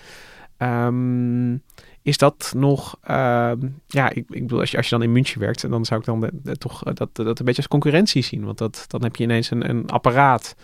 Um, 0.58 1.62
is 2.06 2.18
dat 2.18 2.52
nog, 2.56 2.96
uh, 3.10 3.52
ja, 3.86 4.10
ik, 4.10 4.24
ik 4.28 4.42
bedoel, 4.42 4.60
als 4.60 4.70
je, 4.70 4.76
als 4.76 4.88
je 4.88 4.94
dan 4.94 5.02
in 5.02 5.12
München 5.12 5.40
werkt, 5.40 5.70
dan 5.70 5.84
zou 5.84 6.00
ik 6.00 6.06
dan 6.06 6.20
de, 6.20 6.30
de, 6.32 6.56
toch 6.56 6.82
dat, 6.82 7.16
dat 7.16 7.38
een 7.38 7.44
beetje 7.44 7.56
als 7.56 7.68
concurrentie 7.68 8.22
zien. 8.22 8.44
Want 8.44 8.58
dat, 8.58 8.84
dan 8.88 9.02
heb 9.02 9.16
je 9.16 9.24
ineens 9.24 9.50
een, 9.50 9.68
een 9.68 9.90
apparaat, 9.90 10.56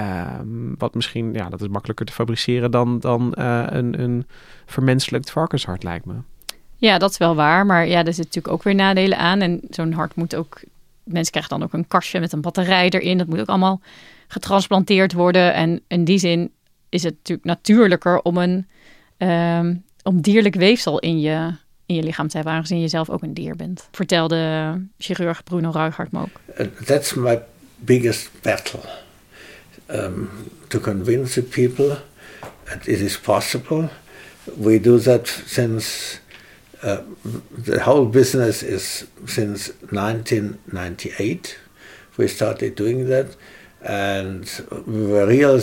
um, 0.00 0.74
wat 0.78 0.94
misschien, 0.94 1.34
ja, 1.34 1.48
dat 1.48 1.60
is 1.60 1.68
makkelijker 1.68 2.06
te 2.06 2.12
fabriceren 2.12 2.70
dan, 2.70 3.00
dan 3.00 3.34
uh, 3.38 3.64
een, 3.66 4.00
een 4.00 4.26
vermenselijkt 4.66 5.30
varkenshart, 5.30 5.82
lijkt 5.82 6.04
me. 6.04 6.14
Ja, 6.76 6.98
dat 6.98 7.10
is 7.10 7.18
wel 7.18 7.34
waar. 7.34 7.66
Maar 7.66 7.86
ja, 7.86 7.98
er 7.98 8.04
zitten 8.04 8.24
natuurlijk 8.24 8.54
ook 8.54 8.62
weer 8.62 8.74
nadelen 8.74 9.18
aan. 9.18 9.40
En 9.40 9.60
zo'n 9.70 9.92
hart 9.92 10.14
moet 10.14 10.34
ook, 10.34 10.60
mensen 11.04 11.32
krijgen 11.32 11.58
dan 11.58 11.62
ook 11.62 11.72
een 11.72 11.88
kastje 11.88 12.20
met 12.20 12.32
een 12.32 12.40
batterij 12.40 12.88
erin. 12.88 13.18
Dat 13.18 13.26
moet 13.26 13.40
ook 13.40 13.48
allemaal 13.48 13.80
getransplanteerd 14.28 15.12
worden. 15.12 15.54
En 15.54 15.80
in 15.88 16.04
die 16.04 16.18
zin 16.18 16.50
is 16.88 17.02
het 17.02 17.14
natuurlijk 17.14 17.46
natuurlijker 17.46 18.22
om 18.22 18.36
een... 18.36 18.66
Um, 19.18 19.84
om 20.02 20.20
dierlijk 20.20 20.54
weefsel 20.54 20.98
in 20.98 21.20
je, 21.20 21.50
in 21.86 21.94
je 21.94 22.02
lichaam 22.02 22.28
te 22.28 22.36
hebben, 22.36 22.54
aangezien 22.54 22.80
je 22.80 22.88
zelf 22.88 23.10
ook 23.10 23.22
een 23.22 23.34
dier 23.34 23.56
bent. 23.56 23.88
Vertelde 23.90 24.72
chirurg 24.98 25.44
Bruno 25.44 25.70
Ruighart 25.70 26.12
me 26.12 26.20
ook. 26.20 26.40
Uh, 26.60 26.66
that's 26.84 27.14
my 27.14 27.40
biggest 27.76 28.30
battle. 28.42 28.80
Um, 29.88 30.50
to 30.70 30.80
convince 30.80 31.36
the 31.36 31.42
people 31.42 31.98
that 32.66 32.88
it 32.88 33.00
is 33.00 33.16
possible. 33.16 33.90
We 34.56 34.78
do 34.78 34.98
that 34.98 35.26
since 35.28 36.18
uh, 36.82 37.02
the 37.50 37.82
whole 37.82 38.06
business 38.06 38.62
is 38.62 39.06
since 39.26 39.68
1998. 39.90 41.58
We 42.16 42.28
started 42.28 42.74
doing 42.74 43.08
that, 43.08 43.36
and 43.82 44.50
we 44.86 45.06
were 45.06 45.26
real, 45.26 45.60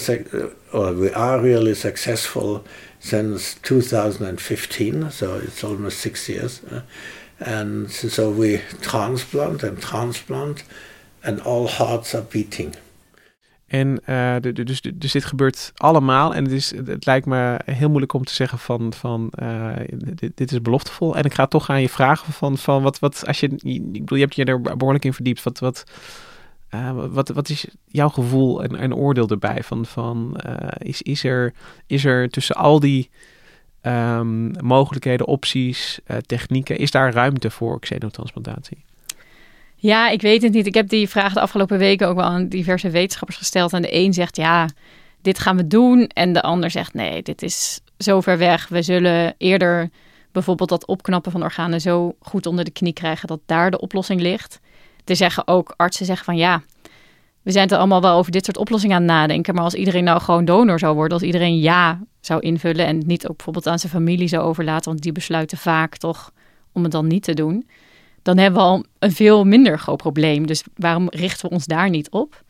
or 0.72 0.94
we 0.94 1.12
are 1.12 1.42
really 1.42 1.76
successful 1.76 2.64
since 3.00 3.56
2015. 3.56 5.12
So 5.12 5.36
it's 5.36 5.64
almost 5.64 6.00
six 6.00 6.30
years, 6.30 6.64
uh, 6.64 6.82
and 7.40 7.92
so 7.92 8.32
we 8.32 8.62
transplant 8.82 9.64
and 9.64 9.82
transplant, 9.82 10.64
and 11.24 11.42
all 11.42 11.68
hearts 11.68 12.16
are 12.16 12.22
beating. 12.22 12.76
En 13.72 14.00
uh, 14.10 14.36
dus, 14.54 14.82
dus 14.82 15.12
dit 15.12 15.26
gebeurt 15.26 15.72
allemaal. 15.76 16.36
En 16.36 16.44
het, 16.44 16.54
is, 16.54 16.76
het 16.86 17.06
lijkt 17.06 17.26
me 17.26 17.60
heel 17.66 17.88
moeilijk 17.88 18.14
om 18.14 18.24
te 18.24 18.34
zeggen 18.34 18.60
van, 18.60 18.94
van 18.94 19.32
uh, 19.44 19.76
dit, 20.36 20.52
is 20.52 20.62
beloftevol. 20.62 21.16
En 21.16 21.24
ik 21.24 21.34
ga 21.34 21.46
toch 21.48 21.70
aan 21.70 21.82
je 21.82 21.90
vragen 21.90 22.34
van, 22.34 22.58
van 22.58 22.84
wat, 22.84 23.00
wat 23.00 23.28
als 23.28 23.40
je, 23.40 23.48
ik 23.48 23.92
bedoel, 23.92 24.18
je 24.18 24.24
hebt 24.24 24.36
je 24.36 24.46
er 24.46 24.62
behoorlijk 24.62 25.06
in 25.06 25.14
verdiept. 25.14 25.44
Wat, 25.44 25.60
wat, 25.60 25.84
uh, 26.72 27.06
wat, 27.10 27.30
wat 27.30 27.50
is 27.50 27.66
jouw 27.88 28.10
gevoel 28.10 28.64
en, 28.64 28.76
en 28.76 28.96
oordeel 28.96 29.28
erbij? 29.28 29.64
Van, 29.64 29.86
van, 29.86 30.42
is, 30.78 31.02
is, 31.02 31.24
er, 31.24 31.54
is 31.88 32.06
er 32.06 32.30
tussen 32.30 32.56
al 32.56 32.80
die 32.80 33.10
um, 33.82 34.52
mogelijkheden, 34.64 35.28
opties, 35.28 36.00
technieken, 36.26 36.78
is 36.78 36.92
daar 36.92 37.14
ruimte 37.14 37.50
voor 37.50 37.80
xenotransplantatie? 37.80 38.86
Ja, 39.82 40.10
ik 40.10 40.22
weet 40.22 40.42
het 40.42 40.54
niet. 40.54 40.66
Ik 40.66 40.74
heb 40.74 40.90
die 40.90 41.10
vraag 41.10 41.34
de 41.34 41.40
afgelopen 41.40 41.78
weken 41.78 42.08
ook 42.08 42.16
wel 42.16 42.26
aan 42.26 42.48
diverse 42.48 42.90
wetenschappers 42.90 43.38
gesteld. 43.38 43.74
En 43.74 43.82
de 43.82 43.96
een 43.96 44.14
zegt 44.14 44.36
ja, 44.36 44.70
dit 45.22 45.40
gaan 45.40 45.58
we 45.58 45.68
doen. 45.68 46.08
En 46.08 46.34
de 46.34 46.42
ander 46.42 46.72
zegt 46.72 46.94
nee, 46.94 47.24
dit 47.24 47.42
is 47.42 47.80
zo 47.98 48.22
ver 48.22 48.38
weg. 48.38 48.68
We 48.68 48.82
zullen 48.82 49.36
eerder 49.38 49.90
bijvoorbeeld 50.32 50.70
dat 50.70 50.86
opknappen 50.86 51.32
van 51.32 51.44
organen 51.44 51.82
zo 51.82 52.16
goed 52.20 52.46
onder 52.46 52.66
de 52.66 52.72
knie 52.72 52.94
krijgen 52.94 53.28
dat 53.28 53.40
daar 53.46 53.72
de 53.72 53.80
oplossing 53.80 54.22
ligt. 54.22 54.60
Er 55.06 55.16
zeggen 55.16 55.48
ook 55.48 55.74
artsen 55.78 56.06
zeggen 56.06 56.26
van 56.26 56.38
ja, 56.38 56.62
we 57.42 57.52
zijn 57.52 57.70
er 57.70 57.78
allemaal 57.78 58.02
wel 58.02 58.18
over 58.18 58.32
dit 58.32 58.46
soort 58.46 58.58
oplossingen 58.58 58.96
aan 58.96 59.02
het 59.02 59.12
nadenken. 59.12 59.56
Maar 59.56 59.64
als 59.64 59.74
iedereen 59.74 60.04
nou 60.04 60.22
gewoon 60.22 60.46
donor 60.46 60.80
zou 60.80 60.96
worden, 60.96 61.14
als 61.14 61.26
iedereen 61.26 61.60
ja 61.60 62.00
zou 62.20 62.42
invullen 62.42 62.86
en 62.86 63.04
niet 63.06 63.28
ook 63.28 63.36
bijvoorbeeld 63.36 63.68
aan 63.68 63.80
zijn 63.80 63.92
familie 63.92 64.28
zou 64.28 64.44
overlaten, 64.44 64.90
want 64.92 65.04
die 65.04 65.12
besluiten 65.12 65.58
vaak 65.58 65.98
toch 65.98 66.32
om 66.72 66.84
het 66.84 66.92
dan 66.92 67.08
niet 67.08 67.24
te 67.24 67.34
doen 67.34 67.66
dan 68.22 68.38
hebben 68.38 68.62
we 68.62 68.68
al 68.68 68.86
een 69.00 69.12
veel 69.12 69.44
minder 69.44 69.80
groot 69.80 69.98
probleem. 69.98 70.48
Dus 70.48 70.64
waarom 70.76 71.10
richten 71.10 71.50
we 71.50 71.56
ons 71.56 71.66
daar 71.66 71.90
niet 71.90 72.10
op? 72.10 72.44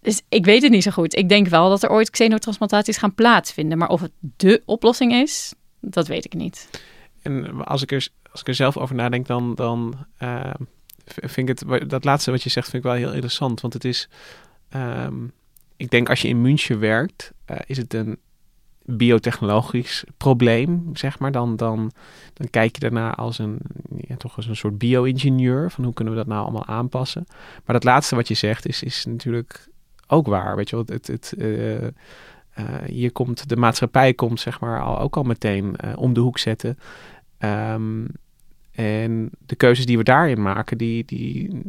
Dus 0.00 0.22
ik 0.28 0.44
weet 0.44 0.62
het 0.62 0.70
niet 0.70 0.82
zo 0.82 0.90
goed. 0.90 1.16
Ik 1.16 1.28
denk 1.28 1.48
wel 1.48 1.68
dat 1.68 1.82
er 1.82 1.90
ooit 1.90 2.10
xenotransplantaties 2.10 2.96
gaan 2.96 3.14
plaatsvinden. 3.14 3.78
Maar 3.78 3.88
of 3.88 4.00
het 4.00 4.12
dé 4.20 4.58
oplossing 4.64 5.12
is, 5.12 5.54
dat 5.80 6.06
weet 6.06 6.24
ik 6.24 6.34
niet. 6.34 6.68
En 7.22 7.64
als 7.64 7.82
ik 7.82 7.92
er, 7.92 8.08
als 8.30 8.40
ik 8.40 8.48
er 8.48 8.54
zelf 8.54 8.76
over 8.76 8.94
nadenk, 8.94 9.26
dan, 9.26 9.54
dan 9.54 10.06
uh, 10.22 10.50
vind 11.04 11.48
ik 11.48 11.58
het... 11.58 11.90
Dat 11.90 12.04
laatste 12.04 12.30
wat 12.30 12.42
je 12.42 12.50
zegt 12.50 12.70
vind 12.70 12.84
ik 12.84 12.90
wel 12.90 12.98
heel 12.98 13.12
interessant. 13.12 13.60
Want 13.60 13.72
het 13.72 13.84
is... 13.84 14.08
Um, 14.76 15.32
ik 15.76 15.90
denk 15.90 16.08
als 16.08 16.22
je 16.22 16.28
in 16.28 16.40
München 16.40 16.78
werkt, 16.78 17.32
uh, 17.50 17.56
is 17.66 17.76
het 17.76 17.94
een 17.94 18.18
biotechnologisch 18.90 20.04
probleem, 20.16 20.90
zeg 20.92 21.18
maar, 21.18 21.32
dan, 21.32 21.56
dan, 21.56 21.92
dan 22.34 22.50
kijk 22.50 22.74
je 22.74 22.80
daarna 22.80 23.14
als 23.14 23.38
een, 23.38 23.58
ja, 23.96 24.16
toch 24.16 24.36
als 24.36 24.46
een 24.46 24.56
soort 24.56 24.78
bio-ingenieur. 24.78 25.70
Van 25.70 25.84
hoe 25.84 25.92
kunnen 25.92 26.14
we 26.14 26.18
dat 26.18 26.28
nou 26.28 26.42
allemaal 26.42 26.66
aanpassen? 26.66 27.24
Maar 27.64 27.74
dat 27.74 27.84
laatste 27.84 28.14
wat 28.14 28.28
je 28.28 28.34
zegt 28.34 28.66
is, 28.66 28.82
is 28.82 29.04
natuurlijk 29.04 29.68
ook 30.06 30.26
waar. 30.26 30.56
Weet 30.56 30.70
je 30.70 30.76
wel, 30.76 30.84
het, 30.88 31.06
het, 31.06 31.34
uh, 31.38 31.88
hier 32.86 33.12
komt 33.12 33.48
de 33.48 33.56
maatschappij 33.56 34.14
komt, 34.14 34.40
zeg 34.40 34.60
maar, 34.60 34.82
al, 34.82 34.98
ook 34.98 35.16
al 35.16 35.22
meteen 35.22 35.76
uh, 35.84 35.92
om 35.96 36.12
de 36.12 36.20
hoek 36.20 36.38
zetten. 36.38 36.78
Um, 37.38 38.06
en 38.72 39.30
de 39.46 39.56
keuzes 39.56 39.86
die 39.86 39.96
we 39.96 40.04
daarin 40.04 40.42
maken, 40.42 40.78
die, 40.78 41.04
die 41.04 41.62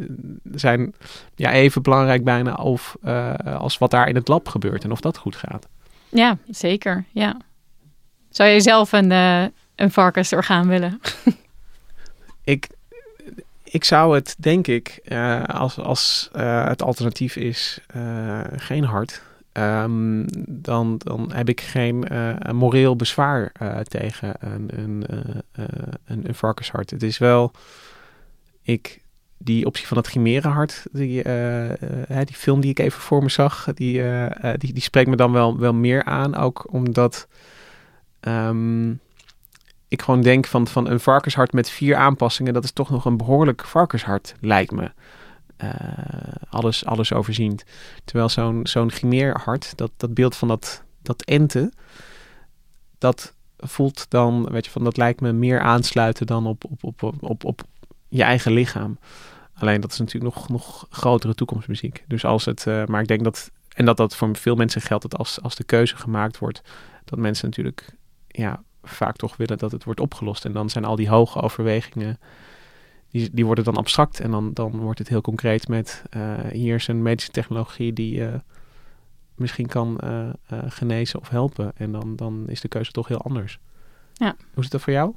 zijn 0.51 0.93
ja, 1.35 1.51
even 1.51 1.81
belangrijk 1.81 2.23
bijna 2.23 2.53
of, 2.53 2.97
als 3.43 3.77
wat 3.77 3.91
daar 3.91 4.07
in 4.07 4.15
het 4.15 4.27
lab 4.27 4.47
gebeurt 4.47 4.83
en 4.83 4.91
of 4.91 5.01
dat 5.01 5.17
goed 5.17 5.35
gaat. 5.35 5.67
Ja, 6.09 6.37
zeker. 6.49 7.05
Ja. 7.11 7.37
Zou 8.29 8.49
je 8.49 8.61
zelf 8.61 8.91
een, 8.91 9.11
uh, 9.11 9.43
een 9.75 9.91
varkensorgaan 9.91 10.67
willen? 10.67 10.99
ik, 12.43 12.67
ik 13.63 13.83
zou 13.83 14.15
het, 14.15 14.35
denk 14.39 14.67
ik, 14.67 14.99
uh, 15.03 15.43
als, 15.43 15.77
als 15.77 16.29
uh, 16.35 16.67
het 16.67 16.81
alternatief 16.81 17.35
is 17.35 17.79
geen 18.55 18.83
hart, 18.83 19.21
um, 19.53 20.25
dan, 20.47 20.97
dan 20.97 21.31
heb 21.33 21.49
ik 21.49 21.61
geen 21.61 22.07
moreel 22.51 22.95
bezwaar 22.95 23.51
tegen 23.83 24.33
een, 24.39 24.69
een, 24.75 25.03
een, 26.05 26.27
een 26.27 26.35
varkenshart. 26.35 26.89
Het 26.89 27.03
is 27.03 27.17
wel, 27.17 27.51
ik 28.61 29.01
die 29.41 29.65
optie 29.65 29.87
van 29.87 29.97
het 29.97 30.07
chimerenhart, 30.07 30.85
die, 30.91 31.23
uh, 31.23 31.69
uh, 31.69 31.75
die 32.07 32.35
film 32.35 32.61
die 32.61 32.69
ik 32.69 32.79
even 32.79 33.01
voor 33.01 33.23
me 33.23 33.29
zag, 33.29 33.67
die, 33.73 33.99
uh, 33.99 34.25
die, 34.57 34.73
die 34.73 34.81
spreekt 34.81 35.09
me 35.09 35.15
dan 35.15 35.31
wel, 35.31 35.57
wel 35.57 35.73
meer 35.73 36.03
aan. 36.03 36.35
Ook 36.35 36.73
omdat 36.73 37.27
um, 38.21 38.99
ik 39.87 40.01
gewoon 40.01 40.21
denk 40.21 40.47
van, 40.47 40.67
van 40.67 40.89
een 40.89 40.99
varkenshart 40.99 41.53
met 41.53 41.69
vier 41.69 41.95
aanpassingen, 41.95 42.53
dat 42.53 42.63
is 42.63 42.71
toch 42.71 42.89
nog 42.89 43.05
een 43.05 43.17
behoorlijk 43.17 43.65
varkenshart, 43.65 44.35
lijkt 44.39 44.71
me. 44.71 44.91
alles, 46.49 46.85
alles 46.85 47.13
overziend. 47.13 47.63
Terwijl 48.03 48.29
zo'n 48.29 48.59
zo'n 48.63 48.91
chimeerhart, 48.91 49.77
dat, 49.77 49.91
dat 49.97 50.13
beeld 50.13 50.35
van 50.35 50.47
dat, 50.47 50.83
dat 51.01 51.21
ente, 51.21 51.71
dat 52.97 53.33
voelt 53.57 54.05
dan, 54.09 54.49
weet 54.51 54.65
je, 54.65 54.71
van 54.71 54.83
dat 54.83 54.97
lijkt 54.97 55.21
me 55.21 55.31
meer 55.31 55.59
aansluiten 55.59 56.27
dan 56.27 56.45
op, 56.45 56.63
op, 56.81 57.03
op, 57.03 57.13
op, 57.21 57.45
op 57.45 57.61
je 58.09 58.23
eigen 58.23 58.51
lichaam. 58.51 58.97
Alleen 59.53 59.81
dat 59.81 59.91
is 59.91 59.99
natuurlijk 59.99 60.35
nog, 60.35 60.49
nog 60.49 60.87
grotere 60.89 61.35
toekomstmuziek. 61.35 62.03
Dus 62.07 62.25
als 62.25 62.45
het, 62.45 62.65
uh, 62.65 62.85
maar 62.85 63.01
ik 63.01 63.07
denk 63.07 63.23
dat, 63.23 63.51
en 63.73 63.85
dat 63.85 63.97
dat 63.97 64.15
voor 64.15 64.35
veel 64.37 64.55
mensen 64.55 64.81
geldt, 64.81 65.03
dat 65.09 65.17
als, 65.17 65.41
als 65.41 65.55
de 65.55 65.63
keuze 65.63 65.95
gemaakt 65.95 66.37
wordt, 66.37 66.61
dat 67.05 67.19
mensen 67.19 67.45
natuurlijk 67.45 67.95
ja, 68.27 68.63
vaak 68.83 69.15
toch 69.15 69.37
willen 69.37 69.57
dat 69.57 69.71
het 69.71 69.83
wordt 69.83 69.99
opgelost. 69.99 70.45
En 70.45 70.51
dan 70.51 70.69
zijn 70.69 70.85
al 70.85 70.95
die 70.95 71.09
hoge 71.09 71.41
overwegingen, 71.41 72.19
die, 73.09 73.29
die 73.31 73.45
worden 73.45 73.63
dan 73.63 73.77
abstract. 73.77 74.19
En 74.19 74.31
dan, 74.31 74.53
dan 74.53 74.71
wordt 74.71 74.99
het 74.99 75.09
heel 75.09 75.21
concreet 75.21 75.67
met, 75.67 76.03
uh, 76.15 76.33
hier 76.51 76.75
is 76.75 76.87
een 76.87 77.01
medische 77.01 77.31
technologie 77.31 77.93
die 77.93 78.19
uh, 78.19 78.33
misschien 79.35 79.67
kan 79.67 79.99
genezen 80.67 81.19
of 81.19 81.29
helpen. 81.29 81.71
En 81.75 81.91
dan, 81.91 82.15
dan 82.15 82.43
is 82.47 82.61
de 82.61 82.67
keuze 82.67 82.91
toch 82.91 83.07
heel 83.07 83.21
anders. 83.21 83.59
Ja. 84.13 84.35
Hoe 84.53 84.63
zit 84.63 84.71
dat 84.71 84.81
voor 84.81 84.93
jou? 84.93 85.13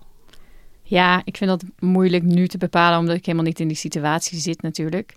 Ja, 0.93 1.22
ik 1.24 1.36
vind 1.36 1.51
dat 1.51 1.64
moeilijk 1.78 2.22
nu 2.22 2.49
te 2.49 2.59
bepalen, 2.59 2.99
omdat 2.99 3.16
ik 3.16 3.26
helemaal 3.26 3.47
niet 3.47 3.61
in 3.61 3.68
die 3.68 3.76
situatie 3.76 4.38
zit 4.38 4.62
natuurlijk. 4.62 5.11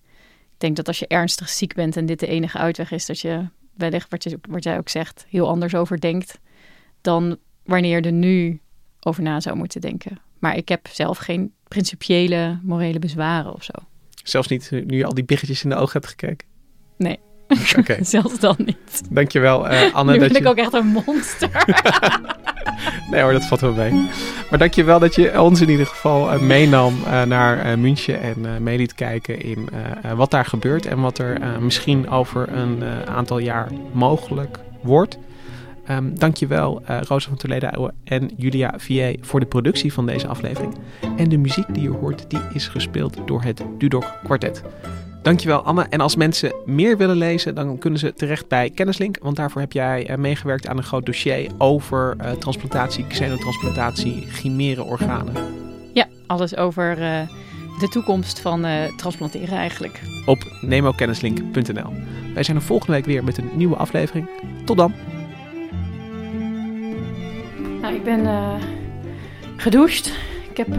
Ik 0.54 0.58
denk 0.58 0.76
dat 0.76 0.88
als 0.88 1.00
je 1.00 1.08
ernstig 1.08 1.50
ziek 1.50 1.74
bent 1.74 1.98
en 1.98 2.06
dit 2.06 2.20
de 2.20 2.28
enige 2.28 2.58
uitweg 2.58 2.92
is, 2.92 3.06
dat 3.06 3.20
je 3.20 3.48
wellicht, 3.74 4.10
wat, 4.10 4.24
je, 4.24 4.40
wat 4.50 4.64
jij 4.64 4.78
ook 4.78 4.90
zegt, 4.90 5.26
heel 5.30 5.48
anders 5.48 5.76
over 5.76 6.00
denkt 6.00 6.40
dan 7.02 7.38
wanneer 7.64 7.96
je 7.96 8.02
er 8.02 8.12
nu 8.12 8.60
over 9.00 9.24
na 9.24 9.40
zou 9.40 9.56
moeten 9.56 9.82
denken. 9.82 10.20
Maar 10.40 10.58
ik 10.58 10.70
heb 10.70 10.88
zelf 10.88 11.18
geen 11.18 11.54
principiële 11.68 12.60
morele 12.64 13.00
bezwaren 13.00 13.54
of 13.54 13.64
zo. 13.64 13.74
Zelfs 14.24 14.48
niet 14.48 14.72
nu 14.72 14.98
je 14.98 15.06
al 15.06 15.14
die 15.14 15.24
biggetjes 15.26 15.64
in 15.64 15.70
de 15.70 15.76
ogen 15.76 15.94
hebt 15.94 16.08
gekeken? 16.08 16.48
Nee. 16.98 17.20
Okay. 17.80 18.04
Zelfs 18.04 18.40
dan 18.40 18.56
niet. 18.58 19.02
Dankjewel, 19.10 19.72
uh, 19.72 19.94
Anne. 19.94 20.12
Nu 20.12 20.20
ben 20.20 20.28
dat 20.28 20.38
ik 20.38 20.44
je... 20.44 20.50
ook 20.50 20.58
echt 20.58 20.74
een 20.74 20.88
monster. 20.88 21.50
nee 23.12 23.22
hoor, 23.22 23.32
dat 23.32 23.46
valt 23.46 23.62
wel 23.62 23.74
mee. 23.74 23.92
Maar 24.50 24.60
dankjewel 24.60 25.00
dat 25.00 25.16
je 25.16 25.42
ons 25.42 25.62
in 25.62 25.70
ieder 25.70 25.86
geval 25.86 26.34
uh, 26.34 26.40
meenam 26.40 26.94
uh, 27.06 27.24
naar 27.24 27.80
München 27.80 28.22
en 28.22 28.64
mee 28.64 28.78
liet 28.78 28.94
kijken 28.94 29.42
in 29.42 29.70
wat 30.16 30.32
daar 30.32 30.46
gebeurt 30.46 30.86
en 30.86 31.02
wat 31.02 31.18
er 31.18 31.42
misschien 31.60 32.10
over 32.10 32.54
een 32.54 32.84
aantal 33.06 33.38
jaar 33.38 33.68
mogelijk 33.92 34.60
wordt. 34.82 35.18
Um, 35.90 36.20
dankjewel 36.20 36.82
uh, 36.90 37.02
Rosa 37.02 37.28
van 37.28 37.38
Toledo 37.38 37.90
en 38.04 38.32
Julia 38.38 38.74
Vier 38.78 39.18
voor 39.22 39.40
de 39.40 39.46
productie 39.46 39.94
van 39.94 40.06
deze 40.06 40.28
aflevering. 40.28 40.76
En 41.18 41.30
de 41.30 41.38
muziek 41.38 41.74
die 41.74 41.84
je 41.84 41.90
hoort, 41.90 42.30
die 42.30 42.40
is 42.54 42.68
gespeeld 42.68 43.18
door 43.26 43.42
het 43.42 43.64
Dudok 43.78 44.06
Quartet. 44.24 44.64
Dankjewel 45.26 45.62
Anne. 45.62 45.86
En 45.90 46.00
als 46.00 46.16
mensen 46.16 46.56
meer 46.66 46.98
willen 46.98 47.18
lezen, 47.18 47.56
dan 47.56 47.78
kunnen 47.78 48.00
ze 48.00 48.14
terecht 48.14 48.48
bij 48.48 48.70
Kennislink. 48.70 49.18
Want 49.22 49.36
daarvoor 49.36 49.62
heb 49.62 49.72
jij 49.72 50.10
uh, 50.10 50.16
meegewerkt 50.16 50.68
aan 50.68 50.78
een 50.78 50.84
groot 50.84 51.06
dossier 51.06 51.52
over 51.58 52.16
uh, 52.22 52.32
transplantatie, 52.32 53.08
xenotransplantatie, 53.08 54.28
chimere 54.28 54.84
organen. 54.84 55.34
Ja, 55.94 56.08
alles 56.28 56.58
over 56.58 57.00
uh, 57.00 57.22
de 57.80 57.88
toekomst 57.88 58.40
van 58.40 58.66
transplanteren 58.98 59.58
eigenlijk. 59.58 60.02
Op 60.26 60.38
nemokennislink.nl. 60.62 61.94
Wij 62.34 62.44
zijn 62.44 62.58
er 62.58 62.64
volgende 62.64 62.94
week 62.94 63.06
weer 63.06 63.24
met 63.24 63.38
een 63.38 63.50
nieuwe 63.54 63.76
aflevering. 63.76 64.30
Tot 64.66 64.78
dan. 64.78 64.94
Nou, 67.82 67.96
ik 67.96 68.04
ben 68.04 68.28
gedoucht. 69.58 70.12
Ik 70.50 70.58
heb 70.58 70.70
eh, 70.70 70.78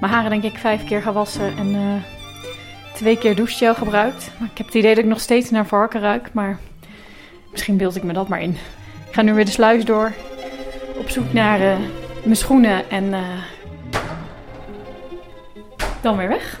mijn 0.00 0.12
haren 0.12 0.30
denk 0.30 0.42
ik 0.42 0.58
vijf 0.58 0.84
keer 0.84 1.02
gewassen 1.02 1.56
en 1.56 1.74
eh, 1.74 2.19
twee 3.00 3.18
keer 3.18 3.36
douchegel 3.36 3.74
gebruikt. 3.74 4.30
Ik 4.52 4.58
heb 4.58 4.66
het 4.66 4.74
idee 4.74 4.94
dat 4.94 5.04
ik 5.04 5.10
nog 5.10 5.20
steeds 5.20 5.50
naar 5.50 5.66
varken 5.66 6.00
ruik, 6.00 6.32
maar 6.32 6.58
misschien 7.50 7.76
beeld 7.76 7.96
ik 7.96 8.02
me 8.02 8.12
dat 8.12 8.28
maar 8.28 8.42
in. 8.42 8.50
Ik 9.08 9.14
ga 9.14 9.22
nu 9.22 9.34
weer 9.34 9.44
de 9.44 9.50
sluis 9.50 9.84
door, 9.84 10.12
op 10.96 11.08
zoek 11.08 11.32
naar 11.32 11.60
eh, 11.60 11.76
mijn 12.24 12.36
schoenen 12.36 12.90
en 12.90 13.14
dan 16.00 16.16
weer 16.16 16.28
weg. 16.28 16.60